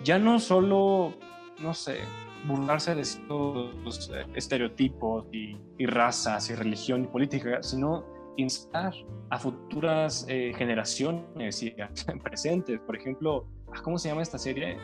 ya 0.04 0.20
no 0.20 0.40
solo, 0.40 1.16
no 1.60 1.74
sé, 1.74 1.98
burlarse 2.46 2.94
de 2.94 3.02
estos 3.02 4.12
eh, 4.14 4.28
estereotipos 4.36 5.26
y, 5.32 5.58
razas 5.88 6.50
y 6.52 6.56
religión 6.56 7.06
y 7.06 7.08
política, 7.08 7.64
sino 7.64 8.06
instar 8.38 8.94
a 9.32 9.40
futuras 9.40 10.28
generaciones 10.28 11.64
y 11.64 11.74
a 11.82 11.90
presentes. 12.24 12.80
Por 12.82 12.96
ejemplo, 12.96 13.48
ah, 13.74 13.82
¿cómo 13.84 13.98
se 13.98 14.10
llama 14.10 14.22
esta 14.22 14.38
serie? 14.38 14.78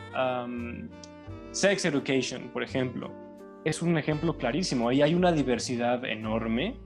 Sex 1.54 1.84
Education, 1.84 2.50
por 2.52 2.64
ejemplo, 2.64 3.12
es 3.64 3.80
un 3.80 3.96
ejemplo 3.96 4.36
clarísimo. 4.36 4.88
Ahí 4.88 5.02
hay 5.02 5.14
una 5.14 5.30
diversidad 5.30 6.04
enorme 6.04 6.76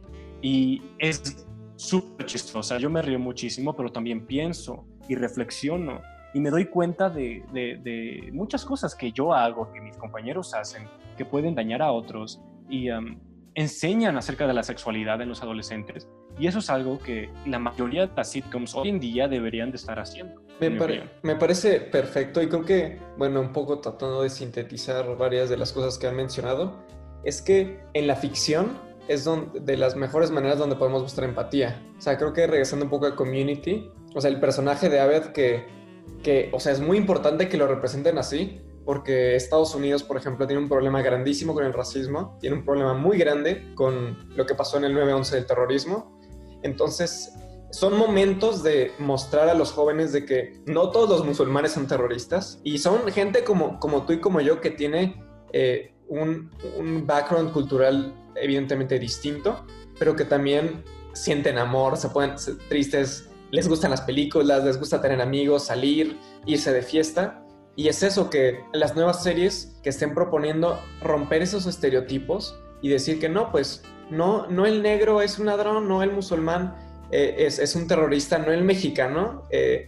y 0.43 0.83
es 0.99 1.47
súper 1.77 2.27
chistosa. 2.27 2.77
Yo 2.77 2.91
me 2.91 3.01
río 3.01 3.19
muchísimo, 3.19 3.75
pero 3.75 3.91
también 3.91 4.27
pienso 4.27 4.85
y 5.09 5.15
reflexiono 5.15 6.03
y 6.35 6.41
me 6.41 6.51
doy 6.51 6.67
cuenta 6.67 7.09
de, 7.09 8.29
muchas 8.35 8.63
cosas 8.63 8.95
que 8.95 9.11
yo 9.11 9.33
hago, 9.33 9.73
que 9.73 9.81
mis 9.81 9.97
compañeros 9.97 10.53
hacen, 10.53 10.87
que 11.17 11.25
pueden 11.25 11.55
dañar 11.55 11.81
a 11.81 11.91
otros 11.91 12.39
y 12.69 12.91
um, 12.91 13.19
enseñan 13.59 14.17
acerca 14.17 14.47
de 14.47 14.55
la 14.55 14.63
sexualidad 14.63 15.21
en 15.21 15.29
los 15.29 15.43
adolescentes. 15.43 16.09
Y 16.39 16.47
eso 16.47 16.61
es 16.61 16.71
algo 16.71 17.01
que 17.01 17.29
la 17.45 17.59
mayoría 17.59 18.07
de 18.07 18.13
las 18.15 18.31
sitcoms 18.31 18.73
hoy 18.77 18.89
en 18.89 19.01
día 19.01 19.27
deberían 19.27 19.73
de 19.73 19.79
estar 19.79 19.99
haciendo. 19.99 20.41
Me, 20.61 21.35
parece 21.35 21.81
perfecto 21.81 22.41
y 22.41 22.49
creo 22.49 22.65
que, 22.65 23.01
bueno, 23.17 23.41
un 23.41 23.53
poco 23.53 23.81
tratando 23.81 24.23
de 24.23 24.31
sintetizar 24.31 25.17
varias 25.17 25.51
de 25.51 25.57
las 25.57 25.73
cosas 25.73 25.99
que 25.99 26.07
han 26.07 26.15
mencionado, 26.15 26.85
es 27.25 27.43
que 27.43 27.81
en 27.95 28.07
la 28.07 28.15
ficción 28.15 28.79
es 29.09 29.25
donde, 29.25 29.59
de 29.59 29.77
las 29.77 29.97
mejores 29.97 30.31
maneras 30.31 30.59
donde 30.59 30.77
podemos 30.77 31.03
mostrar 31.03 31.29
empatía. 31.29 31.83
O 31.99 32.01
sea, 32.01 32.17
creo 32.17 32.33
que 32.33 32.47
regresando 32.47 32.85
un 32.85 32.93
poco 32.93 33.07
a 33.07 33.17
Community, 33.17 33.91
o 34.15 34.21
sea, 34.21 34.31
el 34.31 34.39
personaje 34.39 34.89
de 34.89 35.01
Abed 35.01 35.33
que, 35.33 35.67
que, 36.23 36.49
o 36.53 36.61
sea, 36.61 36.71
es 36.71 36.81
muy 36.81 36.97
importante 36.97 37.49
que 37.49 37.57
lo 37.57 37.67
representen 37.67 38.19
así, 38.19 38.61
porque 38.89 39.37
Estados 39.37 39.75
Unidos, 39.75 40.03
por 40.03 40.17
ejemplo, 40.17 40.47
tiene 40.47 40.63
un 40.63 40.69
problema 40.71 41.03
grandísimo 41.03 41.53
con 41.53 41.63
el 41.63 41.75
racismo, 41.75 42.39
tiene 42.41 42.57
un 42.57 42.65
problema 42.65 42.95
muy 42.95 43.19
grande 43.19 43.75
con 43.75 44.17
lo 44.35 44.47
que 44.47 44.55
pasó 44.55 44.79
en 44.79 44.85
el 44.85 44.97
9-11 44.97 45.31
del 45.33 45.45
terrorismo. 45.45 46.19
Entonces, 46.63 47.35
son 47.71 47.99
momentos 47.99 48.63
de 48.63 48.93
mostrar 48.99 49.51
a 49.51 49.53
los 49.53 49.73
jóvenes 49.73 50.15
de 50.15 50.25
que 50.25 50.63
no 50.65 50.91
todos 50.91 51.11
los 51.11 51.27
musulmanes 51.27 51.73
son 51.73 51.87
terroristas 51.87 52.63
y 52.65 52.79
son 52.79 53.07
gente 53.13 53.45
como, 53.45 53.79
como 53.79 54.07
tú 54.07 54.15
y 54.15 54.21
como 54.21 54.41
yo 54.41 54.63
que 54.63 54.71
tiene 54.71 55.23
eh, 55.53 55.93
un, 56.09 56.51
background 57.07 57.53
cultural 57.53 58.15
evidentemente 58.37 58.99
distinto, 58.99 59.67
pero 59.99 60.17
que 60.17 60.25
también 60.25 60.83
sienten 61.13 61.59
amor, 61.59 61.99
se 61.99 62.09
ser 62.37 62.57
tristes, 62.71 63.29
les 63.51 63.69
gustan 63.69 63.91
las 63.91 64.01
películas, 64.01 64.65
les 64.65 64.79
gusta 64.79 64.99
tener 65.03 65.21
amigos, 65.21 65.67
salir, 65.67 66.19
irse 66.47 66.73
de 66.73 66.81
fiesta. 66.81 67.45
Y 67.79 67.87
es 67.87 68.03
eso 68.03 68.29
que 68.29 68.65
las 68.73 68.97
nuevas 68.97 69.23
series 69.23 69.79
que 69.85 69.91
estén 69.91 70.13
proponiendo 70.13 70.81
romper 71.01 71.43
esos 71.43 71.65
estereotipos 71.65 72.59
y 72.83 72.89
decir 72.89 73.21
que 73.21 73.29
no, 73.29 73.53
pues 73.53 73.85
no, 74.11 74.49
no 74.49 74.67
el 74.67 74.83
negro 74.83 75.23
es 75.23 75.39
un 75.39 75.47
ladrón, 75.47 75.87
no 75.87 76.03
el 76.03 76.11
musulmán 76.11 76.77
eh, 77.13 77.37
es, 77.39 77.77
un 77.77 77.87
terrorista, 77.87 78.37
no 78.41 78.51
el 78.51 78.65
mexicano, 78.65 79.47
eh, 79.51 79.87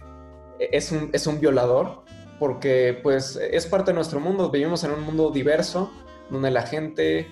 es, 0.57 0.93
un, 0.93 1.09
es 1.11 1.27
un 1.27 1.41
violador, 1.41 2.05
porque 2.39 2.97
pues 3.03 3.35
es 3.35 3.67
parte 3.67 3.91
de 3.91 3.95
nuestro 3.95 4.21
mundo, 4.21 4.49
vivimos 4.49 4.85
en 4.85 4.91
un 4.91 5.01
mundo 5.01 5.29
diverso, 5.29 5.91
donde 6.29 6.49
la 6.49 6.61
gente 6.61 7.27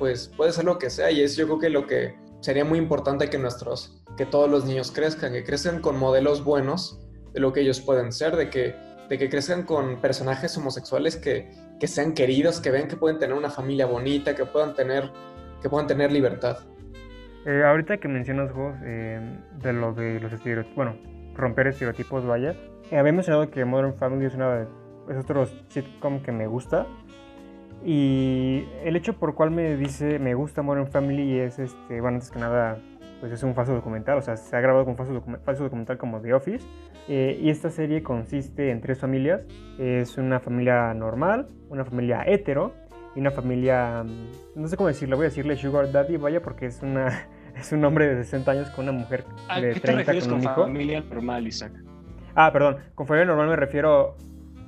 pues 0.00 0.32
puede 0.36 0.50
ser 0.52 0.64
lo 0.64 0.80
que 0.80 0.90
sea, 0.90 1.12
y 1.12 1.20
es 1.20 1.36
yo 1.36 1.46
creo 1.46 1.58
que 1.60 1.70
lo 1.70 1.86
que 1.86 2.16
sería 2.40 2.64
muy 2.64 2.80
importante 2.80 3.30
que 3.30 3.38
nuestros, 3.38 4.02
que 4.16 4.26
todos 4.26 4.50
los 4.50 4.64
niños 4.64 4.90
crezcan, 4.90 5.32
que 5.32 5.44
crezcan 5.44 5.80
con 5.80 5.96
modelos 5.96 6.42
buenos 6.42 6.98
de 7.32 7.38
lo 7.38 7.52
que 7.52 7.60
ellos 7.60 7.80
pueden 7.80 8.10
ser, 8.10 8.34
de 8.34 8.50
que, 8.50 8.74
de 9.12 9.18
que 9.18 9.28
crezcan 9.28 9.64
con 9.64 10.00
personajes 10.00 10.56
homosexuales 10.56 11.18
que, 11.18 11.50
que 11.78 11.86
sean 11.86 12.14
queridos, 12.14 12.62
que 12.62 12.70
vean 12.70 12.88
que 12.88 12.96
pueden 12.96 13.18
tener 13.18 13.36
una 13.36 13.50
familia 13.50 13.84
bonita, 13.84 14.34
que 14.34 14.46
puedan 14.46 14.74
tener, 14.74 15.10
que 15.60 15.68
puedan 15.68 15.86
tener 15.86 16.10
libertad. 16.10 16.60
Eh, 17.44 17.62
ahorita 17.62 17.98
que 17.98 18.08
mencionas, 18.08 18.54
vos, 18.54 18.74
eh, 18.82 19.20
de 19.60 19.72
lo 19.74 19.92
de 19.92 20.18
los 20.18 20.32
estereotipos, 20.32 20.74
bueno, 20.74 20.96
romper 21.34 21.66
estereotipos, 21.66 22.24
vaya, 22.24 22.56
eh, 22.90 22.96
había 22.96 23.12
mencionado 23.12 23.50
que 23.50 23.66
Modern 23.66 23.92
Family 23.96 24.24
es 24.24 24.34
una 24.34 24.66
es 25.10 25.18
otro 25.18 25.44
sitcom 25.68 26.22
que 26.22 26.32
me 26.32 26.46
gusta. 26.46 26.86
Y 27.84 28.64
el 28.82 28.96
hecho 28.96 29.12
por 29.12 29.34
cual 29.34 29.50
me 29.50 29.76
dice 29.76 30.18
me 30.20 30.32
gusta 30.32 30.62
Modern 30.62 30.90
Family 30.90 31.38
es, 31.38 31.58
este, 31.58 32.00
bueno, 32.00 32.16
antes 32.16 32.30
que 32.30 32.38
nada, 32.38 32.78
pues 33.22 33.30
es 33.30 33.42
un 33.44 33.54
falso 33.54 33.72
documental, 33.72 34.18
o 34.18 34.20
sea, 34.20 34.36
se 34.36 34.56
ha 34.56 34.60
grabado 34.60 34.84
con 34.84 34.96
falso, 34.96 35.22
falso 35.44 35.62
documental 35.62 35.96
como 35.96 36.20
The 36.20 36.34
Office. 36.34 36.66
y 37.06 37.50
esta 37.50 37.70
serie 37.70 38.02
consiste 38.02 38.72
en 38.72 38.80
tres 38.80 38.98
familias. 38.98 39.46
Es 39.78 40.18
una 40.18 40.40
familia 40.40 40.92
normal, 40.92 41.46
una 41.68 41.84
familia 41.84 42.24
hetero 42.26 42.72
y 43.14 43.20
una 43.20 43.30
familia, 43.30 44.02
mm, 44.02 44.60
no 44.60 44.66
sé 44.66 44.76
cómo 44.76 44.88
decirlo, 44.88 45.14
voy 45.16 45.26
a 45.26 45.28
decirle 45.28 45.56
Sugar 45.56 45.92
Daddy, 45.92 46.16
vaya, 46.16 46.42
porque 46.42 46.66
es 46.66 46.82
una 46.82 47.28
es 47.56 47.70
un 47.70 47.84
hombre 47.84 48.08
de 48.08 48.24
60 48.24 48.50
años 48.50 48.70
con 48.70 48.88
una 48.88 48.98
mujer 48.98 49.24
de 49.60 49.72
30 49.74 50.20
con 50.22 50.32
un 50.32 50.42
hijo. 50.42 50.62
familia 50.62 51.00
normal, 51.08 51.46
Isaac? 51.46 51.70
Ah, 52.34 52.52
perdón, 52.52 52.78
con 52.96 53.06
familia 53.06 53.26
normal 53.26 53.46
me 53.46 53.56
refiero 53.56 54.16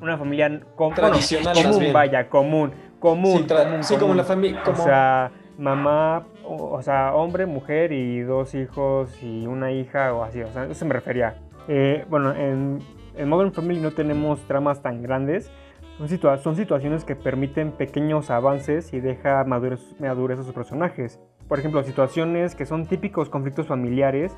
a 0.01 0.05
una 0.05 0.17
familia 0.17 0.61
tradicional, 0.95 1.57
común, 1.61 1.93
vaya, 1.93 2.29
común, 2.29 2.73
común. 3.01 3.47
Sí, 3.83 3.97
como 3.97 4.15
la 4.15 4.23
familia, 4.23 4.63
O 4.65 4.77
sea, 4.77 5.33
mamá, 5.59 6.25
o, 6.47 6.83
sea, 6.83 7.15
hombre, 7.15 7.47
mujer 7.47 7.93
y 7.93 8.21
dos 8.21 8.55
hijos 8.55 9.23
y 9.23 9.47
una 9.47 9.73
hija 9.73 10.13
o 10.15 10.23
así, 10.23 10.43
o 10.43 10.53
sea, 10.53 10.67
eso 10.67 10.85
me 10.85 10.93
refería. 10.93 11.37
Eh, 11.69 12.05
bueno, 12.09 12.35
en, 12.35 12.79
en, 13.17 13.29
Modern 13.29 13.53
Family 13.53 13.81
no 13.81 13.93
tenemos 13.93 14.41
tramas 14.47 14.83
tan 14.83 15.03
grandes. 15.03 15.51
Son, 15.99 16.39
son, 16.39 16.57
situaciones 16.57 17.05
que 17.05 17.15
permiten 17.15 17.73
pequeños 17.73 18.31
avances 18.31 18.93
y 18.93 19.01
deja 19.01 19.45
madurez, 19.45 19.81
madurez 20.01 20.41
a 20.41 20.43
sus 20.43 20.53
personajes. 20.53 21.21
Por 21.49 21.59
ejemplo, 21.59 21.83
situaciones 21.83 22.55
que 22.55 22.67
son 22.67 22.87
típicos 22.87 23.29
conflictos 23.31 23.67
familiares 23.67 24.37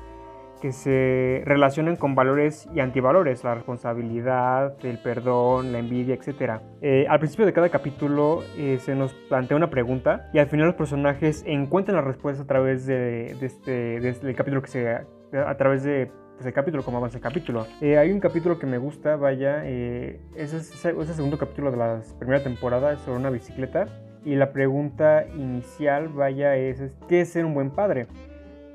que 0.61 0.71
se 0.71 1.41
relacionan 1.45 1.95
con 1.95 2.15
valores 2.15 2.67
y 2.73 2.79
antivalores, 2.79 3.43
la 3.43 3.55
responsabilidad, 3.55 4.75
el 4.83 4.99
perdón, 4.99 5.71
la 5.71 5.79
envidia, 5.79 6.15
etc. 6.15 6.61
Eh, 6.81 7.05
al 7.09 7.19
principio 7.19 7.45
de 7.45 7.53
cada 7.53 7.69
capítulo 7.69 8.43
eh, 8.57 8.77
se 8.79 8.95
nos 8.95 9.13
plantea 9.13 9.57
una 9.57 9.69
pregunta 9.69 10.29
y 10.33 10.39
al 10.39 10.47
final 10.47 10.67
los 10.67 10.75
personajes 10.75 11.43
encuentran 11.45 11.95
la 11.95 12.01
respuesta 12.01 12.43
a 12.43 12.47
través 12.47 12.85
de, 12.85 13.37
este, 13.41 13.97
este 14.07 14.33
capítulo 14.35 14.61
que 14.61 14.67
se... 14.67 14.89
a 14.89 15.57
través 15.57 15.83
de 15.83 16.11
pues, 16.39 16.53
capítulo, 16.53 16.83
como 16.83 16.97
avanza 16.97 17.17
el 17.17 17.23
capítulo. 17.23 17.65
Eh, 17.81 17.97
hay 17.97 18.11
un 18.11 18.19
capítulo 18.19 18.59
que 18.59 18.67
me 18.67 18.77
gusta, 18.77 19.15
vaya, 19.15 19.65
ese 19.65 20.57
es 20.57 20.85
el 20.85 21.05
segundo 21.07 21.37
capítulo 21.37 21.71
de 21.71 21.77
la 21.77 22.01
primera 22.19 22.43
temporada, 22.43 22.97
sobre 22.97 23.19
una 23.19 23.29
bicicleta. 23.29 23.87
Y 24.23 24.35
la 24.35 24.51
pregunta 24.51 25.25
inicial, 25.35 26.09
vaya, 26.09 26.55
es 26.55 26.81
¿qué 27.07 27.21
es 27.21 27.29
ser 27.29 27.45
un 27.45 27.53
buen 27.53 27.71
padre? 27.71 28.07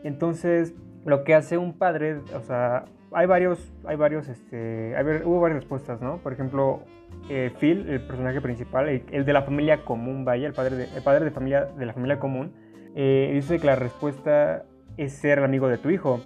Entonces, 0.02 0.74
lo 1.04 1.24
que 1.24 1.34
hace 1.34 1.58
un 1.58 1.72
padre, 1.76 2.20
o 2.34 2.40
sea, 2.40 2.84
hay 3.12 3.26
varios, 3.26 3.72
hay 3.84 3.96
varios, 3.96 4.28
este, 4.28 4.94
hubo 5.24 5.40
varias 5.40 5.60
respuestas, 5.60 6.00
¿no? 6.00 6.18
Por 6.18 6.32
ejemplo, 6.32 6.82
eh, 7.28 7.50
Phil, 7.58 7.88
el 7.88 8.00
personaje 8.00 8.40
principal, 8.40 8.88
el, 8.88 9.24
de 9.24 9.32
la 9.32 9.42
familia 9.42 9.84
común, 9.84 10.24
vaya, 10.24 10.46
el 10.46 10.54
padre 10.54 10.76
de, 10.76 10.84
el 10.94 11.02
padre 11.02 11.24
de 11.24 11.30
familia 11.30 11.64
de 11.64 11.86
la 11.86 11.92
familia 11.92 12.18
común, 12.18 12.52
eh, 12.94 13.30
dice 13.34 13.58
que 13.58 13.66
la 13.66 13.76
respuesta 13.76 14.64
es 14.96 15.12
ser 15.12 15.38
el 15.38 15.44
amigo 15.44 15.68
de 15.68 15.78
tu 15.78 15.90
hijo. 15.90 16.20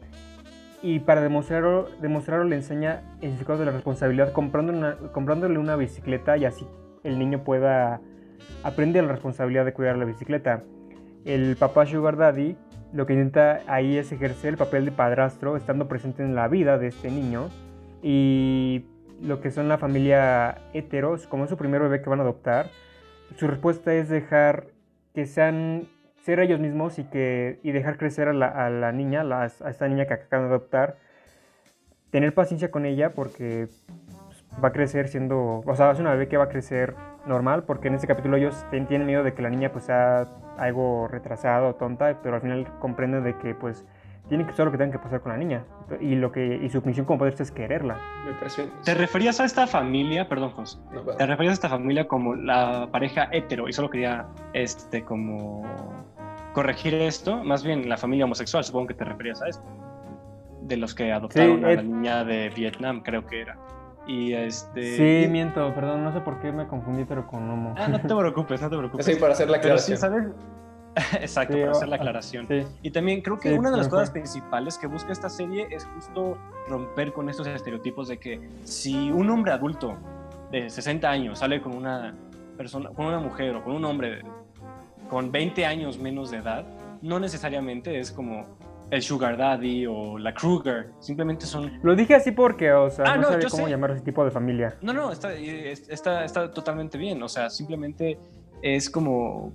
Y 0.83 1.01
para 1.01 1.21
demostrarlo, 1.21 1.89
demostrarlo 2.01 2.45
le 2.45 2.57
enseña 2.57 3.03
el 3.17 3.31
significado 3.31 3.59
de 3.59 3.65
la 3.65 3.73
responsabilidad 3.73 4.33
comprándole 4.33 5.59
una 5.59 5.75
bicicleta 5.75 6.37
y 6.37 6.45
así 6.45 6.67
el 7.03 7.19
niño 7.19 7.43
pueda 7.45 8.01
aprender 8.63 9.05
la 9.05 9.13
responsabilidad 9.13 9.65
de 9.65 9.73
cuidar 9.73 9.97
la 9.97 10.05
bicicleta. 10.05 10.65
El 11.25 11.57
papá 11.57 11.87
Sugar 11.87 12.17
Daddy 12.17 12.57
lo 12.97 13.05
que 13.05 13.13
intenta 13.13 13.61
ahí 13.67 13.99
es 13.99 14.11
ejercer 14.11 14.51
el 14.51 14.57
papel 14.57 14.87
de 14.87 14.91
padrastro, 14.91 15.57
estando 15.57 15.87
presente 15.87 16.23
en 16.23 16.35
la 16.35 16.49
vida 16.49 16.79
de 16.79 16.87
este 16.87 17.11
niño. 17.11 17.51
Y 18.03 18.87
lo 19.21 19.43
que 19.43 19.51
son 19.51 19.69
la 19.69 19.77
familia 19.77 20.63
heteros, 20.73 21.27
como 21.27 21.45
es 21.45 21.51
su 21.51 21.59
primer 21.59 21.83
bebé 21.83 22.01
que 22.01 22.09
van 22.09 22.21
a 22.21 22.23
adoptar, 22.23 22.71
su 23.37 23.47
respuesta 23.49 23.93
es 23.93 24.09
dejar 24.09 24.69
que 25.15 25.27
sean 25.27 25.89
ser 26.23 26.41
ellos 26.41 26.59
mismos 26.59 26.99
y 26.99 27.05
que 27.05 27.61
y 27.63 27.73
dejar 27.73 27.99
crecer 27.99 28.29
a 28.29 28.33
la, 28.33 28.93
niña, 28.93 29.23
a 29.31 29.47
esta 29.47 29.89
niña 29.89 30.07
que 30.07 30.15
acaban 30.15 30.49
de 30.49 30.55
adoptar, 30.55 30.97
tener 32.11 32.33
paciencia 32.33 32.71
con 32.71 32.87
ella 32.87 33.13
porque 33.13 33.69
va 34.63 34.69
a 34.69 34.73
crecer 34.73 35.09
siendo, 35.09 35.63
o 35.65 35.77
sea, 35.77 35.91
es 35.91 36.01
una 36.01 36.13
bebé 36.13 36.29
que 36.29 36.37
va 36.37 36.45
a 36.45 36.49
crecer 36.49 36.95
normal, 37.27 37.65
porque 37.65 37.89
en 37.89 37.95
este 37.95 38.07
capítulo 38.07 38.37
ellos 38.37 38.65
tienen 38.71 39.07
miedo 39.07 39.23
de 39.23 39.35
que 39.35 39.43
la 39.43 39.51
niña 39.51 39.73
pues 39.73 39.85
sea 39.85 40.27
algo 40.57 41.09
retrasado, 41.09 41.75
tonta, 41.75 42.19
pero 42.23 42.37
al 42.37 42.41
final 42.41 42.67
comprenden 42.79 43.25
de 43.25 43.37
que 43.37 43.55
pues 43.55 43.85
tiene 44.29 44.45
que 44.47 44.53
ser 44.53 44.65
lo 44.65 44.73
que 44.73 44.79
tengan 44.79 44.93
que 44.93 44.99
pasar 44.99 45.21
con 45.21 45.33
la 45.33 45.39
niña. 45.39 45.65
Y 46.01 46.17
lo 46.17 46.33
que 46.33 46.57
y 46.57 46.69
su 46.69 46.83
misión 46.83 47.07
como 47.07 47.21
padre 47.21 47.35
es 47.39 47.51
quererla. 47.51 47.97
¿Te 48.85 48.95
referías 48.95 49.39
a 49.41 49.45
esta 49.45 49.67
familia, 49.67 50.29
perdón 50.29 50.51
José, 50.51 50.79
te 51.17 51.27
referías 51.27 51.53
a 51.53 51.55
esta 51.55 51.69
familia 51.69 52.09
como 52.09 52.35
la 52.35 52.89
pareja 52.91 53.29
hetero 53.31 53.69
y 53.69 53.73
solo 53.73 53.91
quería 53.91 54.27
este 54.53 55.05
como 55.05 55.65
corregir 56.53 56.95
esto, 56.95 57.45
más 57.45 57.63
bien 57.63 57.89
la 57.89 57.99
familia 57.99 58.25
homosexual, 58.25 58.65
supongo 58.65 58.89
que 58.89 58.95
te 58.95 59.05
referías 59.05 59.43
a 59.43 59.49
esto, 59.49 59.65
de 60.63 60.79
los 60.79 60.95
que 60.95 61.13
adoptaron 61.13 61.63
a 61.65 61.73
la 61.73 61.83
niña 61.83 62.25
de 62.25 62.49
Vietnam, 62.49 63.03
creo 63.03 63.27
que 63.27 63.43
era. 63.43 63.59
Y 64.07 64.33
este. 64.33 64.97
Sí, 64.97 65.29
miento, 65.29 65.75
perdón, 65.75 66.05
no 66.05 66.13
sé 66.13 66.21
por 66.21 66.39
qué 66.41 66.53
me 66.53 66.67
confundí, 66.67 67.05
pero 67.05 67.27
con 67.27 67.49
Homo. 67.51 67.75
Ah, 67.77 67.89
no 67.89 68.01
te 68.01 68.07
preocupes, 68.17 68.61
no 68.63 68.71
te 68.71 68.77
preocupes. 68.77 69.07
Sí, 69.07 69.17
para 69.17 69.33
hacer 69.33 69.51
la 69.51 69.57
aclaración. 69.57 69.99
¿sabes? 69.99 70.25
Exacto, 71.21 71.59
para 71.59 71.73
hacer 71.73 71.89
la 71.89 71.97
aclaración. 71.97 72.47
Y 72.83 72.91
también 72.91 73.21
creo 73.21 73.39
que 73.39 73.53
una 73.53 73.71
de 73.71 73.77
las 73.77 73.89
cosas 73.89 74.11
principales 74.11 74.79
que 74.79 74.87
busca 74.87 75.13
esta 75.13 75.29
serie 75.29 75.67
es 75.71 75.85
justo 75.85 76.39
romper 76.69 77.13
con 77.13 77.29
estos 77.29 77.47
estereotipos 77.47 78.09
de 78.09 78.19
que 78.19 78.41
si 78.65 79.11
un 79.11 79.29
hombre 79.31 79.53
adulto 79.53 79.97
de 80.51 80.71
60 80.71 81.09
años 81.09 81.41
sale 81.41 81.61
con 81.61 81.77
una 81.77 82.15
persona, 82.57 82.91
con 82.91 83.07
una 83.07 83.19
mujer 83.19 83.57
o 83.57 83.63
con 83.63 83.75
un 83.75 83.85
hombre 83.85 84.23
con 85.11 85.31
20 85.31 85.67
años 85.67 85.99
menos 85.99 86.31
de 86.31 86.39
edad, 86.39 86.65
no 87.03 87.21
necesariamente 87.21 87.99
es 87.99 88.11
como 88.11 88.47
el 88.91 89.03
Sugar 89.03 89.37
Daddy 89.37 89.87
o 89.87 90.19
la 90.19 90.33
Kruger. 90.33 90.91
Simplemente 91.01 91.47
son. 91.47 91.79
Lo 91.83 91.95
dije 91.95 92.15
así 92.15 92.31
porque, 92.31 92.73
o 92.73 92.91
sea, 92.91 93.05
ah, 93.07 93.17
no, 93.17 93.29
sabía 93.29 93.49
cómo 93.51 93.69
llamar 93.69 93.91
a 93.91 93.95
ese 93.95 94.05
tipo 94.05 94.25
de 94.25 94.31
familia. 94.31 94.77
No, 94.83 94.93
no, 94.93 95.13
está, 95.13 95.35
está, 95.35 96.25
está 96.25 96.53
totalmente 96.53 96.99
bien. 96.99 97.23
O 97.23 97.29
sea, 97.29 97.51
simplemente 97.51 98.19
es 98.63 98.89
como. 98.89 99.53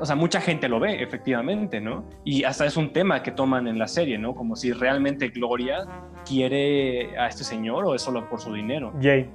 O 0.00 0.06
sea, 0.06 0.14
mucha 0.14 0.40
gente 0.40 0.68
lo 0.68 0.78
ve, 0.78 1.02
efectivamente, 1.02 1.80
¿no? 1.80 2.04
Y 2.24 2.44
hasta 2.44 2.66
es 2.66 2.76
un 2.76 2.92
tema 2.92 3.22
que 3.22 3.32
toman 3.32 3.66
en 3.66 3.78
la 3.78 3.88
serie, 3.88 4.16
¿no? 4.16 4.34
Como 4.34 4.54
si 4.54 4.72
realmente 4.72 5.28
Gloria 5.28 5.84
quiere 6.24 7.18
a 7.18 7.26
este 7.26 7.42
señor 7.42 7.84
o 7.84 7.94
es 7.94 8.02
solo 8.02 8.28
por 8.28 8.40
su 8.40 8.52
dinero. 8.52 8.92
Jay. 9.00 9.28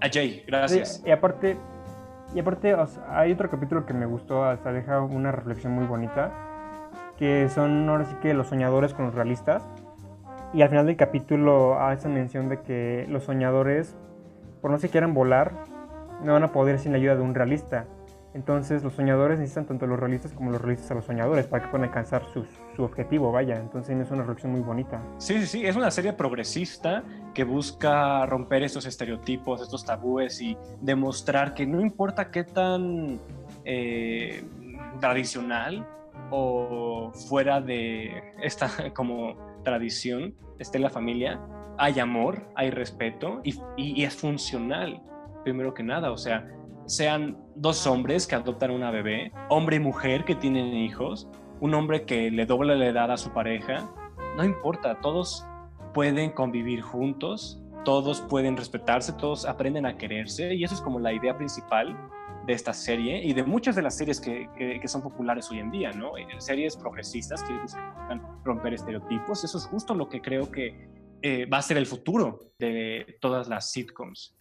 A 0.00 0.08
Jay, 0.10 0.42
gracias. 0.46 1.02
y 1.04 1.10
aparte, 1.10 1.58
y 2.34 2.40
aparte 2.40 2.74
hay 3.08 3.32
otro 3.32 3.50
capítulo 3.50 3.84
que 3.84 3.92
me 3.92 4.06
gustó, 4.06 4.44
hasta 4.44 4.72
deja 4.72 5.02
una 5.02 5.32
reflexión 5.32 5.74
muy 5.74 5.84
bonita 5.84 6.32
que 7.20 7.50
son 7.50 7.86
ahora 7.90 8.06
sí 8.06 8.16
que 8.22 8.32
los 8.32 8.48
soñadores 8.48 8.94
con 8.94 9.04
los 9.04 9.14
realistas. 9.14 9.62
Y 10.54 10.62
al 10.62 10.70
final 10.70 10.86
del 10.86 10.96
capítulo 10.96 11.78
hace 11.78 12.08
mención 12.08 12.48
de 12.48 12.62
que 12.62 13.06
los 13.08 13.24
soñadores, 13.24 13.94
por 14.62 14.70
no 14.70 14.78
se 14.78 14.88
quieran 14.88 15.12
volar, 15.12 15.52
no 16.24 16.32
van 16.32 16.42
a 16.42 16.50
poder 16.50 16.78
sin 16.78 16.92
la 16.92 16.98
ayuda 16.98 17.16
de 17.16 17.22
un 17.22 17.34
realista. 17.34 17.86
Entonces 18.32 18.82
los 18.82 18.94
soñadores 18.94 19.38
necesitan 19.38 19.66
tanto 19.66 19.86
los 19.86 20.00
realistas 20.00 20.32
como 20.32 20.50
los 20.50 20.62
realistas 20.62 20.90
a 20.92 20.94
los 20.94 21.04
soñadores 21.04 21.46
para 21.46 21.64
que 21.64 21.70
puedan 21.70 21.88
alcanzar 21.88 22.24
su, 22.32 22.46
su, 22.74 22.82
objetivo, 22.82 23.30
vaya. 23.30 23.56
Entonces 23.56 23.98
es 23.98 24.10
una 24.10 24.20
reflexión 24.20 24.52
muy 24.52 24.62
bonita. 24.62 25.02
Sí, 25.18 25.40
sí, 25.40 25.46
sí, 25.46 25.66
es 25.66 25.76
una 25.76 25.90
serie 25.90 26.14
progresista 26.14 27.02
que 27.34 27.44
busca 27.44 28.24
romper 28.24 28.62
estos 28.62 28.86
estereotipos, 28.86 29.60
estos 29.60 29.84
tabúes 29.84 30.40
y 30.40 30.56
demostrar 30.80 31.52
que 31.52 31.66
no 31.66 31.80
importa 31.80 32.30
qué 32.30 32.44
tan 32.44 33.20
eh, 33.64 34.42
tradicional 35.00 35.86
o 36.30 37.12
fuera 37.28 37.60
de 37.60 38.22
esta 38.42 38.68
como 38.94 39.36
tradición 39.64 40.34
esté 40.58 40.78
la 40.78 40.90
familia, 40.90 41.40
hay 41.78 41.98
amor, 41.98 42.46
hay 42.54 42.70
respeto 42.70 43.40
y, 43.42 44.02
es 44.02 44.14
funcional, 44.14 45.02
primero 45.44 45.72
que 45.72 45.82
nada. 45.82 46.12
O 46.12 46.18
sea, 46.18 46.46
sean 46.86 47.38
dos 47.54 47.86
hombres 47.86 48.26
que 48.26 48.34
adoptan 48.34 48.70
una 48.70 48.90
bebé, 48.90 49.32
hombre 49.48 49.76
y 49.76 49.80
mujer 49.80 50.24
que 50.24 50.34
tienen 50.34 50.74
hijos, 50.74 51.28
un 51.60 51.74
hombre 51.74 52.04
que 52.04 52.30
le 52.30 52.46
dobla 52.46 52.74
la 52.74 52.86
edad 52.86 53.10
a 53.10 53.16
su 53.16 53.32
pareja, 53.32 53.90
no 54.36 54.44
importa, 54.44 55.00
todos 55.00 55.46
pueden 55.94 56.30
convivir 56.30 56.82
juntos, 56.82 57.62
todos 57.84 58.20
pueden 58.22 58.56
respetarse, 58.56 59.12
todos 59.14 59.46
aprenden 59.46 59.86
a 59.86 59.96
quererse 59.96 60.54
y 60.54 60.64
eso 60.64 60.74
es 60.74 60.80
como 60.80 61.00
la 61.00 61.12
idea 61.12 61.36
principal 61.36 61.96
de 62.46 62.52
esta 62.52 62.72
serie 62.72 63.22
y 63.22 63.32
de 63.32 63.42
muchas 63.42 63.76
de 63.76 63.82
las 63.82 63.96
series 63.96 64.20
que, 64.20 64.48
que, 64.56 64.88
son 64.88 65.02
populares 65.02 65.50
hoy 65.50 65.58
en 65.58 65.70
día, 65.70 65.92
¿no? 65.92 66.16
Eh, 66.16 66.26
series 66.38 66.76
progresistas 66.76 67.42
que 67.42 67.52
buscan 67.54 68.22
romper 68.44 68.74
estereotipos. 68.74 69.44
Eso 69.44 69.58
es 69.58 69.66
justo 69.66 69.94
lo 69.94 70.08
que 70.08 70.20
creo 70.20 70.50
que 70.50 70.88
eh, 71.22 71.46
va 71.46 71.58
a 71.58 71.62
ser 71.62 71.76
el 71.76 71.86
futuro 71.86 72.38
de 72.58 73.18
todas 73.20 73.48
las 73.48 73.70
sitcoms. 73.70 74.36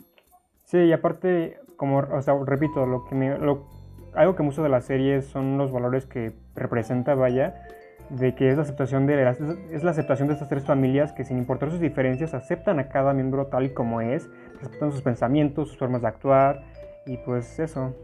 Sí, 0.65 0.77
y 0.77 0.93
aparte, 0.93 1.59
como, 1.75 1.97
o 1.97 2.21
sea, 2.21 2.35
repito, 2.45 2.85
lo 2.85 3.05
que 3.05 3.15
me, 3.15 3.37
lo, 3.37 3.67
algo 4.13 4.35
que 4.35 4.43
me 4.43 4.49
gusta 4.49 4.63
de 4.63 4.69
la 4.69 4.81
serie 4.81 5.21
son 5.21 5.57
los 5.57 5.71
valores 5.71 6.05
que 6.05 6.33
representa, 6.55 7.15
vaya, 7.15 7.65
de 8.09 8.33
que 8.33 8.49
es 8.49 8.55
la 8.55 8.63
aceptación 8.63 9.05
de 9.05 9.29
es 9.71 9.83
la 9.83 9.91
aceptación 9.91 10.27
de 10.27 10.33
estas 10.33 10.49
tres 10.49 10.65
familias 10.65 11.11
que 11.11 11.23
sin 11.23 11.37
importar 11.37 11.69
sus 11.69 11.79
diferencias 11.79 12.33
aceptan 12.33 12.79
a 12.79 12.89
cada 12.89 13.13
miembro 13.13 13.47
tal 13.47 13.65
y 13.65 13.73
como 13.73 14.01
es, 14.01 14.29
respetan 14.59 14.91
sus 14.91 15.01
pensamientos, 15.01 15.69
sus 15.69 15.77
formas 15.77 16.01
de 16.01 16.07
actuar, 16.07 16.63
y 17.09 17.17
pues 17.17 17.59
eso. 17.59 17.95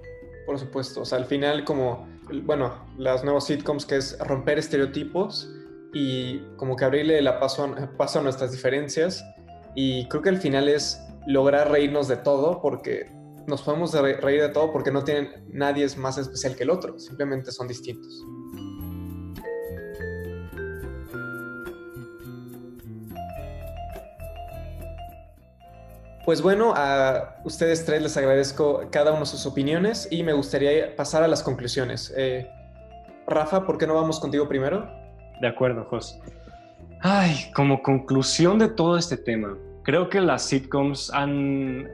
Por 0.47 0.59
supuesto, 0.59 1.01
o 1.01 1.05
sea, 1.05 1.19
al 1.19 1.25
final 1.25 1.63
como, 1.63 2.07
bueno, 2.43 2.73
las 2.97 3.23
nuevas 3.23 3.45
sitcoms 3.45 3.85
que 3.85 3.97
es 3.97 4.17
romper 4.19 4.57
estereotipos 4.57 5.49
y 5.93 6.39
como 6.57 6.75
que 6.75 6.85
abrirle 6.85 7.21
la 7.21 7.39
paso 7.39 7.63
a, 7.63 8.21
nuestras 8.21 8.51
diferencias 8.51 9.23
y 9.75 10.07
creo 10.09 10.21
que 10.21 10.29
al 10.29 10.37
final 10.37 10.67
es 10.67 10.99
lograr 11.27 11.71
reírnos 11.71 12.07
de 12.07 12.17
todo 12.17 12.61
porque 12.61 13.11
nos 13.47 13.61
podemos 13.61 13.93
reír 13.93 14.41
de 14.41 14.49
todo 14.49 14.71
porque 14.71 14.91
no 14.91 15.03
tienen, 15.03 15.45
nadie 15.49 15.83
es 15.83 15.97
más 15.97 16.17
especial 16.17 16.55
que 16.55 16.63
el 16.63 16.71
otro, 16.71 16.99
simplemente 16.99 17.51
son 17.51 17.67
distintos. 17.67 18.23
Pues 26.25 26.41
bueno, 26.41 26.73
a 26.75 27.35
ustedes 27.43 27.85
tres 27.85 28.01
les 28.01 28.17
agradezco 28.17 28.81
cada 28.89 29.13
uno 29.13 29.27
sus 29.27 29.45
opiniones 29.45 30.07
y 30.09 30.23
me 30.23 30.33
gustaría 30.33 30.95
pasar 30.95 31.21
a 31.21 31.27
las 31.27 31.43
conclusiones. 31.43 32.11
Eh, 32.17 32.49
Rafa, 33.27 33.63
¿por 33.63 33.77
qué 33.77 33.85
no 33.85 33.93
vamos 33.93 34.19
contigo 34.19 34.47
primero? 34.47 34.89
De 35.39 35.47
acuerdo, 35.47 35.85
Jos. 35.85 36.19
Ay, 37.01 37.51
como 37.53 37.83
conclusión 37.83 38.57
de 38.57 38.69
todo 38.69 38.97
este 38.97 39.17
tema, 39.17 39.55
creo 39.83 40.09
que 40.09 40.19
las 40.19 40.41
sitcoms 40.41 41.11
han 41.13 41.87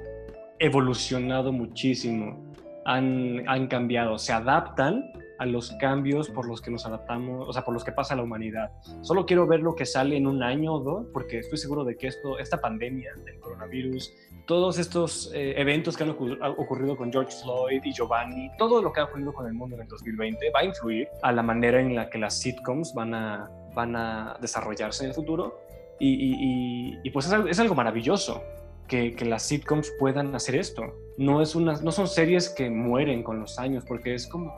evolucionado 0.59 1.51
muchísimo, 1.51 2.39
han, 2.85 3.43
han 3.49 3.67
cambiado, 3.67 4.17
se 4.17 4.31
adaptan 4.31 5.11
a 5.41 5.45
los 5.47 5.71
cambios 5.79 6.29
por 6.29 6.47
los 6.47 6.61
que 6.61 6.69
nos 6.69 6.85
adaptamos, 6.85 7.49
o 7.49 7.51
sea, 7.51 7.65
por 7.65 7.73
los 7.73 7.83
que 7.83 7.91
pasa 7.91 8.15
la 8.15 8.21
humanidad. 8.21 8.71
Solo 9.01 9.25
quiero 9.25 9.47
ver 9.47 9.61
lo 9.61 9.73
que 9.73 9.87
sale 9.87 10.15
en 10.15 10.27
un 10.27 10.43
año 10.43 10.75
o 10.75 10.79
dos, 10.79 11.07
porque 11.11 11.39
estoy 11.39 11.57
seguro 11.57 11.83
de 11.83 11.97
que 11.97 12.05
esto, 12.05 12.37
esta 12.37 12.61
pandemia 12.61 13.15
del 13.25 13.39
coronavirus, 13.39 14.13
todos 14.45 14.77
estos 14.77 15.31
eh, 15.33 15.55
eventos 15.57 15.97
que 15.97 16.03
han 16.03 16.11
ocurrido 16.11 16.95
con 16.95 17.11
George 17.11 17.35
Floyd 17.41 17.81
y 17.83 17.91
Giovanni, 17.91 18.51
todo 18.59 18.83
lo 18.83 18.93
que 18.93 18.99
ha 18.99 19.05
ocurrido 19.05 19.33
con 19.33 19.47
el 19.47 19.53
mundo 19.53 19.75
en 19.77 19.81
el 19.81 19.87
2020 19.87 20.51
va 20.51 20.59
a 20.59 20.65
influir 20.65 21.07
a 21.23 21.31
la 21.31 21.41
manera 21.41 21.81
en 21.81 21.95
la 21.95 22.07
que 22.07 22.19
las 22.19 22.39
sitcoms 22.39 22.93
van 22.93 23.15
a, 23.15 23.49
van 23.73 23.95
a 23.95 24.37
desarrollarse 24.39 25.05
en 25.05 25.09
el 25.09 25.15
futuro. 25.15 25.59
Y, 25.99 26.99
y, 27.03 27.09
pues 27.09 27.25
es 27.25 27.33
algo, 27.33 27.47
es 27.47 27.59
algo 27.59 27.73
maravilloso. 27.73 28.43
Que, 28.87 29.15
que, 29.15 29.23
las 29.23 29.43
sitcoms 29.43 29.91
puedan 29.97 30.35
hacer 30.35 30.55
esto. 30.55 30.83
No, 31.17 31.41
es 31.41 31.55
una, 31.55 31.79
no 31.81 31.91
son 31.91 32.07
series 32.07 32.49
que 32.49 32.69
mueren 32.69 33.23
con 33.23 33.39
los 33.39 33.57
años, 33.57 33.85
porque 33.87 34.15
es 34.15 34.27
como, 34.27 34.53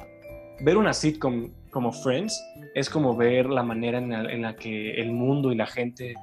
ver 0.61 0.77
una 0.77 0.93
sitcom 0.93 1.51
como 1.73 1.91
Friends 1.91 2.41
es 2.75 2.89
como 2.89 3.17
ver 3.17 3.47
la 3.47 3.63
manera 3.63 3.97
en 3.97 4.41
la, 4.41 4.55
que 4.55 4.93
el 4.93 5.11
mundo 5.11 5.51
y 5.51 5.55
la 5.55 5.65
gente 5.65 6.15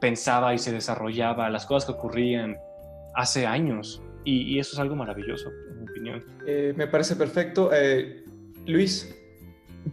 pensaba 0.00 0.54
y 0.54 0.58
se 0.58 0.70
desarrollaba, 0.70 1.48
las 1.50 1.66
cosas 1.66 1.86
que 1.86 1.92
ocurrían 1.92 2.56
hace 3.14 3.46
años. 3.46 4.02
Y, 4.24 4.58
eso 4.58 4.72
es 4.74 4.78
algo 4.78 4.96
maravilloso, 4.96 5.50
en 5.70 5.80
mi 5.80 5.90
opinión. 5.90 6.24
Eh, 6.46 6.72
me 6.76 6.86
parece 6.86 7.16
perfecto. 7.16 7.70
Eh, 7.72 8.24
Luis. 8.66 9.14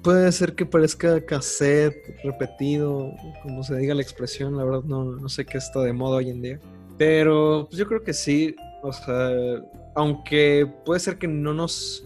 Puede 0.03 0.31
ser 0.31 0.55
que 0.55 0.65
parezca 0.65 1.25
cassette, 1.25 1.95
repetido, 2.23 3.13
como 3.43 3.61
se 3.63 3.75
diga 3.75 3.93
la 3.93 4.01
expresión, 4.01 4.55
la 4.55 4.63
verdad 4.63 4.83
no, 4.83 5.03
no 5.03 5.27
sé 5.27 5.45
qué 5.45 5.57
está 5.57 5.81
de 5.81 5.91
moda 5.91 6.17
hoy 6.17 6.29
en 6.29 6.41
día. 6.41 6.59
Pero 6.97 7.67
pues 7.69 7.77
yo 7.77 7.87
creo 7.87 8.01
que 8.01 8.13
sí, 8.13 8.55
o 8.83 8.93
sea, 8.93 9.31
aunque 9.95 10.65
puede 10.85 11.01
ser 11.01 11.17
que 11.17 11.27
no 11.27 11.53
nos 11.53 12.05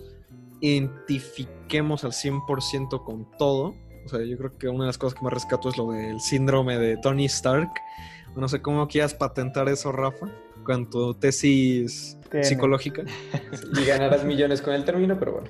identifiquemos 0.62 1.55
al 2.04 2.12
100% 2.12 3.04
con 3.04 3.30
todo. 3.38 3.76
O 4.06 4.10
sea, 4.10 4.24
yo 4.24 4.38
creo 4.38 4.58
que 4.58 4.68
una 4.68 4.84
de 4.84 4.88
las 4.88 4.98
cosas 4.98 5.18
que 5.18 5.24
más 5.24 5.34
rescato 5.34 5.70
es 5.70 5.78
lo 5.78 5.92
del 5.92 6.20
síndrome 6.20 6.78
de 6.78 6.98
Tony 6.98 7.26
Stark. 7.26 7.70
No 8.36 8.48
sé 8.48 8.62
cómo 8.62 8.88
quieras 8.88 9.14
patentar 9.14 9.70
eso, 9.70 9.92
Rafa, 9.92 10.28
con 10.64 10.90
tu 10.90 11.14
tesis 11.16 12.18
psicológica. 12.44 13.04
Y 13.80 13.86
ganarás 13.86 14.24
millones 14.24 14.62
con 14.62 14.74
el 14.74 14.84
término, 14.84 15.18
pero 15.18 15.34
bueno. 15.34 15.50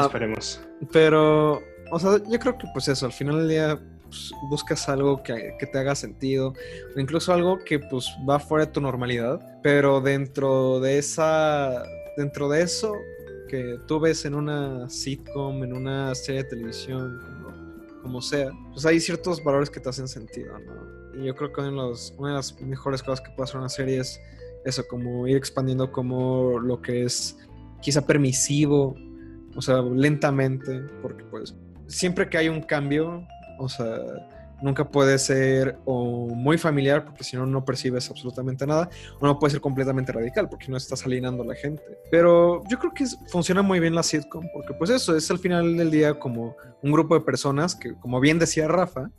Esperemos. 0.00 0.60
Pero, 0.92 1.60
o 1.90 1.98
sea, 1.98 2.18
yo 2.28 2.38
creo 2.38 2.56
que 2.56 2.66
pues 2.72 2.88
eso, 2.88 3.06
al 3.06 3.12
final 3.12 3.38
del 3.38 3.48
día 3.48 3.80
pues, 4.04 4.32
buscas 4.48 4.88
algo 4.88 5.22
que, 5.22 5.56
que, 5.58 5.66
te 5.66 5.78
haga 5.78 5.94
sentido, 5.94 6.54
o 6.96 7.00
incluso 7.00 7.32
algo 7.32 7.58
que 7.58 7.80
pues 7.80 8.08
va 8.28 8.38
fuera 8.38 8.66
de 8.66 8.72
tu 8.72 8.80
normalidad, 8.80 9.40
pero 9.62 10.00
dentro 10.00 10.80
de 10.80 10.98
esa, 10.98 11.82
dentro 12.16 12.48
de 12.48 12.62
eso, 12.62 12.94
que 13.48 13.78
tú 13.86 14.00
ves 14.00 14.24
en 14.24 14.34
una 14.34 14.88
sitcom, 14.88 15.62
en 15.64 15.72
una 15.72 16.14
serie 16.14 16.42
de 16.42 16.48
televisión, 16.50 17.20
como, 18.02 18.20
sea, 18.20 18.50
pues 18.72 18.84
hay 18.84 19.00
ciertos 19.00 19.42
valores 19.42 19.70
que 19.70 19.80
te 19.80 19.88
hacen 19.88 20.08
sentido, 20.08 20.58
¿no? 20.58 21.20
Y 21.20 21.26
yo 21.26 21.34
creo 21.34 21.52
que 21.52 21.60
una 21.62 21.84
de, 21.84 22.34
las 22.34 22.60
mejores 22.60 23.02
cosas 23.02 23.20
que 23.20 23.30
puede 23.30 23.44
hacer 23.44 23.58
una 23.58 23.68
serie 23.68 24.00
es 24.00 24.20
eso, 24.64 24.86
como 24.88 25.26
ir 25.26 25.36
expandiendo 25.36 25.90
como 25.90 26.58
lo 26.58 26.82
que 26.82 27.04
es 27.04 27.38
quizá 27.80 28.04
permisivo, 28.06 28.96
o 29.54 29.62
sea, 29.62 29.80
lentamente, 29.80 30.80
porque 31.00 31.24
pues 31.24 31.54
siempre 31.86 32.28
que 32.28 32.38
hay 32.38 32.48
un 32.48 32.62
cambio, 32.62 33.26
o 33.58 33.68
sea, 33.68 33.98
nunca 34.62 34.88
puede 34.88 35.18
ser 35.18 35.78
muy 35.86 36.58
familiar 36.58 37.04
porque 37.04 37.24
si 37.24 37.36
no 37.36 37.46
no 37.46 37.64
percibes 37.64 38.10
absolutamente 38.10 38.66
nada 38.66 38.88
o 39.20 39.26
no 39.26 39.38
puede 39.38 39.52
ser 39.52 39.60
completamente 39.60 40.12
radical 40.12 40.48
porque 40.48 40.68
no 40.68 40.76
estás 40.76 41.04
alienando 41.04 41.42
a 41.42 41.46
la 41.46 41.54
gente. 41.54 41.82
Pero 42.10 42.62
yo 42.68 42.78
creo 42.78 42.92
que 42.94 43.04
funciona 43.28 43.62
muy 43.62 43.80
bien 43.80 43.94
la 43.94 44.02
sitcom 44.02 44.46
porque 44.52 44.74
pues 44.74 44.90
eso 44.90 45.16
es 45.16 45.30
al 45.30 45.38
final 45.38 45.76
del 45.76 45.90
día 45.90 46.18
como 46.18 46.56
un 46.82 46.92
grupo 46.92 47.14
de 47.14 47.20
personas 47.20 47.74
que 47.74 47.94
como 47.94 48.20
bien 48.20 48.38
decía 48.38 48.68
Rafa 48.68 49.10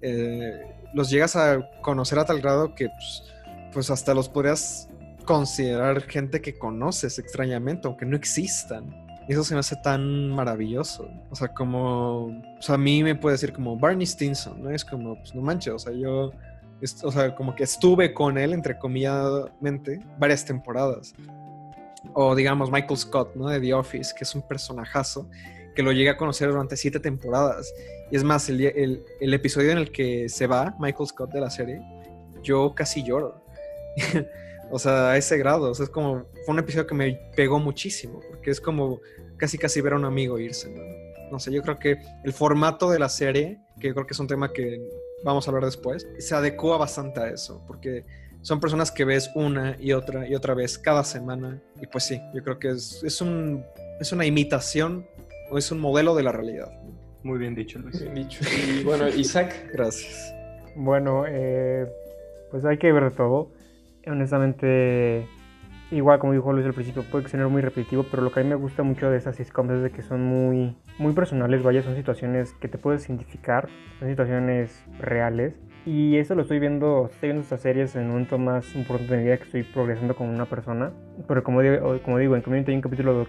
eh, 0.00 0.60
los 0.94 1.10
llegas 1.10 1.36
a 1.36 1.60
conocer 1.80 2.18
a 2.18 2.24
tal 2.24 2.40
grado 2.40 2.74
que 2.74 2.88
pues, 2.88 3.22
pues 3.72 3.90
hasta 3.90 4.14
los 4.14 4.28
podrías 4.28 4.88
considerar 5.24 6.02
gente 6.02 6.40
que 6.40 6.58
conoces 6.58 7.18
extrañamente 7.18 7.86
aunque 7.86 8.04
no 8.04 8.16
existan 8.16 9.02
eso 9.28 9.44
se 9.44 9.54
me 9.54 9.60
hace 9.60 9.76
tan 9.76 10.30
maravilloso. 10.30 11.08
O 11.30 11.36
sea, 11.36 11.48
como. 11.48 12.26
O 12.26 12.62
sea, 12.62 12.74
a 12.76 12.78
mí 12.78 13.02
me 13.02 13.14
puede 13.14 13.34
decir 13.34 13.52
como 13.52 13.76
Barney 13.78 14.06
Stinson, 14.06 14.62
¿no? 14.62 14.70
Es 14.70 14.84
como, 14.84 15.16
pues 15.16 15.34
no 15.34 15.42
manches, 15.42 15.74
o 15.74 15.78
sea, 15.78 15.92
yo. 15.92 16.32
O 17.04 17.12
sea, 17.12 17.34
como 17.36 17.54
que 17.54 17.62
estuve 17.62 18.12
con 18.12 18.36
él, 18.36 18.52
entre 18.52 18.76
comillas, 18.76 19.46
varias 20.18 20.44
temporadas. 20.44 21.14
O 22.14 22.34
digamos 22.34 22.72
Michael 22.72 22.98
Scott, 22.98 23.36
¿no? 23.36 23.48
De 23.48 23.60
The 23.60 23.72
Office, 23.74 24.12
que 24.16 24.24
es 24.24 24.34
un 24.34 24.42
personajazo 24.42 25.28
que 25.76 25.82
lo 25.82 25.92
llegué 25.92 26.10
a 26.10 26.16
conocer 26.16 26.50
durante 26.50 26.76
siete 26.76 26.98
temporadas. 26.98 27.72
Y 28.10 28.16
es 28.16 28.24
más, 28.24 28.48
el, 28.48 28.60
el, 28.60 29.04
el 29.20 29.34
episodio 29.34 29.70
en 29.70 29.78
el 29.78 29.92
que 29.92 30.28
se 30.28 30.48
va 30.48 30.74
Michael 30.80 31.06
Scott 31.06 31.30
de 31.32 31.40
la 31.40 31.50
serie, 31.50 31.80
yo 32.42 32.74
casi 32.74 33.04
lloro. 33.04 33.42
O 34.72 34.78
sea, 34.78 35.10
a 35.10 35.18
ese 35.18 35.36
grado. 35.36 35.70
O 35.70 35.74
sea, 35.74 35.84
es 35.84 35.90
como. 35.90 36.24
Fue 36.46 36.54
un 36.54 36.58
episodio 36.58 36.86
que 36.86 36.94
me 36.94 37.20
pegó 37.36 37.60
muchísimo. 37.60 38.20
Porque 38.30 38.50
es 38.50 38.60
como 38.60 39.00
casi 39.36 39.58
casi 39.58 39.82
ver 39.82 39.92
a 39.92 39.96
un 39.96 40.06
amigo 40.06 40.38
irse, 40.38 40.70
¿no? 40.70 40.82
No 41.30 41.38
sé, 41.38 41.52
yo 41.52 41.62
creo 41.62 41.78
que 41.78 41.98
el 42.24 42.32
formato 42.32 42.90
de 42.90 42.98
la 42.98 43.08
serie, 43.08 43.58
que 43.78 43.88
yo 43.88 43.94
creo 43.94 44.06
que 44.06 44.14
es 44.14 44.18
un 44.18 44.26
tema 44.26 44.52
que 44.52 44.80
vamos 45.24 45.46
a 45.46 45.50
hablar 45.50 45.64
después, 45.66 46.06
se 46.18 46.34
adecua 46.34 46.78
bastante 46.78 47.20
a 47.20 47.28
eso. 47.28 47.62
Porque 47.66 48.04
son 48.40 48.60
personas 48.60 48.90
que 48.90 49.04
ves 49.04 49.30
una 49.34 49.76
y 49.78 49.92
otra 49.92 50.26
y 50.26 50.34
otra 50.34 50.54
vez 50.54 50.78
cada 50.78 51.04
semana. 51.04 51.60
Y 51.80 51.86
pues 51.86 52.04
sí, 52.04 52.18
yo 52.34 52.42
creo 52.42 52.58
que 52.58 52.70
es, 52.70 53.02
es, 53.04 53.20
un, 53.20 53.62
es 54.00 54.10
una 54.12 54.24
imitación 54.24 55.06
o 55.50 55.58
es 55.58 55.70
un 55.70 55.80
modelo 55.80 56.14
de 56.14 56.22
la 56.22 56.32
realidad. 56.32 56.72
Muy 57.22 57.38
bien 57.38 57.54
dicho, 57.54 57.78
Luis. 57.78 58.00
Bien 58.00 58.14
dicho. 58.14 58.40
Y 58.66 58.82
bueno, 58.84 59.06
Isaac. 59.08 59.68
Gracias. 59.70 60.34
Bueno, 60.76 61.24
eh, 61.28 61.86
pues 62.50 62.64
hay 62.64 62.78
que 62.78 62.90
ver 62.90 63.12
todo 63.12 63.50
honestamente, 64.06 65.26
igual 65.90 66.18
como 66.18 66.32
dijo 66.32 66.52
Luis 66.52 66.66
al 66.66 66.74
principio, 66.74 67.04
puede 67.10 67.28
ser 67.28 67.46
muy 67.48 67.62
repetitivo, 67.62 68.04
pero 68.10 68.22
lo 68.22 68.32
que 68.32 68.40
a 68.40 68.42
mí 68.42 68.48
me 68.48 68.54
gusta 68.54 68.82
mucho 68.82 69.10
de 69.10 69.18
esas 69.18 69.36
sitcoms 69.36 69.72
es 69.72 69.82
de 69.82 69.90
que 69.90 70.02
son 70.02 70.22
muy, 70.22 70.76
muy 70.98 71.12
personales, 71.12 71.62
vaya, 71.62 71.82
son 71.82 71.96
situaciones 71.96 72.52
que 72.54 72.68
te 72.68 72.78
puedes 72.78 73.08
identificar, 73.08 73.68
son 73.98 74.08
situaciones 74.08 74.84
reales 74.98 75.54
y 75.84 76.16
eso 76.16 76.34
lo 76.34 76.42
estoy 76.42 76.60
viendo, 76.60 77.08
estoy 77.12 77.30
viendo 77.30 77.42
estas 77.42 77.60
series 77.60 77.96
en 77.96 78.02
un 78.04 78.08
momento 78.08 78.38
más 78.38 78.74
importante 78.74 79.12
de 79.12 79.18
mi 79.18 79.24
vida 79.24 79.36
que 79.38 79.44
estoy 79.44 79.62
progresando 79.64 80.14
como 80.14 80.30
una 80.30 80.46
persona. 80.46 80.92
Pero 81.26 81.42
como 81.42 81.60
digo, 81.60 82.00
como 82.04 82.18
digo 82.18 82.36
en 82.36 82.42
Community 82.42 82.70
hay 82.70 82.76
un 82.76 82.82
capítulo, 82.82 83.26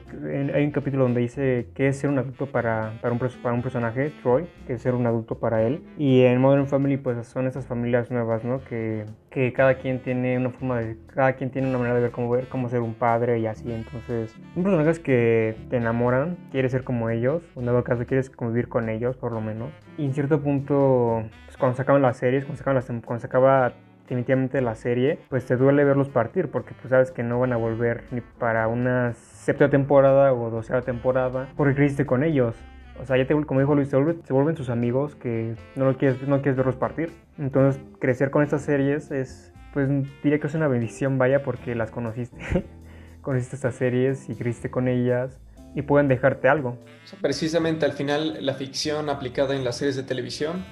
hay 0.53 0.63
un 0.63 0.71
capítulo 0.71 1.03
donde 1.03 1.21
dice 1.21 1.67
que 1.73 1.87
es 1.87 1.97
ser 1.97 2.09
un 2.09 2.19
adulto 2.19 2.45
para, 2.45 2.93
para, 3.01 3.13
un, 3.13 3.19
para 3.19 3.55
un 3.55 3.61
personaje, 3.61 4.11
Troy, 4.21 4.45
que 4.67 4.73
es 4.73 4.81
ser 4.81 4.93
un 4.93 5.05
adulto 5.07 5.39
para 5.39 5.63
él. 5.63 5.83
Y 5.97 6.21
en 6.21 6.39
Modern 6.39 6.67
Family 6.67 6.97
pues 6.97 7.25
son 7.27 7.47
esas 7.47 7.65
familias 7.65 8.11
nuevas, 8.11 8.43
¿no? 8.43 8.63
Que, 8.63 9.05
que 9.29 9.51
cada 9.51 9.75
quien 9.75 9.99
tiene 9.99 10.37
una 10.37 10.51
forma 10.51 10.79
de, 10.79 10.97
cada 11.07 11.33
quien 11.33 11.49
tiene 11.49 11.69
una 11.69 11.79
manera 11.79 11.95
de 11.95 12.01
ver 12.01 12.11
cómo, 12.11 12.29
ver 12.29 12.47
cómo 12.47 12.69
ser 12.69 12.81
un 12.81 12.93
padre 12.93 13.39
y 13.39 13.47
así. 13.47 13.71
Entonces, 13.71 14.35
un 14.55 14.63
personajes 14.63 14.99
que 14.99 15.55
te 15.69 15.77
enamoran, 15.77 16.37
quieres 16.51 16.71
ser 16.71 16.83
como 16.83 17.09
ellos, 17.09 17.41
en 17.55 17.65
dado 17.65 17.83
caso 17.83 18.05
quieres 18.05 18.29
convivir 18.29 18.69
con 18.69 18.89
ellos 18.89 19.17
por 19.17 19.31
lo 19.31 19.41
menos. 19.41 19.69
Y 19.97 20.05
en 20.05 20.13
cierto 20.13 20.41
punto 20.41 21.23
pues, 21.53 21.59
cuando 21.59 21.75
se 21.75 21.81
acaban 21.83 22.01
las 22.01 22.17
series, 22.17 22.45
cuando 22.45 22.57
se, 22.57 22.63
acaban 22.63 22.75
las, 22.75 22.85
cuando 23.05 23.19
se 23.19 23.27
acaba 23.27 23.73
definitivamente 24.03 24.59
la 24.61 24.73
serie, 24.73 25.19
pues 25.29 25.45
te 25.45 25.55
duele 25.55 25.83
verlos 25.83 26.09
partir 26.09 26.49
porque 26.49 26.73
tú 26.81 26.87
sabes 26.87 27.11
que 27.11 27.21
no 27.21 27.39
van 27.39 27.53
a 27.53 27.57
volver 27.57 28.05
ni 28.11 28.21
para 28.21 28.67
una 28.67 29.13
séptima 29.13 29.69
temporada 29.69 30.33
o 30.33 30.49
doceava 30.49 30.81
temporada 30.81 31.47
porque 31.55 31.75
creciste 31.75 32.07
con 32.07 32.23
ellos. 32.23 32.55
O 32.99 33.05
sea, 33.05 33.17
ya 33.17 33.27
te, 33.27 33.35
como 33.45 33.59
dijo 33.59 33.75
Luis, 33.75 33.89
se 33.89 33.95
vuelven, 33.95 34.23
se 34.25 34.33
vuelven 34.33 34.55
tus 34.55 34.69
amigos 34.69 35.15
que 35.15 35.55
no, 35.75 35.85
lo 35.85 35.97
quieres, 35.97 36.27
no 36.27 36.41
quieres 36.41 36.57
verlos 36.57 36.75
partir. 36.75 37.11
Entonces, 37.37 37.81
crecer 37.99 38.31
con 38.31 38.43
estas 38.43 38.63
series 38.63 39.11
es, 39.11 39.53
pues 39.73 39.89
diría 40.23 40.39
que 40.39 40.47
es 40.47 40.55
una 40.55 40.67
bendición, 40.67 41.19
vaya, 41.19 41.43
porque 41.43 41.75
las 41.75 41.91
conociste. 41.91 42.65
conociste 43.21 43.55
estas 43.55 43.75
series 43.75 44.27
y 44.27 44.35
creciste 44.35 44.69
con 44.71 44.87
ellas 44.87 45.39
y 45.75 45.83
pueden 45.83 46.07
dejarte 46.07 46.49
algo. 46.49 46.77
precisamente 47.21 47.85
al 47.85 47.93
final 47.93 48.45
la 48.45 48.53
ficción 48.53 49.09
aplicada 49.09 49.55
en 49.55 49.63
las 49.63 49.77
series 49.77 49.95
de 49.95 50.03
televisión 50.03 50.63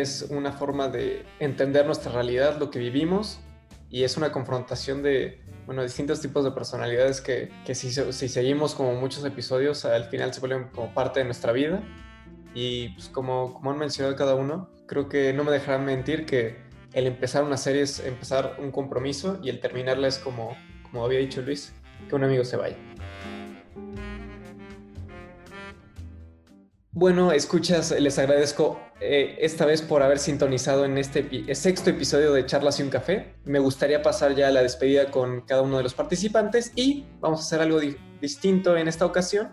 es 0.00 0.26
una 0.30 0.52
forma 0.52 0.88
de 0.88 1.24
entender 1.38 1.86
nuestra 1.86 2.12
realidad, 2.12 2.58
lo 2.58 2.70
que 2.70 2.78
vivimos, 2.78 3.40
y 3.90 4.04
es 4.04 4.16
una 4.16 4.32
confrontación 4.32 5.02
de, 5.02 5.40
bueno, 5.66 5.82
distintos 5.82 6.20
tipos 6.20 6.44
de 6.44 6.52
personalidades 6.52 7.20
que, 7.20 7.50
que 7.66 7.74
si, 7.74 7.90
si, 7.90 8.28
seguimos 8.28 8.74
como 8.74 8.94
muchos 8.94 9.24
episodios, 9.24 9.84
al 9.84 10.04
final 10.04 10.32
se 10.32 10.40
vuelven 10.40 10.68
como 10.68 10.94
parte 10.94 11.20
de 11.20 11.26
nuestra 11.26 11.52
vida. 11.52 11.82
Y 12.54 12.90
pues 12.90 13.08
como, 13.08 13.52
como 13.52 13.70
han 13.70 13.78
mencionado 13.78 14.16
cada 14.16 14.34
uno, 14.34 14.70
creo 14.86 15.08
que 15.08 15.32
no 15.32 15.44
me 15.44 15.52
dejarán 15.52 15.84
mentir 15.84 16.24
que 16.26 16.56
el 16.94 17.06
empezar 17.06 17.44
una 17.44 17.56
serie 17.56 17.82
es 17.82 18.00
empezar 18.00 18.56
un 18.58 18.70
compromiso 18.70 19.38
y 19.42 19.48
el 19.48 19.60
terminarla 19.60 20.08
es 20.08 20.18
como, 20.18 20.56
como 20.82 21.04
había 21.04 21.18
dicho 21.18 21.42
Luis, 21.42 21.74
que 22.08 22.14
un 22.14 22.24
amigo 22.24 22.44
se 22.44 22.56
vaya. 22.56 22.76
Bueno, 26.94 27.32
escuchas, 27.32 27.90
les 27.98 28.18
agradezco 28.18 28.78
eh, 29.00 29.36
esta 29.40 29.64
vez 29.64 29.80
por 29.80 30.02
haber 30.02 30.18
sintonizado 30.18 30.84
en 30.84 30.98
este 30.98 31.26
epi- 31.26 31.54
sexto 31.54 31.88
episodio 31.88 32.34
de 32.34 32.44
Charlas 32.44 32.78
y 32.80 32.82
un 32.82 32.90
Café. 32.90 33.34
Me 33.46 33.58
gustaría 33.60 34.02
pasar 34.02 34.34
ya 34.34 34.48
a 34.48 34.50
la 34.50 34.62
despedida 34.62 35.10
con 35.10 35.40
cada 35.40 35.62
uno 35.62 35.78
de 35.78 35.84
los 35.84 35.94
participantes 35.94 36.70
y 36.76 37.06
vamos 37.20 37.40
a 37.40 37.42
hacer 37.44 37.60
algo 37.62 37.80
di- 37.80 37.96
distinto 38.20 38.76
en 38.76 38.88
esta 38.88 39.06
ocasión. 39.06 39.52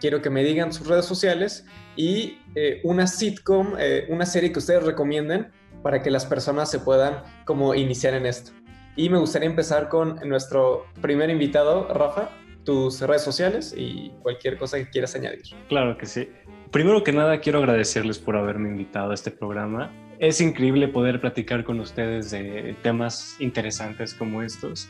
Quiero 0.00 0.20
que 0.20 0.28
me 0.28 0.42
digan 0.42 0.72
sus 0.72 0.88
redes 0.88 1.04
sociales 1.04 1.66
y 1.94 2.38
eh, 2.56 2.80
una 2.82 3.06
sitcom, 3.06 3.74
eh, 3.78 4.06
una 4.08 4.26
serie 4.26 4.50
que 4.50 4.58
ustedes 4.58 4.82
recomienden 4.82 5.52
para 5.84 6.02
que 6.02 6.10
las 6.10 6.26
personas 6.26 6.68
se 6.68 6.80
puedan 6.80 7.22
como 7.44 7.76
iniciar 7.76 8.14
en 8.14 8.26
esto. 8.26 8.50
Y 8.96 9.08
me 9.08 9.18
gustaría 9.18 9.48
empezar 9.48 9.88
con 9.88 10.16
nuestro 10.28 10.86
primer 11.00 11.30
invitado, 11.30 11.86
Rafa, 11.94 12.28
tus 12.64 13.00
redes 13.02 13.22
sociales 13.22 13.72
y 13.76 14.10
cualquier 14.22 14.58
cosa 14.58 14.78
que 14.78 14.90
quieras 14.90 15.14
añadir. 15.14 15.42
Claro 15.68 15.96
que 15.96 16.06
sí. 16.06 16.28
Primero 16.76 17.02
que 17.02 17.10
nada, 17.10 17.40
quiero 17.40 17.60
agradecerles 17.60 18.18
por 18.18 18.36
haberme 18.36 18.68
invitado 18.68 19.10
a 19.10 19.14
este 19.14 19.30
programa. 19.30 19.90
Es 20.18 20.42
increíble 20.42 20.88
poder 20.88 21.22
platicar 21.22 21.64
con 21.64 21.80
ustedes 21.80 22.30
de 22.32 22.76
temas 22.82 23.34
interesantes 23.40 24.12
como 24.12 24.42
estos. 24.42 24.86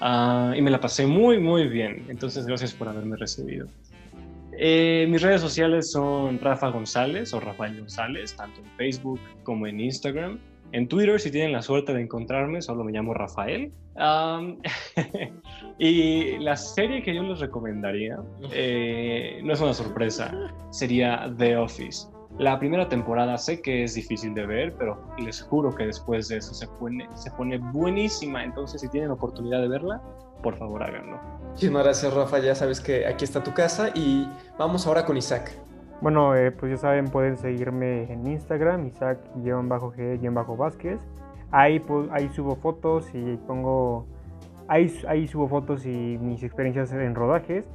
Ah, 0.00 0.54
y 0.56 0.62
me 0.62 0.70
la 0.70 0.80
pasé 0.80 1.06
muy, 1.06 1.38
muy 1.38 1.68
bien. 1.68 2.06
Entonces, 2.08 2.46
gracias 2.46 2.72
por 2.72 2.88
haberme 2.88 3.18
recibido. 3.18 3.68
Eh, 4.56 5.06
mis 5.10 5.20
redes 5.20 5.42
sociales 5.42 5.90
son 5.90 6.38
Rafa 6.38 6.70
González 6.70 7.34
o 7.34 7.40
Rafael 7.40 7.78
González, 7.78 8.34
tanto 8.34 8.62
en 8.62 8.70
Facebook 8.78 9.20
como 9.42 9.66
en 9.66 9.78
Instagram. 9.78 10.38
En 10.72 10.86
Twitter, 10.86 11.18
si 11.18 11.30
tienen 11.30 11.52
la 11.52 11.62
suerte 11.62 11.92
de 11.92 12.02
encontrarme, 12.02 12.62
solo 12.62 12.84
me 12.84 12.92
llamo 12.92 13.12
Rafael. 13.12 13.72
Am, 13.96 14.58
y 15.78 16.38
la 16.38 16.56
serie 16.56 17.02
que 17.02 17.14
yo 17.14 17.22
les 17.22 17.40
recomendaría 17.40 18.18
eh, 18.52 19.40
no 19.42 19.52
es 19.52 19.60
una 19.60 19.74
sorpresa, 19.74 20.32
sería 20.70 21.32
The 21.38 21.56
Office. 21.56 22.06
La 22.38 22.58
primera 22.58 22.88
temporada 22.88 23.36
sé 23.36 23.60
que 23.60 23.82
es 23.82 23.94
difícil 23.94 24.32
de 24.34 24.46
ver, 24.46 24.74
pero 24.78 24.98
les 25.18 25.42
juro 25.42 25.74
que 25.74 25.86
después 25.86 26.28
de 26.28 26.36
eso 26.36 26.54
se 26.54 26.68
pone, 26.68 27.08
se 27.14 27.30
pone 27.32 27.58
buenísima. 27.58 28.44
Entonces, 28.44 28.80
si 28.80 28.88
tienen 28.88 29.10
oportunidad 29.10 29.60
de 29.60 29.68
verla, 29.68 30.00
por 30.42 30.56
favor 30.56 30.82
háganlo. 30.82 31.20
Muchísimas 31.50 31.82
gracias, 31.82 32.14
Rafa. 32.14 32.38
Ya 32.38 32.54
sabes 32.54 32.80
que 32.80 33.06
aquí 33.06 33.24
está 33.24 33.42
tu 33.42 33.52
casa 33.52 33.90
y 33.94 34.26
vamos 34.56 34.86
ahora 34.86 35.04
con 35.04 35.16
Isaac. 35.16 35.52
Bueno, 36.00 36.34
eh, 36.34 36.50
pues 36.50 36.70
ya 36.72 36.78
saben, 36.78 37.08
pueden 37.08 37.36
seguirme 37.36 38.10
en 38.10 38.26
Instagram, 38.26 38.86
Isaac-G-Vázquez. 38.86 41.00
Ahí, 41.50 41.78
pu- 41.80 42.08
ahí 42.12 42.28
subo 42.30 42.56
fotos 42.56 43.10
y 43.14 43.36
pongo. 43.46 44.06
Ahí, 44.68 44.94
ahí 45.08 45.26
subo 45.26 45.48
fotos 45.48 45.84
y 45.84 46.16
mis 46.20 46.42
experiencias 46.42 46.92
en 46.92 47.14
rodajes. 47.14 47.66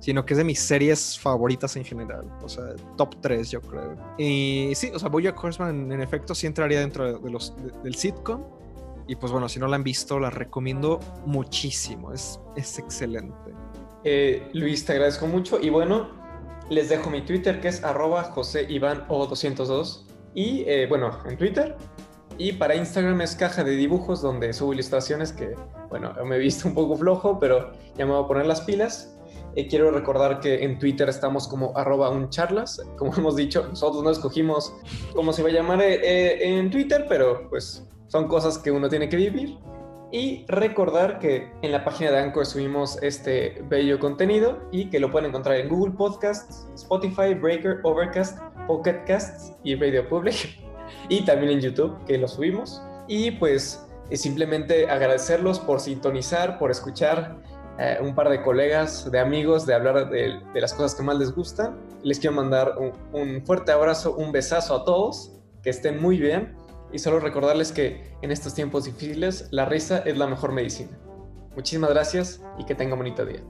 sino 0.05 0.26
que 0.26 0.34
es 0.34 0.38
de 0.38 0.44
mis 0.44 0.61
series 0.61 1.18
favoritas 1.18 1.76
en 1.76 1.84
general. 1.84 2.26
O 2.42 2.48
sea, 2.50 2.64
top 2.98 3.14
3 3.22 3.50
yo 3.50 3.62
creo. 3.62 3.96
Y 4.18 4.72
sí, 4.74 4.90
o 4.94 4.98
sea, 4.98 5.09
BoJack 5.09 5.42
Horseman 5.42 5.90
en, 5.92 6.02
efecto 6.02 6.34
sí 6.34 6.46
entraría 6.46 6.80
dentro 6.80 7.18
de 7.18 7.30
los, 7.30 7.57
de- 7.57 7.72
del 7.82 7.94
sitcom. 7.94 8.42
Y 9.07 9.16
pues 9.16 9.32
bueno, 9.32 9.48
si 9.48 9.59
no 9.59 9.66
la 9.66 9.76
han 9.76 9.82
visto, 9.82 10.18
la 10.20 10.28
recomiendo 10.28 11.00
muchísimo. 11.24 12.12
Es, 12.12 12.38
es 12.55 12.78
excelente. 12.78 13.34
Eh, 14.05 14.46
Luis, 14.52 14.84
te 14.84 14.92
agradezco 14.92 15.26
mucho. 15.26 15.59
Y 15.59 15.70
bueno, 15.70 16.11
les 16.68 16.90
dejo 16.90 17.09
mi 17.09 17.22
Twitter 17.22 17.62
que 17.62 17.68
es 17.68 17.82
arroba 17.82 18.24
José 18.24 18.66
Iván 18.68 19.09
O202. 19.09 20.05
Y 20.34 20.64
eh, 20.66 20.86
bueno, 20.86 21.18
en 21.24 21.38
Twitter. 21.38 21.78
Y 22.36 22.52
para 22.52 22.74
Instagram 22.74 23.22
es 23.22 23.36
caja 23.36 23.64
de 23.64 23.70
dibujos 23.76 24.20
donde 24.20 24.52
subo 24.52 24.74
ilustraciones 24.74 25.32
que, 25.32 25.55
bueno, 25.88 26.12
me 26.26 26.36
he 26.36 26.38
visto 26.40 26.68
un 26.68 26.74
poco 26.74 26.94
flojo, 26.94 27.38
pero 27.38 27.72
ya 27.96 28.05
me 28.05 28.12
voy 28.12 28.22
a 28.22 28.26
poner 28.26 28.44
las 28.44 28.61
pilas. 28.61 29.16
Eh, 29.57 29.68
quiero 29.68 29.90
recordar 29.90 30.40
que 30.40 30.64
en 30.64 30.78
Twitter 30.78 31.09
estamos 31.09 31.46
como 31.46 31.76
arroba 31.76 32.11
uncharlas. 32.11 32.80
Como 32.96 33.14
hemos 33.16 33.36
dicho, 33.36 33.66
nosotros 33.68 34.02
no 34.02 34.11
escogimos 34.11 34.74
cómo 35.14 35.32
se 35.32 35.42
va 35.42 35.48
a 35.48 35.52
llamar 35.52 35.80
eh, 35.82 35.94
eh, 35.94 36.59
en 36.59 36.70
Twitter, 36.70 37.07
pero 37.09 37.48
pues 37.48 37.86
son 38.09 38.28
cosas 38.28 38.59
que 38.59 38.70
uno 38.70 38.88
tiene 38.88 39.09
que 39.09 39.16
vivir. 39.16 39.59
Y 40.12 40.44
recordar 40.46 41.18
que 41.18 41.50
en 41.62 41.72
la 41.72 41.84
página 41.84 42.12
de 42.12 42.18
Anchor 42.18 42.46
subimos 42.46 43.02
este 43.02 43.61
bello 43.68 43.98
contenido 43.98 44.61
y 44.70 44.88
que 44.88 45.00
lo 45.00 45.11
pueden 45.11 45.30
encontrar 45.30 45.57
en 45.57 45.68
Google 45.68 45.94
Podcasts, 45.94 46.68
Spotify, 46.74 47.34
Breaker, 47.34 47.80
Overcast, 47.82 48.38
Pocket 48.68 49.02
Casts 49.07 49.52
y 49.62 49.74
Radio 49.76 50.09
Public. 50.09 50.61
Y 51.09 51.24
también 51.24 51.50
en 51.50 51.61
YouTube, 51.61 51.96
que 52.05 52.18
lo 52.18 52.28
subimos. 52.28 52.82
Y 53.09 53.30
pues 53.32 53.84
simplemente 54.12 54.88
agradecerlos 54.88 55.59
por 55.59 55.80
sintonizar, 55.80 56.59
por 56.59 56.70
escuchar 56.70 57.40
eh, 57.79 57.99
un 58.01 58.14
par 58.14 58.29
de 58.29 58.43
colegas, 58.43 59.11
de 59.11 59.18
amigos, 59.18 59.66
de 59.66 59.75
hablar 59.75 60.09
de, 60.11 60.41
las 60.55 60.72
cosas 60.72 60.95
que 60.95 61.03
más 61.03 61.18
les 61.18 61.35
gustan. 61.35 61.77
Les 62.03 62.18
quiero 62.18 62.37
mandar 62.37 62.77
un, 62.79 62.93
un 63.12 63.45
fuerte 63.45 63.72
abrazo, 63.72 64.14
un 64.14 64.33
besazo 64.33 64.77
a 64.77 64.85
todos, 64.85 65.33
que 65.62 65.70
estén 65.70 66.01
muy 66.01 66.18
bien 66.18 66.57
y 66.93 66.99
solo 66.99 67.18
recordarles 67.18 67.72
que 67.72 68.16
en 68.22 68.31
estos 68.31 68.55
tiempos 68.55 68.85
difíciles 68.85 69.49
la 69.51 69.64
risa 69.64 69.99
es 69.99 70.16
la 70.16 70.27
mejor 70.27 70.53
medicina. 70.53 70.97
Muchísimas 71.57 71.91
gracias 71.91 72.41
y 72.59 72.64
que 72.64 72.75
tengan 72.75 72.99
bonito 72.99 73.25
día. 73.25 73.43